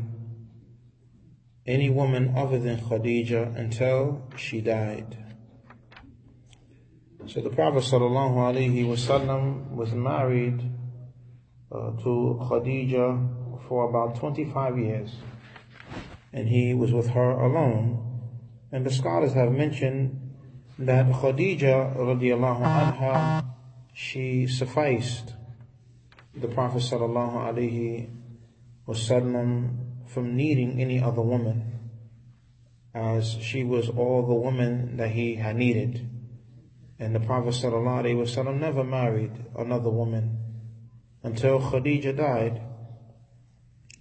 any 1.67 1.91
woman 1.91 2.33
other 2.37 2.59
than 2.59 2.79
Khadija 2.79 3.57
until 3.57 4.23
she 4.37 4.61
died. 4.61 5.17
So 7.27 7.41
the 7.41 7.51
Prophet 7.51 7.83
صلى 7.83 8.07
الله 8.07 8.47
عليه 8.47 8.85
وسلم 8.89 9.77
was 9.77 9.93
married 9.93 10.61
uh, 11.73 11.91
to 12.03 12.41
Khadija 12.49 13.69
for 13.69 13.91
about 13.91 14.17
25 14.17 14.79
years 14.79 15.11
and 16.36 16.50
he 16.50 16.74
was 16.74 16.92
with 16.92 17.08
her 17.12 17.32
alone. 17.32 18.20
And 18.72 18.86
the 18.86 18.92
scholars 18.92 19.34
have 19.34 19.54
mentioned 19.54 20.34
that 20.78 21.06
Khadija 21.06 21.96
radiallahu 21.96 22.62
anha, 22.62 23.46
she 23.94 24.46
sufficed 24.46 25.34
the 26.36 26.50
Prophet 26.50 26.82
sallallahu 26.82 27.36
alaihi 27.36 28.10
wasallam 28.86 29.78
from 30.08 30.36
needing 30.36 30.82
any 30.82 31.02
other 31.02 31.22
woman, 31.22 31.80
as 32.94 33.38
she 33.42 33.64
was 33.64 33.88
all 33.88 34.28
the 34.28 34.34
woman 34.34 34.98
that 34.98 35.12
he 35.12 35.36
had 35.36 35.56
needed. 35.56 36.10
And 37.00 37.16
the 37.16 37.22
Prophet 37.22 37.54
wasallam 37.54 38.60
never 38.60 38.84
married 38.84 39.32
another 39.58 39.90
woman 39.90 40.38
until 41.24 41.62
Khadija 41.62 42.18
died. 42.18 42.62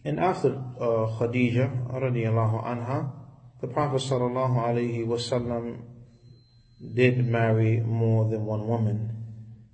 And 0.04 0.20
after 0.20 0.50
uh, 0.50 1.08
Khadija 1.18 1.90
radiallahu 1.90 2.62
anha, 2.62 3.10
the 3.62 3.66
Prophet 3.66 4.02
sallallahu 4.02 4.58
alaihi 4.58 5.06
wasallam 5.06 5.80
did 6.94 7.26
marry 7.26 7.80
more 7.80 8.28
than 8.28 8.44
one 8.44 8.68
woman. 8.68 9.24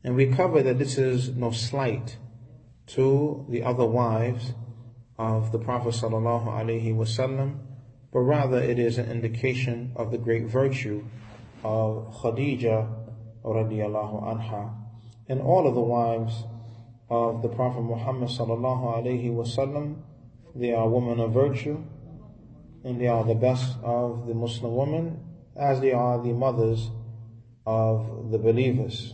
And 0.04 0.14
we 0.14 0.26
cover 0.26 0.62
that 0.62 0.78
this 0.78 0.98
is 0.98 1.30
no 1.30 1.50
slight 1.50 2.16
to 2.88 3.44
the 3.48 3.64
other 3.64 3.84
wives 3.84 4.52
of 5.18 5.50
the 5.50 5.58
Prophet 5.58 5.94
sallallahu 5.94 6.46
alaihi 6.46 6.94
wasallam, 6.94 7.58
but 8.12 8.20
rather 8.20 8.62
it 8.62 8.78
is 8.78 8.98
an 8.98 9.10
indication 9.10 9.92
of 9.96 10.12
the 10.12 10.18
great 10.18 10.46
virtue 10.46 11.04
of 11.64 12.14
Khadija 12.22 12.88
radiallahu 13.44 14.22
anha. 14.22 14.76
And 15.28 15.40
all 15.40 15.66
of 15.66 15.74
the 15.74 15.80
wives 15.80 16.44
of 17.10 17.42
the 17.42 17.48
Prophet 17.48 17.82
Muhammad 17.82 18.28
sallallahu 18.28 18.96
alaihi 18.96 19.34
wasallam 19.34 20.02
they 20.55 20.73
are 20.73 20.87
women 20.87 21.19
of 21.19 21.31
virtue, 21.33 21.83
and 22.83 22.99
they 22.99 23.07
are 23.07 23.23
the 23.23 23.35
best 23.35 23.77
of 23.83 24.27
the 24.27 24.33
Muslim 24.33 24.75
women, 24.75 25.19
as 25.55 25.81
they 25.81 25.91
are 25.91 26.21
the 26.21 26.33
mothers 26.33 26.89
of 27.65 28.31
the 28.31 28.37
believers. 28.37 29.13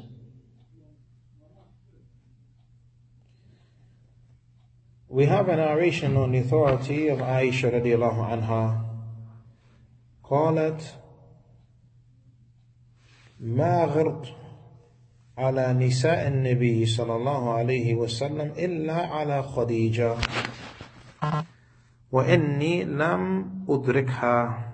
We 5.07 5.25
have 5.25 5.49
a 5.49 5.55
narration 5.57 6.15
on 6.15 6.31
the 6.31 6.39
authority 6.39 7.09
of 7.09 7.19
Aisha 7.19 7.71
radiallahu 7.71 8.29
anha. 8.31 8.87
قالت 10.23 10.95
ما 13.41 13.85
غرت 13.85 14.33
على 15.37 15.73
نساء 15.73 16.27
النبي 16.27 16.85
صلى 16.85 17.15
الله 17.15 17.53
عليه 17.53 17.95
وسلم 17.95 18.51
إلا 18.57 18.93
على 18.93 19.43
خديجة 19.43 20.15
وإني 22.12 22.84
لم 22.84 23.50
أدركها. 23.68 24.72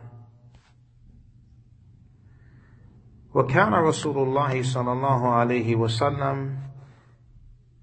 وكان 3.34 3.74
رسول 3.74 4.28
الله 4.28 4.62
صلى 4.62 4.92
الله 4.92 5.28
عليه 5.34 5.76
وسلم 5.76 6.58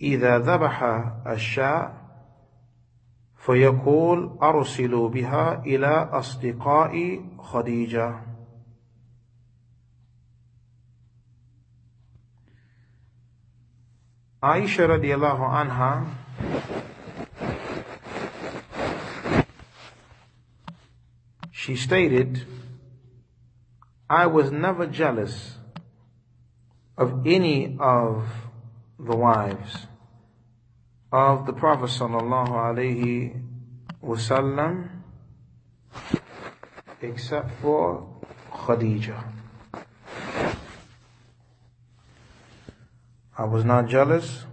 إذا 0.02 0.40
ذبح 0.40 0.84
الشاء 1.27 1.99
فيقول 3.36 4.38
أرسلوا 4.44 5.10
بها 5.10 5.60
إلى 5.65 6.10
أصدقاء 6.11 7.22
خديجة. 7.40 8.30
Aisha 14.41 14.88
radiallahu 14.88 15.44
anha 15.44 16.07
she 21.70 21.76
stated, 21.76 22.48
I 24.10 24.26
was 24.26 24.50
never 24.50 24.88
jealous 24.88 25.54
of 26.98 27.28
any 27.28 27.78
of 27.80 28.28
the 28.98 29.16
wives 29.16 29.86
of 31.12 31.46
the 31.46 31.54
Prophet 31.54 31.91
sallallahu 31.91 33.44
wasallam 34.04 34.90
except 37.04 37.52
for 37.62 38.20
Khadijah. 38.52 39.32
I 43.38 43.44
was 43.46 43.64
not 43.64 43.88
jealous 43.88 44.44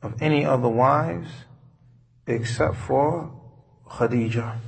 of 0.00 0.22
any 0.22 0.46
other 0.46 0.70
wives 0.70 1.28
except 2.26 2.76
for 2.76 3.30
Khadijah. 3.90 4.58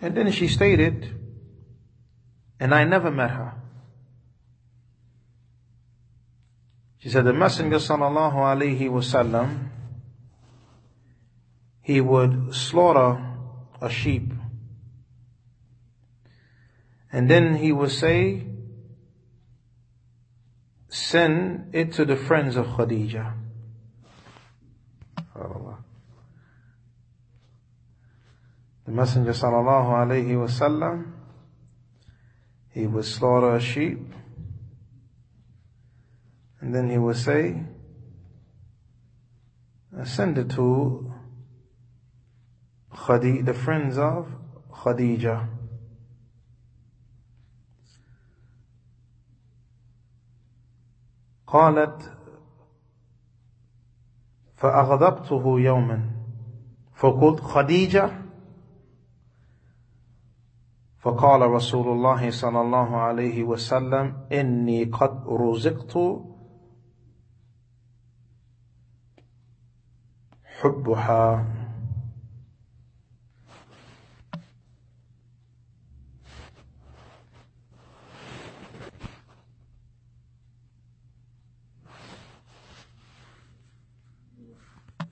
And 0.00 0.16
then 0.16 0.30
she 0.30 0.48
stated, 0.48 1.14
and 2.60 2.74
I 2.74 2.84
never 2.84 3.10
met 3.10 3.30
her. 3.30 3.54
She 6.98 7.08
said, 7.08 7.24
the 7.24 7.32
Messenger 7.32 7.76
sallallahu 7.76 8.34
alaihi 8.34 8.88
wasallam, 8.90 9.68
he 11.80 12.00
would 12.00 12.54
slaughter 12.54 13.24
a 13.80 13.88
sheep. 13.88 14.32
And 17.12 17.30
then 17.30 17.56
he 17.56 17.72
would 17.72 17.90
say, 17.90 18.46
send 20.88 21.74
it 21.74 21.92
to 21.94 22.04
the 22.04 22.16
friends 22.16 22.56
of 22.56 22.66
Khadijah. 22.76 23.34
The 28.87 28.91
Messenger 28.91 29.31
sallallahu 29.31 29.89
alayhi 30.05 30.35
wasallam, 30.35 31.13
he 32.71 32.85
would 32.87 33.05
slaughter 33.05 33.55
a 33.55 33.61
sheep, 33.61 34.13
and 36.59 36.73
then 36.73 36.89
he 36.89 36.97
would 36.97 37.17
say, 37.17 37.63
send 40.03 40.37
it 40.37 40.49
to 40.51 41.13
Khadijah, 42.95 43.43
the 43.43 43.53
friends 43.53 43.97
of 43.97 44.27
Khadijah. 44.83 45.49
قالت 51.47 52.11
فأغضبته 54.57 55.59
يوما 55.59 56.11
فقلت 56.95 57.39
خديجة 57.39 58.11
فقال 61.08 61.40
رسول 61.40 61.88
الله 61.88 62.30
صلى 62.30 62.60
الله 62.60 62.96
عليه 62.96 63.42
وسلم 63.42 64.28
إني 64.32 64.84
قد 64.84 65.24
رزقت 65.24 65.94
حبها. 70.60 71.44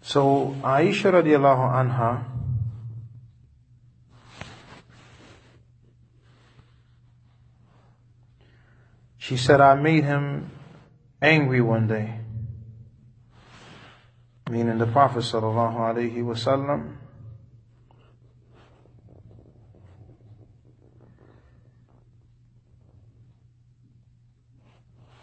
So 0.03 0.53
Aisha 0.63 1.09
radiallahu 1.11 1.73
anha 1.73 2.36
she 9.27 9.37
said 9.37 9.61
I 9.61 9.75
made 9.75 10.05
him 10.05 10.53
angry 11.21 11.61
one 11.61 11.89
day 11.89 12.21
meaning 14.49 14.79
the 14.79 14.87
Prophet 14.87 15.25
sallallahu 15.25 15.75
alaihi 15.75 16.23
wasallam 16.23 16.95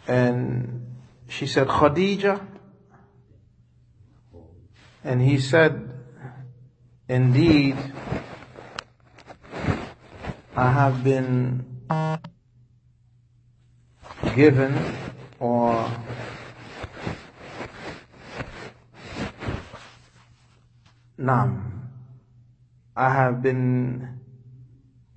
and 0.06 0.86
she 1.28 1.46
said 1.46 1.66
Khadija. 1.66 2.46
and 5.02 5.22
he 5.22 5.38
said, 5.38 5.90
Indeed, 7.08 7.76
I 10.54 10.70
have 10.70 11.02
been 11.02 11.64
given 14.34 14.96
or 15.38 15.90
Nam. 21.16 21.90
I 22.96 23.12
have 23.14 23.42
been 23.42 24.20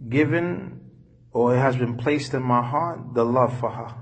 given 0.07 0.79
or 1.31 1.55
it 1.55 1.59
has 1.59 1.75
been 1.75 1.97
placed 1.97 2.33
in 2.33 2.43
my 2.43 2.61
heart 2.61 3.13
the 3.13 3.25
love 3.25 3.59
for 3.59 3.71
her. 3.71 3.93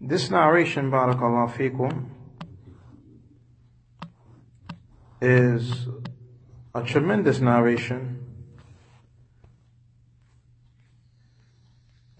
This 0.00 0.30
narration, 0.30 0.90
Barakallah 0.90 1.52
fikum, 1.52 2.08
is 5.20 5.86
a 6.74 6.82
tremendous 6.82 7.40
narration 7.40 8.21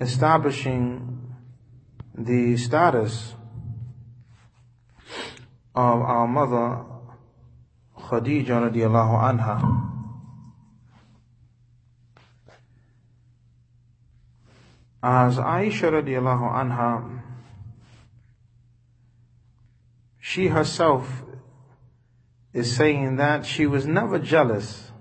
establishing 0.00 1.34
the 2.14 2.56
status 2.56 3.34
of 5.74 6.00
our 6.02 6.26
mother 6.26 6.84
Khadija 7.96 8.70
radiallahu 8.70 9.38
anha. 9.38 9.88
As 15.02 15.36
Aisha 15.36 15.90
radiallahu 15.90 16.52
anha 16.52 17.22
she 20.20 20.48
herself 20.48 21.22
is 22.52 22.76
saying 22.76 23.16
that 23.16 23.44
she 23.44 23.66
was 23.66 23.86
never 23.86 24.18
jealous 24.18 24.92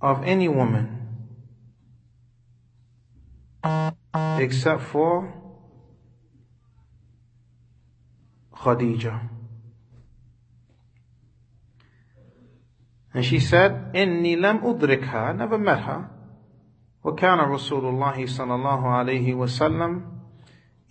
of 0.00 0.22
any 0.24 0.48
woman 0.48 0.93
except 4.39 4.81
for 4.83 5.33
Khadija. 8.53 9.29
And 13.13 13.25
she 13.25 13.39
said, 13.39 13.93
إني 13.95 14.35
لم 14.35 14.59
أدركها, 14.63 15.35
never 15.35 15.57
met 15.57 15.79
her. 15.79 16.09
وكان 17.03 17.39
رسول 17.39 17.85
الله 17.85 18.25
صلى 18.25 18.55
الله 18.55 18.87
عليه 18.87 19.33
وسلم 19.33 20.05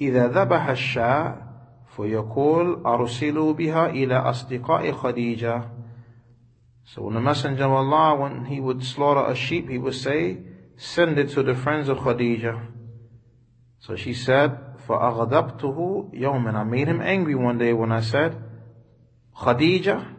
إذا 0.00 0.28
ذبح 0.28 0.68
الشاء 0.68 1.48
فيقول 1.96 2.86
أرسلوا 2.86 3.52
بها 3.52 3.86
إلى 3.90 4.14
أصدقاء 4.16 4.92
خديجة 4.92 5.62
So 6.84 7.02
when 7.02 7.14
the 7.14 7.20
Messenger 7.20 7.64
of 7.64 7.72
Allah, 7.72 8.16
when 8.16 8.46
he 8.46 8.60
would 8.60 8.82
slaughter 8.82 9.30
a 9.30 9.34
sheep, 9.34 9.68
he 9.68 9.76
would 9.76 9.94
say, 9.94 10.38
send 10.76 11.18
it 11.18 11.30
to 11.30 11.42
the 11.42 11.54
friends 11.54 11.88
of 11.88 11.98
Khadijah. 11.98 12.60
So 13.80 13.96
she 13.96 14.14
said, 14.14 14.58
فَأَغْضَبْتُهُ 14.86 16.14
يَوْمًا 16.14 16.54
I 16.54 16.64
made 16.64 16.88
him 16.88 17.00
angry 17.00 17.34
one 17.34 17.58
day 17.58 17.72
when 17.72 17.92
I 17.92 18.00
said, 18.00 18.42
Khadijah. 19.36 20.14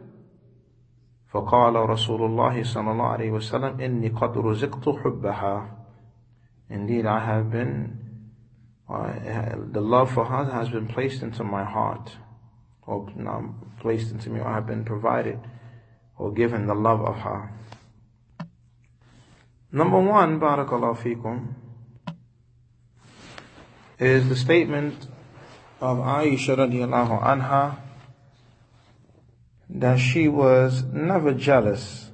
فقال 1.32 1.76
رسول 1.88 2.22
الله 2.22 2.62
صلى 2.62 2.90
الله 2.90 3.06
عليه 3.06 3.30
وسلم 3.30 3.80
إني 3.80 4.08
قد 4.08 4.36
رزقت 4.38 4.88
حبها 4.88 5.76
Indeed, 6.70 7.04
I 7.04 7.24
have 7.24 7.50
been, 7.50 8.30
uh, 8.88 9.12
the 9.72 9.80
love 9.80 10.12
for 10.12 10.24
her 10.24 10.44
has 10.44 10.68
been 10.68 10.86
placed 10.86 11.20
into 11.20 11.42
my 11.42 11.64
heart, 11.64 12.16
or 12.86 13.08
not 13.16 13.78
placed 13.80 14.12
into 14.12 14.30
me, 14.30 14.38
or 14.38 14.46
I 14.46 14.54
have 14.54 14.68
been 14.68 14.84
provided, 14.84 15.40
or 16.16 16.32
given 16.32 16.66
the 16.66 16.74
love 16.74 17.00
of 17.00 17.16
her. 17.16 17.52
Number 19.75 19.99
one, 19.99 20.39
barakallahu 20.39 20.95
fikum, 20.99 21.53
is 23.99 24.29
the 24.29 24.35
statement 24.37 25.05
of 25.81 25.97
Aisha 25.97 26.55
radiallahu 26.55 27.21
anha 27.21 27.75
that 29.69 29.99
she 29.99 30.29
was 30.29 30.81
never 30.83 31.33
jealous 31.33 32.09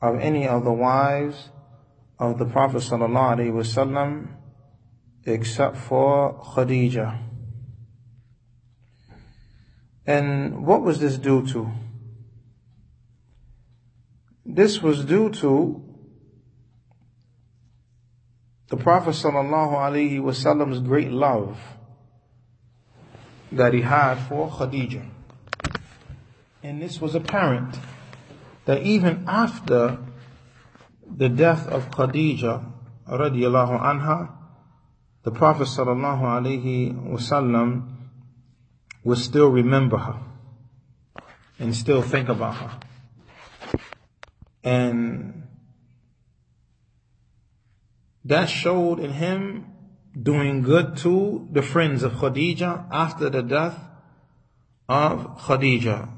of 0.00 0.20
any 0.20 0.46
of 0.46 0.62
the 0.62 0.72
wives 0.72 1.48
of 2.16 2.38
the 2.38 2.44
Prophet 2.44 2.78
sallallahu 2.78 3.38
alaihi 3.38 3.52
wasallam 3.52 4.28
except 5.26 5.78
for 5.78 6.40
Khadija. 6.54 7.18
And 10.06 10.64
what 10.64 10.82
was 10.82 11.00
this 11.00 11.18
due 11.18 11.44
to? 11.48 11.72
This 14.46 14.80
was 14.80 15.04
due 15.04 15.30
to 15.42 15.87
the 18.68 18.76
Prophet 18.76 19.10
sallallahu 19.10 19.72
alaihi 19.72 20.20
wasallam's 20.20 20.80
great 20.80 21.10
love 21.10 21.58
that 23.50 23.72
he 23.72 23.80
had 23.80 24.16
for 24.28 24.50
Khadija. 24.50 25.08
And 26.62 26.82
this 26.82 27.00
was 27.00 27.14
apparent 27.14 27.78
that 28.66 28.82
even 28.82 29.24
after 29.26 29.98
the 31.06 31.30
death 31.30 31.66
of 31.66 31.90
Khadija 31.90 32.70
radiallahu 33.08 33.80
anha, 33.80 34.32
the 35.22 35.30
Prophet 35.30 35.64
sallallahu 35.64 36.20
alaihi 36.20 36.92
wasallam 37.10 37.94
would 39.04 39.18
still 39.18 39.48
remember 39.48 39.96
her 39.96 40.20
and 41.58 41.74
still 41.74 42.02
think 42.02 42.28
about 42.28 42.56
her. 42.56 42.80
And 44.62 45.47
that 48.27 48.49
showed 48.49 48.99
in 48.99 49.11
him 49.11 49.65
doing 50.19 50.61
good 50.61 50.97
to 50.97 51.47
the 51.51 51.61
friends 51.61 52.03
of 52.03 52.13
Khadija 52.13 52.87
after 52.91 53.29
the 53.29 53.41
death 53.41 53.79
of 54.87 55.39
Khadija 55.41 56.09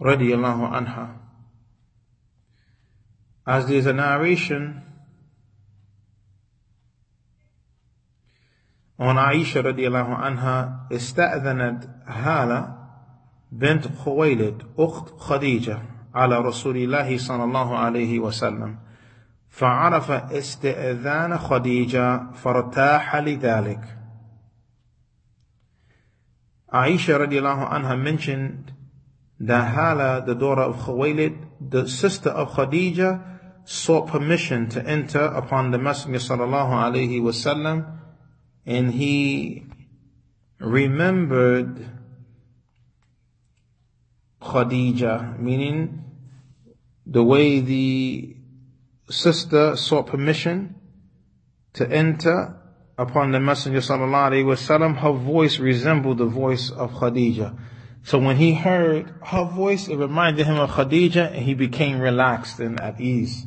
radiallahu 0.00 0.70
anha. 0.72 1.16
As 3.46 3.66
there's 3.66 3.86
a 3.86 3.92
narration 3.92 4.82
on 8.98 9.16
Aisha 9.16 9.62
radiallahu 9.62 10.18
anha, 10.18 10.86
استأذنت 10.90 11.88
هالة 12.06 12.76
بنت 13.52 13.86
خويلد 13.96 14.62
أخت 14.78 15.10
خديجة 15.18 15.78
على 16.14 16.38
رسول 16.38 16.76
الله 16.76 17.18
صلى 17.18 17.44
الله 17.44 17.78
عليه 17.78 18.18
وسلم 18.18 18.78
فعرف 19.55 20.11
استئذان 20.11 21.37
خديجة 21.37 22.31
فارتاح 22.33 23.15
لذلك 23.15 23.79
Aisha 26.73 27.17
radiallahu 27.17 27.71
anha 27.71 27.95
mentioned 27.97 28.73
that 29.39 29.73
Hala, 29.73 30.23
the 30.25 30.35
daughter 30.35 30.63
of 30.63 30.75
Khuwaylid, 30.75 31.37
the 31.61 31.87
sister 31.87 32.29
of 32.29 32.51
Khadija, 32.51 33.23
sought 33.63 34.07
permission 34.07 34.67
to 34.69 34.85
enter 34.85 35.23
upon 35.23 35.71
the 35.71 35.77
Messenger 35.77 36.19
sallallahu 36.19 36.71
alaihi 36.71 37.21
wasallam, 37.21 37.97
and 38.65 38.91
he 38.91 39.63
remembered 40.59 41.87
Khadija, 44.41 45.39
meaning 45.39 46.03
the 47.05 47.23
way 47.23 47.61
the 47.61 48.35
sister 49.09 49.75
sought 49.75 50.07
permission 50.07 50.75
to 51.73 51.89
enter 51.89 52.55
upon 52.97 53.31
the 53.31 53.39
Messenger 53.39 53.79
sallallahu 53.79 54.45
wasallam, 54.45 54.97
her 54.97 55.11
voice 55.11 55.59
resembled 55.59 56.17
the 56.17 56.25
voice 56.25 56.71
of 56.71 56.91
Khadija. 56.93 57.57
So 58.03 58.19
when 58.19 58.37
he 58.37 58.53
heard 58.53 59.13
her 59.23 59.43
voice, 59.45 59.87
it 59.87 59.97
reminded 59.97 60.45
him 60.45 60.57
of 60.57 60.71
Khadija 60.71 61.33
and 61.33 61.43
he 61.43 61.53
became 61.53 61.99
relaxed 61.99 62.59
and 62.59 62.79
at 62.79 63.01
ease 63.01 63.45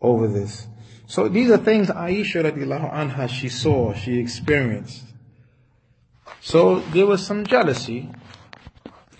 over 0.00 0.26
this. 0.28 0.66
So 1.06 1.28
these 1.28 1.50
are 1.50 1.58
things 1.58 1.88
Aisha 1.88 2.44
radiallahu 2.44 2.92
anha, 2.92 3.28
she 3.28 3.48
saw, 3.48 3.94
she 3.94 4.18
experienced. 4.18 5.02
So 6.40 6.80
there 6.80 7.06
was 7.06 7.26
some 7.26 7.46
jealousy 7.46 8.10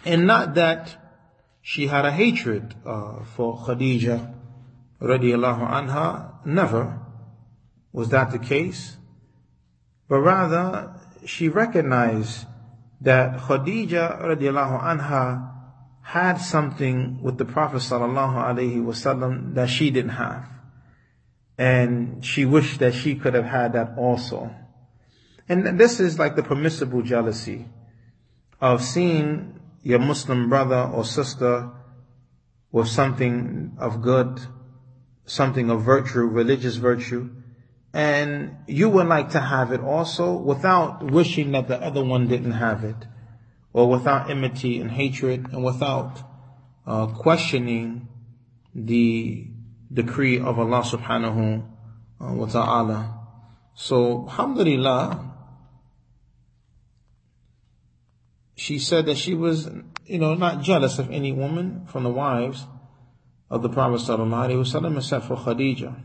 and 0.04 0.26
not 0.26 0.54
that 0.54 0.96
she 1.62 1.86
had 1.86 2.04
a 2.04 2.12
hatred 2.12 2.74
uh, 2.84 3.24
for 3.24 3.58
Khadija 3.58 4.34
radiallahu 5.00 5.68
anha, 5.68 6.34
never 6.44 6.98
was 7.92 8.08
that 8.10 8.30
the 8.30 8.38
case, 8.38 8.96
but 10.08 10.20
rather 10.20 10.94
she 11.24 11.48
recognized 11.48 12.46
that 13.00 13.38
Khadija 13.38 14.22
radiallahu 14.22 14.82
anha 14.82 15.50
had 16.02 16.38
something 16.38 17.22
with 17.22 17.38
the 17.38 17.44
Prophet 17.44 17.78
sallallahu 17.78 18.34
alaihi 18.34 18.82
wasallam 18.82 19.54
that 19.54 19.68
she 19.68 19.90
didn't 19.90 20.12
have. 20.12 20.48
And 21.56 22.24
she 22.24 22.44
wished 22.44 22.80
that 22.80 22.94
she 22.94 23.14
could 23.14 23.34
have 23.34 23.44
had 23.44 23.74
that 23.74 23.96
also. 23.98 24.50
And 25.48 25.78
this 25.78 26.00
is 26.00 26.18
like 26.18 26.36
the 26.36 26.42
permissible 26.42 27.02
jealousy 27.02 27.66
of 28.60 28.82
seeing 28.82 29.59
your 29.82 29.98
Muslim 29.98 30.48
brother 30.48 30.90
or 30.92 31.04
sister 31.04 31.70
with 32.72 32.88
something 32.88 33.76
of 33.78 34.02
good, 34.02 34.40
something 35.24 35.70
of 35.70 35.82
virtue, 35.82 36.20
religious 36.20 36.76
virtue, 36.76 37.30
and 37.92 38.56
you 38.66 38.88
would 38.88 39.06
like 39.06 39.30
to 39.30 39.40
have 39.40 39.72
it 39.72 39.80
also 39.80 40.32
without 40.32 41.10
wishing 41.10 41.52
that 41.52 41.66
the 41.66 41.80
other 41.82 42.04
one 42.04 42.28
didn't 42.28 42.52
have 42.52 42.84
it, 42.84 43.06
or 43.72 43.88
without 43.88 44.30
enmity 44.30 44.80
and 44.80 44.90
hatred, 44.92 45.46
and 45.52 45.64
without 45.64 46.22
uh, 46.86 47.06
questioning 47.06 48.08
the 48.74 49.46
decree 49.92 50.38
of 50.38 50.58
Allah 50.58 50.82
subhanahu 50.82 51.64
wa 52.20 52.46
ta'ala. 52.46 53.18
So, 53.74 54.26
alhamdulillah, 54.28 55.29
she 58.60 58.78
said 58.78 59.06
that 59.06 59.16
she 59.16 59.32
was, 59.32 59.70
you 60.04 60.18
know, 60.18 60.34
not 60.34 60.60
jealous 60.60 60.98
of 60.98 61.10
any 61.10 61.32
woman 61.32 61.86
from 61.86 62.02
the 62.02 62.10
wives 62.10 62.66
of 63.48 63.62
the 63.62 63.70
Prophet 63.70 64.02
wasallam 64.02 64.98
except 64.98 65.24
for 65.24 65.34
Khadijah. 65.34 65.96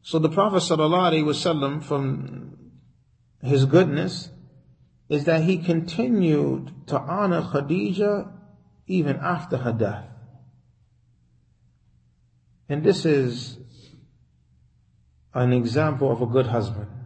So 0.00 0.18
the 0.18 0.30
Prophet 0.30 0.62
ﷺ, 0.62 1.82
from 1.84 2.72
his 3.42 3.66
goodness, 3.66 4.30
is 5.10 5.24
that 5.24 5.42
he 5.42 5.58
continued 5.58 6.72
to 6.86 6.98
honor 6.98 7.42
Khadija 7.42 8.32
even 8.86 9.16
after 9.16 9.58
her 9.58 9.74
death. 9.74 10.06
And 12.70 12.82
this 12.82 13.04
is 13.04 13.58
an 15.34 15.52
example 15.52 16.10
of 16.10 16.22
a 16.22 16.26
good 16.26 16.46
husband. 16.46 16.99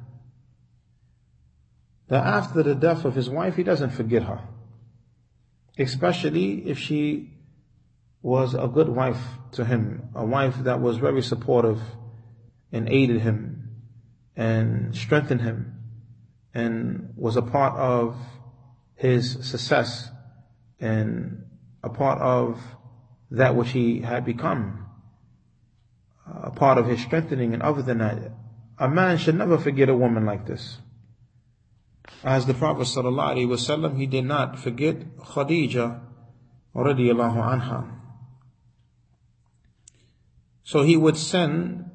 That 2.08 2.26
after 2.26 2.62
the 2.62 2.74
death 2.74 3.04
of 3.04 3.14
his 3.14 3.30
wife, 3.30 3.56
he 3.56 3.62
doesn't 3.62 3.90
forget 3.90 4.24
her. 4.24 4.40
Especially 5.78 6.68
if 6.68 6.78
she 6.78 7.30
was 8.22 8.54
a 8.54 8.68
good 8.68 8.88
wife 8.88 9.22
to 9.52 9.64
him, 9.64 10.08
a 10.14 10.24
wife 10.24 10.56
that 10.64 10.80
was 10.80 10.96
very 10.98 11.22
supportive 11.22 11.80
and 12.72 12.88
aided 12.88 13.20
him 13.20 13.70
and 14.36 14.96
strengthened 14.96 15.42
him 15.42 15.74
and 16.54 17.12
was 17.16 17.36
a 17.36 17.42
part 17.42 17.76
of 17.78 18.16
his 18.94 19.32
success 19.46 20.08
and 20.80 21.44
a 21.82 21.88
part 21.88 22.20
of 22.20 22.60
that 23.30 23.54
which 23.56 23.70
he 23.70 24.00
had 24.00 24.24
become, 24.24 24.86
a 26.26 26.50
part 26.50 26.78
of 26.78 26.86
his 26.86 27.00
strengthening 27.00 27.52
and 27.52 27.62
other 27.62 27.82
than 27.82 27.98
that, 27.98 28.32
a 28.78 28.88
man 28.88 29.18
should 29.18 29.34
never 29.34 29.58
forget 29.58 29.88
a 29.88 29.96
woman 29.96 30.24
like 30.24 30.46
this. 30.46 30.78
As 32.22 32.46
the 32.46 32.54
Prophet 32.54 32.82
ﷺ, 32.82 33.98
he 33.98 34.06
did 34.06 34.24
not 34.24 34.58
forget 34.58 35.16
Khadija 35.16 36.00
radiallahu 36.74 37.36
anha. 37.36 37.90
So 40.62 40.82
he 40.82 40.96
would 40.96 41.16
send 41.16 41.90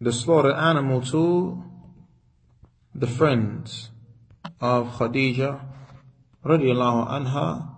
the 0.00 0.12
slaughtered 0.12 0.56
animal 0.56 1.00
to 1.02 1.64
the 2.94 3.06
friends 3.06 3.90
of 4.60 4.88
Khadija 4.98 5.60
radiallahu 6.44 7.08
anha 7.08 7.68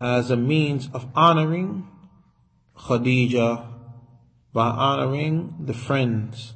as 0.00 0.30
a 0.30 0.36
means 0.36 0.88
of 0.92 1.06
honoring 1.14 1.88
Khadija 2.76 3.66
by 4.52 4.68
honoring 4.68 5.54
the 5.60 5.74
friends 5.74 6.54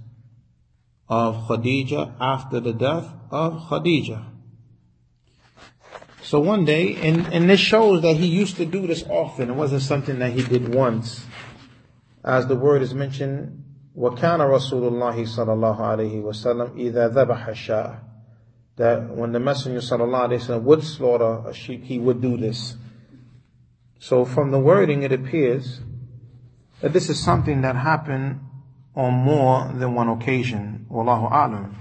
of 1.09 1.47
Khadija 1.49 2.15
after 2.21 2.61
the 2.61 2.73
death 2.73 3.13
of 3.31 3.63
Khadija. 3.69 4.25
So 6.23 6.41
one 6.41 6.65
day, 6.65 6.97
and, 6.97 7.33
and 7.33 7.49
this 7.49 7.61
shows 7.61 8.03
that 8.03 8.17
he 8.17 8.27
used 8.27 8.57
to 8.57 8.67
do 8.67 8.87
this 8.87 9.05
often. 9.09 9.49
It 9.49 9.55
wasn't 9.55 9.83
something 9.83 10.19
that 10.19 10.33
he 10.33 10.43
did 10.43 10.75
once. 10.75 11.25
As 12.25 12.49
the 12.49 12.57
word 12.57 12.83
is 12.83 12.93
mentioned, 12.93 13.63
وَكَانَ 13.97 14.41
رَسُولُ 14.41 14.91
اللَّهِ 14.91 15.15
صَلَى 15.15 15.47
اللَّهُ 15.47 15.79
عَلَيْهِ 15.79 16.23
وَسَلَّمَ 16.23 16.77
إِذَا 16.77 17.15
ذَبَحَ 17.15 17.49
الشَّاءَ 17.49 18.01
That 18.75 19.17
when 19.17 19.31
the 19.31 19.39
Messenger 19.39 19.79
sallallahu 19.79 20.31
alayhi 20.31 20.49
wa 20.49 20.57
would 20.59 20.83
slaughter 20.83 21.49
a 21.49 21.55
sheep, 21.55 21.85
he 21.85 22.01
would 22.01 22.21
do 22.21 22.37
this. 22.37 22.77
So 24.01 24.25
from 24.25 24.51
the 24.51 24.59
wording, 24.59 25.05
it 25.05 25.13
appears 25.13 25.81
that 26.81 26.93
this 26.93 27.09
is 27.09 27.23
something 27.23 27.63
that 27.63 27.77
happened 27.77 28.41
on 28.97 29.13
more 29.13 29.71
than 29.75 29.95
one 29.95 30.09
occasion. 30.09 30.87
Wallahu 30.91 31.31
a'lam. 31.31 31.75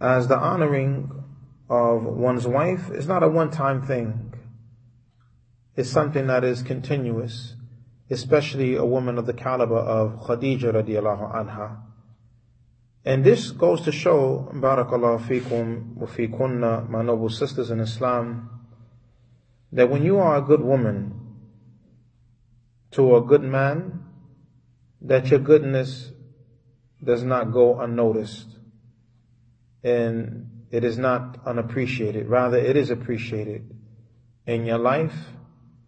As 0.00 0.26
the 0.26 0.38
honoring 0.38 1.10
of 1.68 2.02
one's 2.02 2.46
wife 2.46 2.90
is 2.90 3.06
not 3.06 3.22
a 3.22 3.28
one-time 3.28 3.86
thing. 3.86 4.32
It's 5.76 5.90
something 5.90 6.26
that 6.28 6.44
is 6.44 6.62
continuous, 6.62 7.54
especially 8.10 8.74
a 8.74 8.84
woman 8.84 9.18
of 9.18 9.26
the 9.26 9.34
caliber 9.34 9.76
of 9.76 10.20
Khadija 10.26 10.72
radiallahu 10.72 11.34
anha. 11.34 11.82
And 13.04 13.24
this 13.24 13.50
goes 13.50 13.82
to 13.82 13.92
show, 13.92 14.50
barakallahu 14.54 15.20
fikum 15.26 15.94
wa 15.94 16.06
fikunna, 16.06 16.88
my 16.88 17.02
noble 17.02 17.28
sisters 17.28 17.70
in 17.70 17.80
Islam, 17.80 18.50
that 19.72 19.90
when 19.90 20.02
you 20.02 20.18
are 20.18 20.36
a 20.36 20.42
good 20.42 20.62
woman 20.62 21.14
to 22.92 23.16
a 23.16 23.20
good 23.20 23.42
man, 23.42 23.97
that 25.02 25.28
your 25.30 25.40
goodness 25.40 26.10
does 27.02 27.22
not 27.22 27.52
go 27.52 27.80
unnoticed 27.80 28.48
and 29.84 30.50
it 30.70 30.84
is 30.84 30.98
not 30.98 31.38
unappreciated. 31.46 32.26
Rather, 32.26 32.58
it 32.58 32.76
is 32.76 32.90
appreciated 32.90 33.74
in 34.46 34.66
your 34.66 34.78
life 34.78 35.14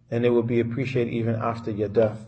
and 0.09 0.25
it 0.25 0.29
will 0.29 0.43
be 0.43 0.59
appreciated 0.59 1.13
even 1.13 1.35
after 1.35 1.71
your 1.71 1.89
death. 1.89 2.19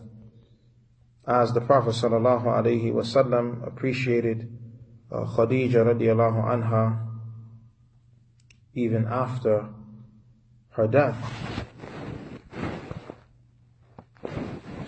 As 1.26 1.52
the 1.54 1.60
Prophet 1.60 1.94
sallallahu 1.94 2.44
alaihi 2.44 2.92
wasallam 2.92 3.66
appreciated 3.66 4.50
uh, 5.10 5.24
Khadija 5.24 5.84
radiallahu 5.86 6.44
anha 6.44 6.98
even 8.74 9.06
after 9.06 9.68
her 10.70 10.86
death. 10.86 11.16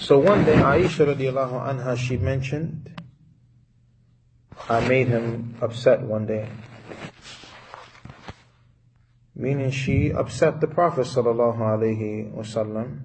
So 0.07 0.21
one 0.21 0.45
day 0.45 0.55
Aisha 0.55 1.05
radiallahu 1.05 1.67
anha, 1.67 1.97
she 1.97 2.17
mentioned, 2.17 3.03
I 4.69 4.87
made 4.87 5.09
him 5.09 5.57
upset 5.61 6.01
one 6.01 6.27
day. 6.27 6.49
Meaning 9.35 9.73
she 9.73 10.13
upset 10.13 10.61
the 10.61 10.69
Prophet 10.69 11.07
sallallahu 11.07 11.59
alaihi 11.59 12.33
wasallam 12.33 13.01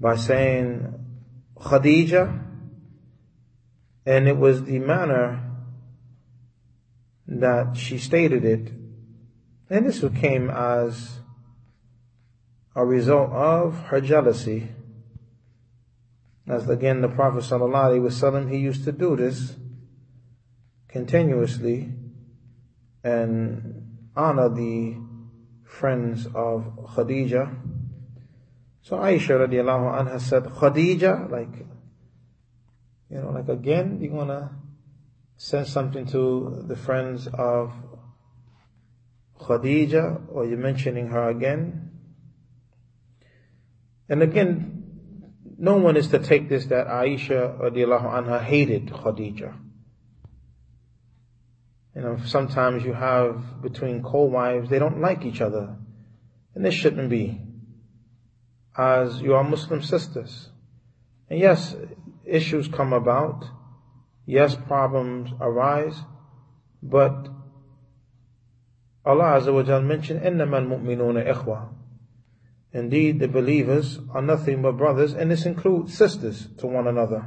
by 0.00 0.16
saying 0.16 0.92
Khadija, 1.60 2.42
and 4.06 4.26
it 4.26 4.36
was 4.36 4.64
the 4.64 4.80
manner 4.80 5.40
that 7.28 7.76
she 7.76 7.96
stated 7.98 8.44
it, 8.44 8.72
and 9.70 9.86
this 9.86 10.04
came 10.16 10.50
as 10.50 11.19
a 12.74 12.84
result 12.84 13.30
of 13.30 13.78
her 13.86 14.00
jealousy. 14.00 14.68
As 16.46 16.68
again 16.68 17.00
the 17.00 17.08
Prophet 17.08 17.44
ﷺ, 17.44 18.50
he 18.50 18.58
used 18.58 18.84
to 18.84 18.92
do 18.92 19.16
this 19.16 19.54
continuously 20.88 21.92
and 23.04 23.96
honor 24.16 24.48
the 24.48 24.96
friends 25.64 26.26
of 26.26 26.64
Khadija. 26.94 27.56
So 28.82 28.96
Aisha 28.96 29.46
radiallahu 29.46 30.08
anha 30.08 30.20
said, 30.20 30.44
Khadija, 30.44 31.30
like, 31.30 31.66
you 33.08 33.18
know, 33.20 33.30
like 33.30 33.48
again, 33.48 34.00
you 34.00 34.10
wanna 34.10 34.50
send 35.36 35.66
something 35.66 36.06
to 36.06 36.64
the 36.66 36.76
friends 36.76 37.28
of 37.28 37.72
Khadija, 39.40 40.22
or 40.32 40.44
you're 40.44 40.58
mentioning 40.58 41.08
her 41.08 41.28
again? 41.30 41.89
And 44.09 44.21
again, 44.21 44.83
no 45.57 45.77
one 45.77 45.97
is 45.97 46.09
to 46.09 46.19
take 46.19 46.49
this 46.49 46.65
that 46.67 46.87
Aisha 46.87 47.59
radiallahu 47.59 48.05
anha 48.05 48.41
hated 48.43 48.87
Khadija. 48.87 49.57
You 51.95 52.01
know, 52.01 52.17
sometimes 52.25 52.83
you 52.83 52.93
have 52.93 53.61
between 53.61 54.03
co-wives, 54.03 54.69
they 54.69 54.79
don't 54.79 54.99
like 54.99 55.23
each 55.23 55.39
other. 55.41 55.77
And 56.53 56.65
this 56.65 56.73
shouldn't 56.73 57.09
be. 57.09 57.41
As 58.77 59.21
you 59.21 59.33
are 59.33 59.43
Muslim 59.43 59.81
sisters. 59.81 60.49
And 61.29 61.39
yes, 61.39 61.75
issues 62.25 62.67
come 62.67 62.91
about. 62.91 63.45
Yes, 64.25 64.55
problems 64.55 65.31
arise. 65.39 65.97
But 66.83 67.29
Allah 69.05 69.39
Azza 69.39 69.53
wa 69.53 69.63
Jal 69.63 69.81
mentioned, 69.81 70.21
إِنَّمَا 70.21 70.67
الْمُؤْمِنُونَ 70.67 71.31
إِخْوَةً 71.31 71.69
Indeed, 72.72 73.18
the 73.18 73.28
believers 73.28 73.98
are 74.12 74.22
nothing 74.22 74.62
but 74.62 74.76
brothers, 74.76 75.12
and 75.12 75.30
this 75.30 75.44
includes 75.44 75.96
sisters 75.96 76.48
to 76.58 76.66
one 76.66 76.86
another. 76.86 77.26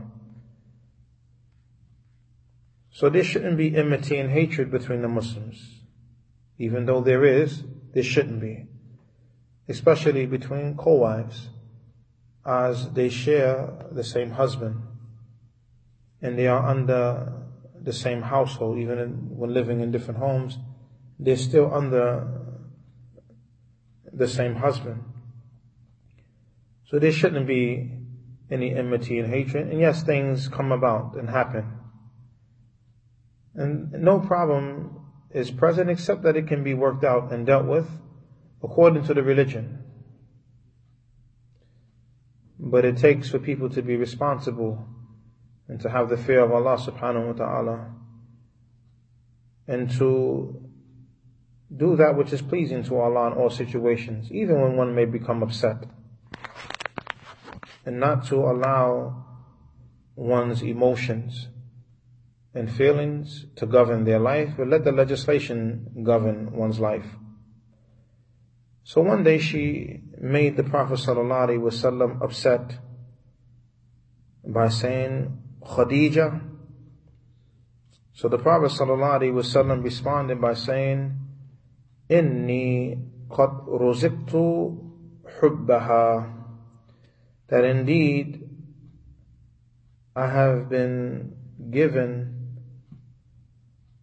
So 2.91 3.09
there 3.09 3.23
shouldn't 3.23 3.57
be 3.57 3.75
enmity 3.75 4.17
and 4.17 4.29
hatred 4.29 4.71
between 4.71 5.01
the 5.01 5.09
Muslims. 5.09 5.81
Even 6.57 6.85
though 6.85 7.01
there 7.01 7.25
is, 7.25 7.63
there 7.93 8.03
shouldn't 8.03 8.39
be. 8.39 8.67
Especially 9.67 10.25
between 10.25 10.77
co-wives, 10.77 11.49
as 12.45 12.91
they 12.91 13.09
share 13.09 13.87
the 13.91 14.03
same 14.03 14.31
husband, 14.31 14.81
and 16.21 16.37
they 16.37 16.47
are 16.47 16.65
under 16.65 17.33
the 17.81 17.93
same 17.93 18.21
household, 18.21 18.77
even 18.77 18.97
in, 18.97 19.09
when 19.37 19.53
living 19.53 19.81
in 19.81 19.91
different 19.91 20.19
homes, 20.19 20.57
they're 21.19 21.35
still 21.35 21.73
under 21.73 22.27
the 24.11 24.27
same 24.27 24.55
husband. 24.55 25.03
So 26.93 26.99
there 26.99 27.11
shouldn't 27.11 27.47
be 27.47 27.89
any 28.51 28.75
enmity 28.75 29.17
and 29.17 29.27
hatred. 29.27 29.67
And 29.67 29.79
yes, 29.79 30.03
things 30.03 30.47
come 30.47 30.71
about 30.71 31.15
and 31.15 31.27
happen. 31.27 31.79
And 33.55 33.91
no 33.93 34.19
problem 34.19 35.01
is 35.31 35.49
present 35.49 35.89
except 35.89 36.21
that 36.21 36.37
it 36.37 36.47
can 36.47 36.63
be 36.63 36.75
worked 36.75 37.03
out 37.03 37.33
and 37.33 37.47
dealt 37.47 37.65
with 37.65 37.89
according 38.63 39.05
to 39.05 39.15
the 39.15 39.23
religion. 39.23 39.83
But 42.59 42.85
it 42.85 42.97
takes 42.97 43.27
for 43.27 43.39
people 43.39 43.71
to 43.71 43.81
be 43.81 43.95
responsible 43.95 44.85
and 45.67 45.81
to 45.81 45.89
have 45.89 46.09
the 46.09 46.17
fear 46.17 46.41
of 46.41 46.51
Allah 46.51 46.77
subhanahu 46.77 47.25
wa 47.25 47.33
ta'ala 47.33 47.91
and 49.67 49.89
to 49.97 50.69
do 51.75 51.95
that 51.95 52.15
which 52.15 52.31
is 52.31 52.43
pleasing 52.43 52.83
to 52.83 52.99
Allah 52.99 53.31
in 53.31 53.33
all 53.33 53.49
situations, 53.49 54.31
even 54.31 54.61
when 54.61 54.77
one 54.77 54.93
may 54.93 55.05
become 55.05 55.41
upset 55.41 55.85
and 57.85 57.99
not 57.99 58.25
to 58.27 58.35
allow 58.35 59.25
one's 60.15 60.61
emotions 60.61 61.47
and 62.53 62.71
feelings 62.71 63.45
to 63.55 63.65
govern 63.65 64.03
their 64.05 64.19
life, 64.19 64.53
but 64.57 64.67
let 64.67 64.83
the 64.83 64.91
legislation 64.91 66.03
govern 66.03 66.51
one's 66.51 66.79
life. 66.79 67.07
So 68.83 69.01
one 69.01 69.23
day 69.23 69.39
she 69.39 70.01
made 70.19 70.57
the 70.57 70.63
Prophet 70.63 70.99
ﷺ 70.99 72.21
upset 72.21 72.77
by 74.45 74.69
saying, 74.69 75.41
Khadija. 75.61 76.41
So 78.13 78.27
the 78.27 78.37
Prophet 78.37 78.71
ﷺ 78.71 79.83
responded 79.83 80.39
by 80.39 80.53
saying, 80.53 81.17
Inni 82.09 82.99
qad 83.29 83.65
ruziktu 83.67 84.77
hubbaha 85.39 86.42
that 87.47 87.63
indeed 87.63 88.49
I 90.15 90.27
have 90.27 90.69
been 90.69 91.35
given 91.71 92.59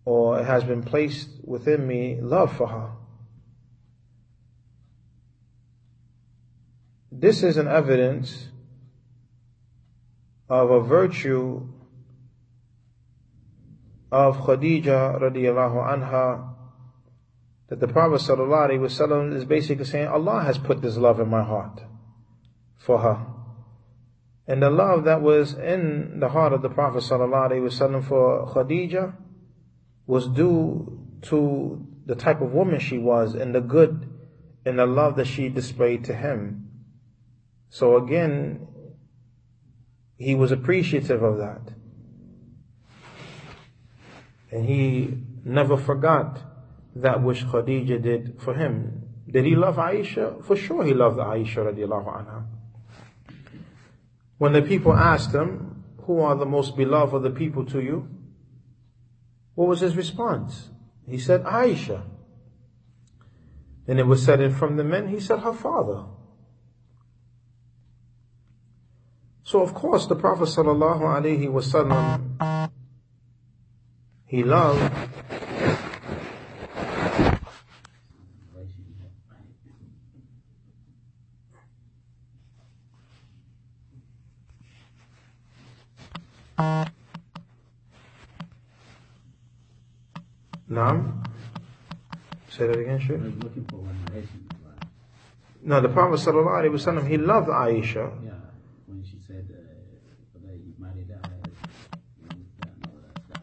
or 0.05 0.41
it 0.41 0.45
has 0.45 0.65
been 0.65 0.83
placed 0.83 1.29
within 1.45 1.87
me 1.87 2.19
love 2.21 2.57
for 2.57 2.67
her. 2.67 2.91
This 7.13 7.43
is 7.43 7.57
an 7.57 7.69
evidence 7.69 8.49
of 10.49 10.71
a 10.71 10.81
virtue 10.81 11.69
of 14.11 14.39
Khadija 14.39 15.21
radiallahu 15.21 15.87
anha 15.87 16.55
that 17.69 17.79
the 17.79 17.87
Prophet 17.87 18.21
ﷺ 18.21 19.37
is 19.37 19.45
basically 19.45 19.85
saying, 19.85 20.09
Allah 20.09 20.43
has 20.43 20.59
put 20.59 20.83
this 20.83 20.97
love 20.97 21.21
in 21.21 21.29
my 21.29 21.45
heart 21.45 21.81
for 22.79 22.99
her. 22.99 23.27
And 24.51 24.61
the 24.61 24.69
love 24.69 25.05
that 25.05 25.23
was 25.23 25.55
in 25.55 26.19
the 26.19 26.29
heart 26.29 26.53
of 26.53 26.61
the 26.61 26.69
Prophet 26.69 27.05
ﷺ 27.05 28.05
for 28.09 28.49
Khadija 28.49 29.15
was 30.09 30.27
due 30.27 31.07
to 31.23 31.87
the 32.05 32.17
type 32.17 32.41
of 32.41 32.51
woman 32.51 32.81
she 32.81 32.99
was 32.99 33.37
and 33.37 33.55
the 33.55 33.61
good 33.61 34.11
and 34.67 34.77
the 34.77 34.87
love 34.87 35.15
that 35.19 35.29
she 35.29 35.49
displayed 35.51 36.03
to 36.07 36.17
him. 36.17 36.69
So 37.69 37.97
again, 37.97 38.67
he 40.17 40.35
was 40.35 40.51
appreciative 40.51 41.23
of 41.23 41.39
that. 41.39 41.73
And 44.51 44.67
he 44.67 45.17
never 45.45 45.77
forgot 45.77 46.41
that 46.97 47.23
which 47.23 47.45
Khadija 47.45 48.03
did 48.03 48.41
for 48.41 48.55
him. 48.55 49.11
Did 49.31 49.45
he 49.45 49.55
love 49.55 49.77
Aisha? 49.77 50.45
For 50.45 50.57
sure 50.57 50.83
he 50.85 50.93
loved 50.93 51.19
Aisha 51.19 51.73
radiallahu 51.73 52.27
anha. 52.27 52.47
When 54.41 54.55
the 54.55 54.63
people 54.63 54.95
asked 54.95 55.35
him, 55.35 55.85
who 56.07 56.21
are 56.21 56.35
the 56.35 56.47
most 56.47 56.75
beloved 56.75 57.15
of 57.15 57.23
the 57.23 57.29
people 57.29 57.67
to 57.67 57.79
you? 57.83 58.09
What 59.55 59.69
was 59.69 59.81
his 59.81 59.95
response? 59.99 60.71
He 61.07 61.19
said, 61.19 61.45
Aisha. 61.45 62.05
Then 63.85 63.99
it 63.99 64.07
was 64.07 64.25
said, 64.25 64.41
and 64.41 64.57
from 64.57 64.79
the 64.79 64.83
men, 64.83 65.09
he 65.09 65.21
said, 65.21 65.41
her 65.41 65.53
father. 65.53 66.07
So 69.43 69.61
of 69.61 69.75
course 69.75 70.07
the 70.07 70.17
Prophet 70.17 70.49
sallallahu 70.49 71.03
alaihi 71.03 71.47
wasallam, 71.47 72.71
he 74.25 74.43
loved 74.43 74.91
Naam. 90.71 91.25
Say 92.49 92.67
that 92.67 92.79
again, 92.79 93.01
Sheikh. 93.01 93.19
I 93.19 93.25
was 93.25 93.35
looking 93.43 93.65
for 93.65 93.77
one 93.77 93.97
but, 94.05 94.25
No, 95.63 95.81
the 95.81 95.89
Prophet 95.89 96.21
sallallahu 96.21 96.63
alaihi 96.63 96.73
wasallam, 96.73 97.09
he 97.09 97.17
loved 97.17 97.49
Aisha. 97.49 98.13
Yeah, 98.25 98.33
when 98.87 99.03
she 99.05 99.19
said, 99.27 99.49
uh, 99.51 99.57
that 100.47 100.79
married 100.79 101.09
her, 101.09 101.21
and 102.31 102.87
all 102.87 103.01
that 103.03 103.25
stuff. 103.25 103.43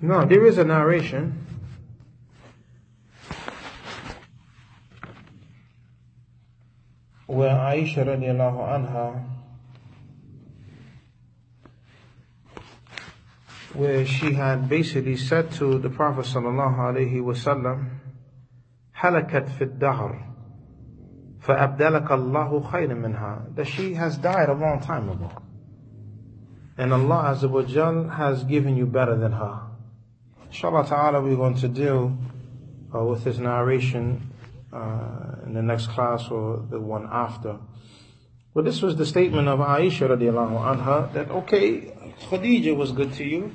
No, 0.00 0.24
there 0.24 0.44
is 0.46 0.58
a 0.58 0.64
narration. 0.64 1.46
Where 7.26 7.54
Aisha 7.75 8.05
radiallahu 8.05 8.67
anha, 8.67 9.23
where 13.73 14.05
she 14.05 14.33
had 14.33 14.67
basically 14.67 15.15
said 15.17 15.51
to 15.53 15.79
the 15.79 15.89
Prophet 15.89 16.25
sallallahu 16.25 16.77
alaihi 16.77 17.21
wasallam, 17.21 17.89
"Halakat 18.97 19.49
fi 19.57 19.65
dahr, 19.65 20.27
فأبدلك 21.41 22.07
الله 22.09 22.71
خيرا 22.71 22.93
منها." 22.93 23.55
That 23.55 23.67
she 23.67 23.93
has 23.95 24.17
died 24.17 24.49
a 24.49 24.53
long 24.53 24.79
time 24.81 25.09
ago, 25.09 25.31
and 26.77 26.93
Allah 26.93 27.35
Azza 27.35 27.49
wa 27.49 27.63
Jal 27.63 28.09
has 28.09 28.43
given 28.43 28.75
you 28.75 28.85
better 28.85 29.15
than 29.15 29.31
her. 29.31 29.61
Inshallah 30.47 30.85
ta'ala, 30.85 31.21
we're 31.21 31.37
going 31.37 31.55
to 31.55 31.69
deal 31.69 32.17
uh, 32.93 33.03
with 33.05 33.23
this 33.23 33.37
narration 33.37 34.33
uh, 34.73 35.24
in 35.46 35.54
the 35.54 35.62
next 35.62 35.86
class 35.88 36.28
or 36.28 36.66
the 36.68 36.80
one 36.80 37.08
after. 37.10 37.58
But 38.54 38.64
this 38.64 38.82
was 38.82 38.96
the 38.96 39.06
statement 39.06 39.48
of 39.48 39.60
Aisha 39.60 40.08
radiallahu 40.08 40.78
anha 40.78 41.12
that, 41.12 41.30
okay, 41.30 41.92
Khadija 42.28 42.74
was 42.74 42.92
good 42.92 43.12
to 43.14 43.24
you 43.24 43.52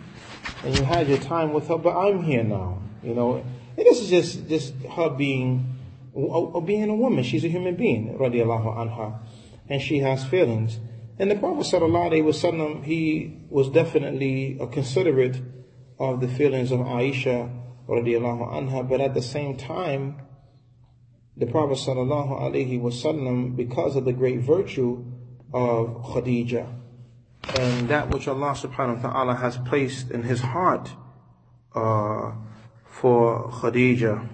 and 0.64 0.78
you 0.78 0.86
had 0.86 1.08
your 1.08 1.18
time 1.18 1.54
with 1.54 1.68
her, 1.68 1.78
but 1.78 1.98
I'm 1.98 2.24
here 2.24 2.44
now, 2.44 2.80
you 3.04 3.14
know. 3.14 3.44
And 3.78 3.86
this 3.86 4.00
is 4.00 4.10
just, 4.10 4.48
just 4.48 4.74
her 4.96 5.10
being, 5.10 5.76
being 6.14 6.90
a 6.90 6.96
woman. 6.96 7.24
She's 7.24 7.44
a 7.44 7.48
human 7.48 7.76
being, 7.76 8.18
radiallahu 8.18 8.78
anha. 8.78 9.20
And 9.68 9.82
she 9.82 10.00
has 10.00 10.24
feelings. 10.26 10.80
And 11.18 11.32
the 11.32 11.36
Prophet 11.36 11.66
sallallahu 11.66 12.84
he 12.84 13.38
was 13.50 13.70
definitely 13.70 14.58
a 14.60 14.68
considerate 14.68 15.42
of 16.00 16.22
the 16.22 16.28
feelings 16.28 16.72
of 16.72 16.80
Aisha 16.80 17.50
radiallahu 17.88 18.52
anha, 18.52 18.88
but 18.88 19.02
at 19.02 19.14
the 19.14 19.22
same 19.22 19.58
time, 19.58 20.22
the 21.38 21.46
Prophet 21.46 21.78
wasallam, 21.78 23.56
because 23.56 23.96
of 23.96 24.06
the 24.06 24.14
great 24.14 24.40
virtue 24.42 25.06
of 25.54 26.04
Khadija, 26.04 26.68
and 27.60 27.90
that 27.90 28.10
which 28.10 28.28
Allah 28.28 28.54
subhanahu 28.54 29.02
wa 29.04 29.10
ta'ala 29.10 29.36
has 29.36 29.58
placed 29.58 30.12
in 30.12 30.24
his 30.24 30.42
heart 30.42 30.92
uh, 31.74 32.32
for 32.86 33.50
Khadija. 33.50 34.30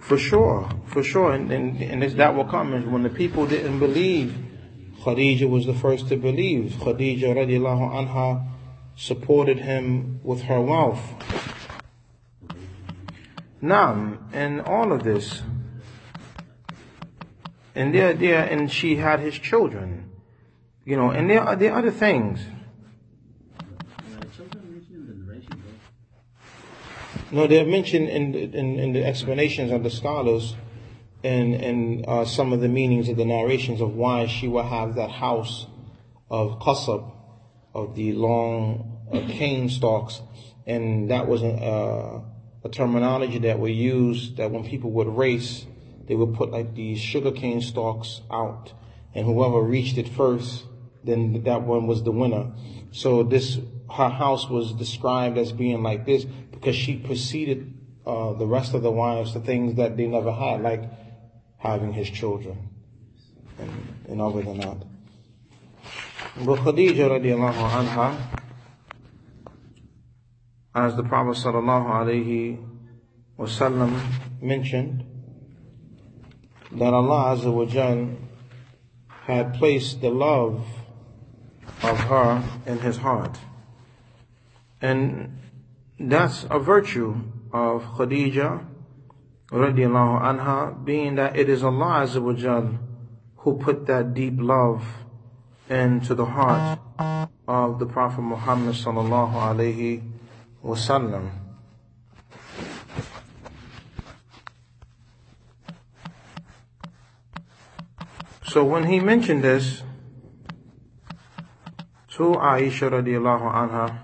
For 0.00 0.18
sure, 0.18 0.68
for 0.86 1.02
sure, 1.02 1.32
and, 1.32 1.50
and, 1.52 1.80
and 1.80 2.02
that 2.02 2.34
will 2.34 2.44
come 2.44 2.92
when 2.92 3.02
the 3.02 3.10
people 3.10 3.46
didn't 3.46 3.78
believe, 3.78 4.34
Khadija 5.02 5.48
was 5.48 5.66
the 5.66 5.74
first 5.74 6.08
to 6.08 6.16
believe. 6.16 6.72
Khadija 6.72 7.34
radiallahu 7.34 8.08
anha 8.08 8.46
supported 8.96 9.58
him 9.58 10.20
with 10.22 10.42
her 10.42 10.60
wealth. 10.60 11.00
Naam, 13.62 14.18
and 14.32 14.60
all 14.62 14.92
of 14.92 15.04
this, 15.04 15.40
and 17.76 17.94
there, 17.94 18.12
there, 18.12 18.42
and 18.42 18.70
she 18.70 18.96
had 18.96 19.20
his 19.20 19.38
children, 19.38 20.10
you 20.84 20.96
know, 20.96 21.10
and 21.10 21.30
there 21.30 21.40
are 21.40 21.54
there 21.54 21.72
are 21.72 21.78
other 21.78 21.92
things. 21.92 22.40
No, 27.30 27.46
they're 27.46 27.64
mentioned 27.64 28.08
in 28.08 28.34
in, 28.34 28.78
in 28.80 28.92
the 28.92 29.04
explanations 29.04 29.70
of 29.70 29.84
the 29.84 29.90
scholars, 29.90 30.56
and 31.22 31.54
and 31.54 32.04
uh, 32.08 32.24
some 32.24 32.52
of 32.52 32.60
the 32.60 32.68
meanings 32.68 33.08
of 33.08 33.16
the 33.16 33.24
narrations 33.24 33.80
of 33.80 33.94
why 33.94 34.26
she 34.26 34.48
will 34.48 34.64
have 34.64 34.96
that 34.96 35.10
house 35.10 35.68
of 36.28 36.58
qasab, 36.58 37.12
of 37.74 37.94
the 37.94 38.12
long 38.12 38.98
uh, 39.12 39.20
cane 39.28 39.68
stalks, 39.68 40.20
and 40.66 41.12
that 41.12 41.28
was 41.28 41.44
uh, 41.44 42.22
a 42.64 42.68
terminology 42.68 43.38
that 43.38 43.58
we 43.58 43.72
used 43.72 44.36
that 44.36 44.50
when 44.50 44.64
people 44.64 44.90
would 44.92 45.08
race, 45.08 45.66
they 46.06 46.14
would 46.14 46.34
put 46.34 46.50
like 46.50 46.74
these 46.74 47.00
sugarcane 47.00 47.60
stalks 47.60 48.20
out, 48.30 48.72
and 49.14 49.26
whoever 49.26 49.60
reached 49.60 49.98
it 49.98 50.08
first, 50.08 50.64
then 51.04 51.42
that 51.44 51.62
one 51.62 51.86
was 51.86 52.02
the 52.02 52.12
winner. 52.12 52.52
So 52.92 53.22
this, 53.22 53.58
her 53.90 54.08
house 54.08 54.48
was 54.48 54.72
described 54.72 55.38
as 55.38 55.52
being 55.52 55.82
like 55.82 56.06
this 56.06 56.24
because 56.24 56.76
she 56.76 56.96
preceded 56.96 57.74
uh, 58.06 58.34
the 58.34 58.46
rest 58.46 58.74
of 58.74 58.82
the 58.82 58.90
wives 58.90 59.32
to 59.32 59.40
things 59.40 59.76
that 59.76 59.96
they 59.96 60.06
never 60.06 60.32
had, 60.32 60.62
like 60.62 60.82
having 61.58 61.92
his 61.92 62.10
children, 62.10 62.68
and, 63.58 63.70
and 64.08 64.20
other 64.20 64.42
than 64.42 64.58
that. 64.58 64.84
But 66.44 66.60
Khadija 66.60 67.10
radiallahu 67.10 67.70
anha, 67.70 68.16
as 70.74 70.96
the 70.96 71.02
Prophet 71.02 71.36
sallallahu 71.36 71.86
alaihi 71.86 72.64
wasallam 73.38 74.00
mentioned, 74.40 75.04
that 76.72 76.94
Allah 76.94 77.36
Azza 77.36 77.52
wa 77.52 77.64
Jal 77.66 78.08
had 79.08 79.54
placed 79.54 80.00
the 80.00 80.10
love 80.10 80.64
of 81.82 81.98
her 81.98 82.42
in 82.66 82.78
his 82.78 82.96
heart. 82.96 83.38
And 84.80 85.38
that's 86.00 86.46
a 86.50 86.58
virtue 86.58 87.16
of 87.52 87.82
Khadija 87.82 88.64
radiallahu 89.50 90.22
anha, 90.22 90.84
being 90.84 91.16
that 91.16 91.36
it 91.36 91.48
is 91.48 91.62
Allah 91.62 92.06
Azza 92.06 92.22
wa 92.22 92.32
Jal 92.32 92.78
who 93.36 93.58
put 93.58 93.86
that 93.86 94.14
deep 94.14 94.34
love 94.38 94.84
into 95.68 96.14
the 96.14 96.24
heart 96.24 96.78
of 97.46 97.78
the 97.78 97.86
Prophet 97.86 98.22
Muhammad 98.22 98.74
sallallahu 98.74 99.34
alaihi 99.34 100.02
wasallam. 100.62 101.30
So 108.44 108.64
when 108.64 108.84
he 108.84 109.00
mentioned 109.00 109.42
this 109.42 109.82
to 112.10 112.34
Aisha 112.34 112.90
radiallahu 112.90 113.48
anha, 113.48 113.98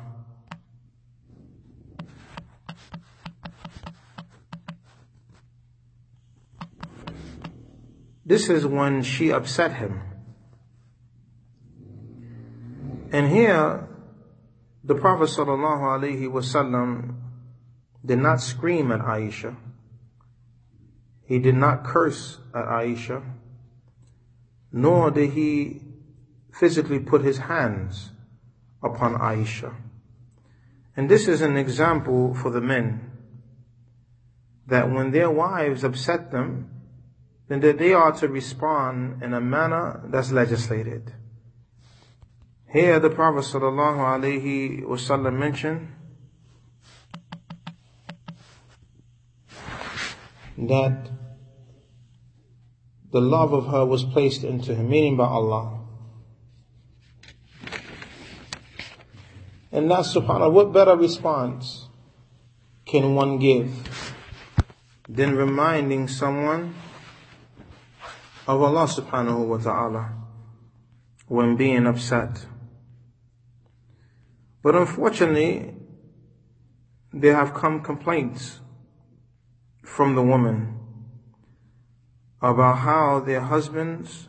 this 8.24 8.48
is 8.48 8.64
when 8.66 9.02
she 9.02 9.30
upset 9.30 9.74
him. 9.74 10.00
And 13.12 13.30
here, 13.30 13.87
the 14.88 14.94
Prophet 14.94 15.28
wasallam 15.28 17.14
did 18.04 18.18
not 18.18 18.40
scream 18.40 18.90
at 18.90 19.00
Aisha. 19.00 19.54
He 21.26 21.38
did 21.38 21.56
not 21.56 21.84
curse 21.84 22.38
at 22.54 22.64
Aisha, 22.64 23.22
nor 24.72 25.10
did 25.10 25.32
he 25.32 25.82
physically 26.50 26.98
put 27.00 27.20
his 27.20 27.36
hands 27.36 28.12
upon 28.82 29.14
Aisha. 29.16 29.74
And 30.96 31.10
this 31.10 31.28
is 31.28 31.42
an 31.42 31.58
example 31.58 32.34
for 32.34 32.50
the 32.50 32.62
men 32.62 33.10
that 34.68 34.90
when 34.90 35.10
their 35.10 35.30
wives 35.30 35.84
upset 35.84 36.32
them, 36.32 36.70
then 37.48 37.60
that 37.60 37.76
they 37.78 37.92
are 37.92 38.12
to 38.12 38.26
respond 38.26 39.22
in 39.22 39.34
a 39.34 39.40
manner 39.40 40.00
that's 40.06 40.32
legislated. 40.32 41.12
Here 42.70 43.00
the 43.00 43.08
Prophet 43.08 43.44
sallallahu 43.44 43.96
alaihi 43.96 44.84
wasallam 44.84 45.38
mentioned 45.38 45.88
that 50.58 51.08
the 53.10 53.20
love 53.20 53.54
of 53.54 53.68
her 53.68 53.86
was 53.86 54.04
placed 54.04 54.44
into 54.44 54.74
him, 54.74 54.90
meaning 54.90 55.16
by 55.16 55.24
Allah. 55.24 55.80
And 59.72 59.90
that's 59.90 60.14
subhanAllah, 60.14 60.52
what 60.52 60.72
better 60.72 60.94
response 60.94 61.88
can 62.84 63.14
one 63.14 63.38
give 63.38 64.12
than 65.08 65.36
reminding 65.36 66.08
someone 66.08 66.74
of 68.46 68.60
Allah 68.60 68.84
subhanahu 68.84 69.46
wa 69.46 69.56
ta'ala 69.56 70.12
when 71.28 71.56
being 71.56 71.86
upset. 71.86 72.44
But 74.62 74.74
unfortunately, 74.74 75.74
there 77.12 77.34
have 77.34 77.54
come 77.54 77.82
complaints 77.82 78.60
from 79.82 80.14
the 80.14 80.22
woman 80.22 80.78
about 82.40 82.78
how 82.78 83.20
their 83.20 83.40
husbands 83.40 84.28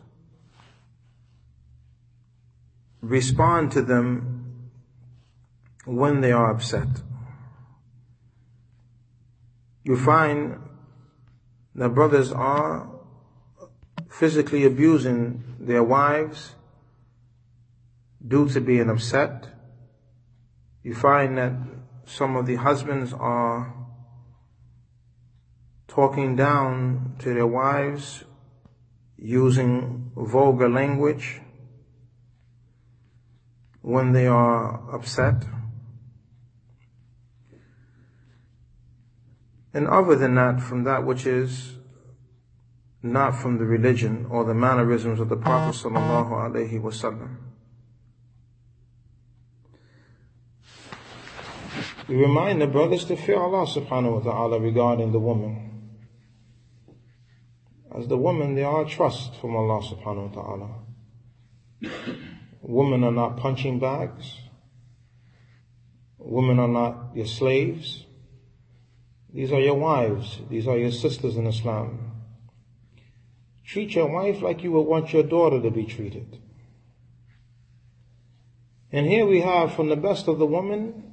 respond 3.00 3.72
to 3.72 3.82
them 3.82 4.70
when 5.84 6.20
they 6.20 6.32
are 6.32 6.50
upset. 6.50 6.88
You 9.84 9.96
find 9.96 10.58
that 11.74 11.94
brothers 11.94 12.32
are 12.32 12.88
physically 14.08 14.64
abusing 14.64 15.42
their 15.58 15.82
wives 15.82 16.54
due 18.26 18.48
to 18.50 18.60
being 18.60 18.90
upset. 18.90 19.49
You 20.82 20.94
find 20.94 21.36
that 21.36 21.52
some 22.06 22.36
of 22.36 22.46
the 22.46 22.56
husbands 22.56 23.12
are 23.12 23.74
talking 25.86 26.36
down 26.36 27.16
to 27.18 27.34
their 27.34 27.46
wives 27.46 28.24
using 29.16 30.10
vulgar 30.16 30.68
language 30.68 31.40
when 33.82 34.12
they 34.12 34.26
are 34.26 34.94
upset. 34.94 35.44
And 39.74 39.86
other 39.86 40.16
than 40.16 40.34
that, 40.36 40.60
from 40.60 40.84
that 40.84 41.04
which 41.04 41.26
is 41.26 41.76
not 43.02 43.32
from 43.32 43.58
the 43.58 43.64
religion 43.64 44.26
or 44.30 44.44
the 44.44 44.54
mannerisms 44.54 45.20
of 45.20 45.28
the 45.28 45.36
Prophet 45.36 45.76
sallallahu 45.76 46.30
alaihi 46.30 46.80
wasallam. 46.80 47.49
We 52.10 52.16
remind 52.16 52.60
the 52.60 52.66
brothers 52.66 53.04
to 53.04 53.14
fear 53.14 53.38
Allah 53.38 53.66
subhanahu 53.66 54.24
wa 54.24 54.32
ta'ala 54.32 54.58
regarding 54.58 55.12
the 55.12 55.20
woman. 55.20 55.92
As 57.96 58.08
the 58.08 58.16
woman, 58.16 58.56
they 58.56 58.64
are 58.64 58.82
a 58.82 58.88
trust 58.88 59.36
from 59.36 59.54
Allah 59.54 59.80
subhanahu 59.80 60.34
wa 60.34 60.42
ta'ala. 60.42 62.18
Women 62.62 63.04
are 63.04 63.12
not 63.12 63.36
punching 63.36 63.78
bags. 63.78 64.38
Women 66.18 66.58
are 66.58 66.66
not 66.66 67.14
your 67.14 67.26
slaves. 67.26 68.06
These 69.32 69.52
are 69.52 69.60
your 69.60 69.76
wives. 69.76 70.40
These 70.50 70.66
are 70.66 70.78
your 70.78 70.90
sisters 70.90 71.36
in 71.36 71.46
Islam. 71.46 72.10
Treat 73.64 73.94
your 73.94 74.08
wife 74.08 74.42
like 74.42 74.64
you 74.64 74.72
would 74.72 74.88
want 74.88 75.12
your 75.12 75.22
daughter 75.22 75.62
to 75.62 75.70
be 75.70 75.84
treated. 75.84 76.40
And 78.90 79.06
here 79.06 79.26
we 79.26 79.42
have 79.42 79.72
from 79.74 79.90
the 79.90 79.96
best 79.96 80.26
of 80.26 80.40
the 80.40 80.46
woman 80.46 81.09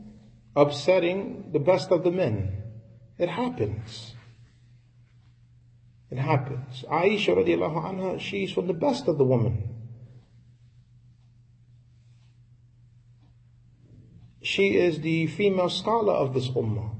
upsetting 0.58 1.52
the 1.54 1.60
best 1.60 1.92
of 1.92 2.04
the 2.04 2.12
men. 2.12 2.64
It 3.20 3.30
happens. 3.30 4.16
It 6.10 6.18
happens. 6.18 6.84
Aisha 6.90 7.38
radiallahu 7.38 7.84
anha, 7.84 8.20
she's 8.20 8.52
from 8.52 8.66
the 8.66 8.74
best 8.74 9.08
of 9.08 9.20
the 9.20 9.24
women. 9.24 9.76
She 14.42 14.76
is 14.76 15.02
the 15.02 15.28
female 15.28 15.70
scholar 15.70 16.14
of 16.14 16.34
this 16.34 16.48
ummah. 16.50 16.96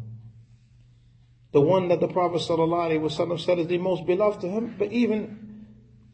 The 1.54 1.62
one 1.62 1.88
that 1.88 2.00
the 2.00 2.10
Prophet 2.10 2.42
sallallahu 2.42 3.10
ﷺ 3.10 3.40
said 3.40 3.58
is 3.58 3.68
the 3.68 3.78
most 3.80 4.06
beloved 4.06 4.42
to 4.42 4.50
him, 4.50 4.76
but 4.78 4.92
even 4.92 5.66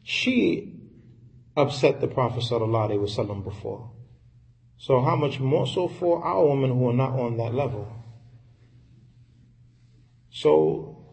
she 0.04 0.80
upset 1.58 2.00
the 2.00 2.08
Prophet 2.08 2.44
sallallahu 2.44 3.06
ﷺ 3.10 3.44
before. 3.44 3.92
So 4.84 5.00
how 5.00 5.16
much 5.16 5.40
more 5.40 5.66
so 5.66 5.88
for 5.88 6.22
our 6.26 6.46
women 6.46 6.72
who 6.78 6.90
are 6.90 6.94
not 6.94 7.18
on 7.18 7.38
that 7.38 7.54
level? 7.54 7.88
So 10.30 11.06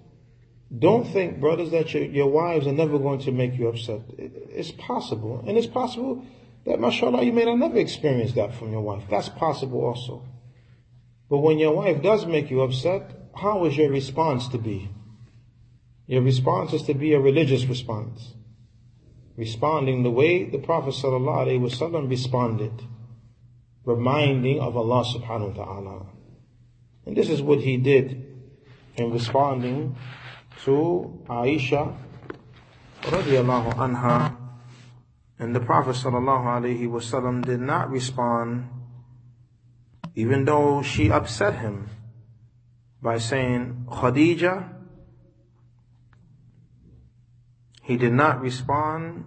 don't 0.76 1.06
think, 1.06 1.38
brothers, 1.38 1.70
that 1.70 1.94
your, 1.94 2.02
your 2.02 2.26
wives 2.26 2.66
are 2.66 2.72
never 2.72 2.98
going 2.98 3.20
to 3.20 3.30
make 3.30 3.56
you 3.56 3.68
upset. 3.68 4.00
It, 4.18 4.32
it's 4.50 4.72
possible. 4.72 5.44
And 5.46 5.56
it's 5.56 5.68
possible 5.68 6.24
that, 6.64 6.80
mashallah, 6.80 7.22
you 7.22 7.32
may 7.32 7.44
not 7.44 7.58
never 7.58 7.76
experience 7.78 8.32
that 8.32 8.56
from 8.56 8.72
your 8.72 8.80
wife. 8.80 9.04
That's 9.08 9.28
possible 9.28 9.84
also. 9.84 10.26
But 11.28 11.38
when 11.38 11.60
your 11.60 11.72
wife 11.72 12.02
does 12.02 12.26
make 12.26 12.50
you 12.50 12.62
upset, 12.62 13.12
how 13.36 13.66
is 13.66 13.76
your 13.76 13.90
response 13.90 14.48
to 14.48 14.58
be? 14.58 14.90
Your 16.08 16.22
response 16.22 16.72
is 16.72 16.82
to 16.82 16.94
be 16.94 17.12
a 17.12 17.20
religious 17.20 17.64
response 17.66 18.34
responding 19.36 20.02
the 20.02 20.10
way 20.10 20.44
the 20.44 20.58
Prophet 20.58 20.92
ﷺ 20.92 22.10
responded, 22.10 22.72
reminding 23.84 24.60
of 24.60 24.76
Allah 24.76 25.04
subhanahu 25.04 25.56
wa 25.56 25.64
ta'ala. 25.64 26.06
And 27.06 27.16
this 27.16 27.28
is 27.28 27.40
what 27.42 27.60
he 27.60 27.76
did 27.76 28.26
in 28.96 29.10
responding 29.10 29.96
to 30.64 31.22
Aisha 31.28 31.96
radiallahu 33.02 33.74
anha. 33.74 34.36
And 35.38 35.56
the 35.56 35.60
Prophet 35.60 35.96
ﷺ 35.96 37.46
did 37.46 37.60
not 37.60 37.90
respond 37.90 38.68
even 40.14 40.44
though 40.44 40.82
she 40.82 41.10
upset 41.10 41.60
him 41.60 41.88
by 43.00 43.16
saying, 43.16 43.86
Khadija, 43.88 44.68
he 47.82 47.96
did 47.96 48.12
not 48.12 48.42
respond 48.42 49.24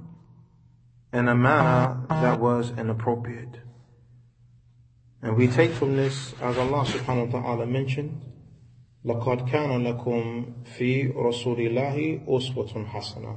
in 1.12 1.28
a 1.28 1.36
manner 1.36 2.06
that 2.10 2.40
was 2.40 2.72
inappropriate. 2.78 3.63
And 5.23 5.37
we 5.37 5.49
take 5.49 5.73
from 5.73 5.97
this, 5.97 6.33
as 6.41 6.57
Allah 6.57 6.85
subhanahu 6.85 7.33
wa 7.33 7.41
ta'ala 7.41 7.67
mentioned, 7.67 8.23
لَقَدْ 9.05 9.49
كَانَ 9.49 9.83
لَكُمْ 9.83 10.65
فِي 10.77 11.15
رَسُولِ 11.15 11.59
اللَّهِ 11.59 12.29
أُسْوَةٌ 12.29 12.87
حَسَنَةٌ 12.87 13.37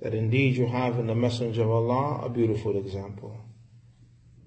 That 0.00 0.14
indeed 0.14 0.56
you 0.56 0.66
have 0.66 0.98
in 0.98 1.06
the 1.06 1.14
Messenger 1.14 1.62
of 1.62 1.70
Allah 1.70 2.26
a 2.26 2.28
beautiful 2.28 2.76
example. 2.76 3.36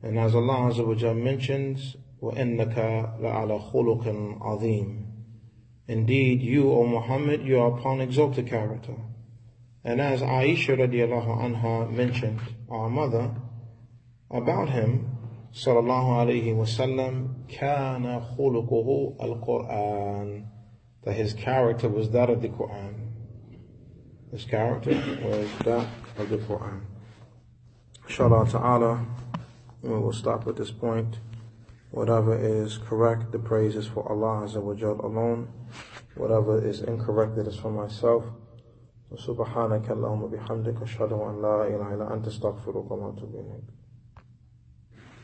And 0.04 0.20
as 0.20 0.36
Allah 0.36 0.72
Azza 0.72 0.86
wa 0.86 1.14
mentions, 1.14 1.96
وَإِنَّكَ 2.22 2.76
لَعَلَى 3.22 3.72
خُلُقٍ 3.72 4.40
عَظِيمٍ 4.40 5.06
Indeed, 5.88 6.42
you, 6.42 6.72
O 6.72 6.86
Muhammad, 6.86 7.44
you 7.44 7.60
are 7.60 7.78
upon 7.78 8.02
exalted 8.02 8.48
character. 8.48 8.96
And 9.84 10.02
as 10.02 10.22
Aisha 10.22 10.76
radiallahu 10.78 11.38
anha 11.44 11.92
mentioned, 11.92 12.40
our 12.70 12.90
mother, 12.90 13.36
about 14.32 14.70
him, 14.70 15.16
sallallahu 15.54 16.26
alayhi 16.26 16.56
wasallam, 16.56 17.48
kana 17.50 18.22
khuluquhu 18.38 19.16
al-Qur'an. 19.20 20.48
That 21.04 21.14
his 21.14 21.34
character 21.34 21.88
was 21.88 22.10
that 22.12 22.30
of 22.30 22.42
the 22.42 22.50
Qur'an. 22.50 23.14
His 24.32 24.46
character 24.46 24.92
was 25.24 25.50
that 25.64 25.88
of 26.18 26.30
the 26.30 26.38
Qur'an. 26.38 26.86
Inshallah 28.08 28.50
ta'ala, 28.50 29.06
we 29.82 29.90
will 29.90 30.14
stop 30.14 30.48
at 30.48 30.56
this 30.56 30.72
point. 30.72 31.20
Whatever 31.92 32.38
is 32.38 32.78
correct, 32.78 33.32
the 33.32 33.40
praise 33.40 33.76
is 33.76 33.88
for 33.88 34.10
Allah 34.12 34.46
Azza 34.46 34.62
wa 34.62 34.74
alone. 35.08 35.48
Whatever 36.16 36.66
is 36.66 36.82
incorrect, 36.82 37.38
it 37.38 37.48
is 37.48 37.56
for 37.56 37.72
myself. 37.72 38.26
سبحانك 39.16 39.92
اللهم 39.92 40.28
بحمدك 40.28 40.82
أشهد 40.82 41.14
أن 41.14 41.42
لا 41.42 41.68
إله 41.68 41.94
إلا 41.94 42.14
أنت 42.14 42.28
استغفرك 42.28 42.92
وأتوب 42.92 43.36
إليك 43.36 43.79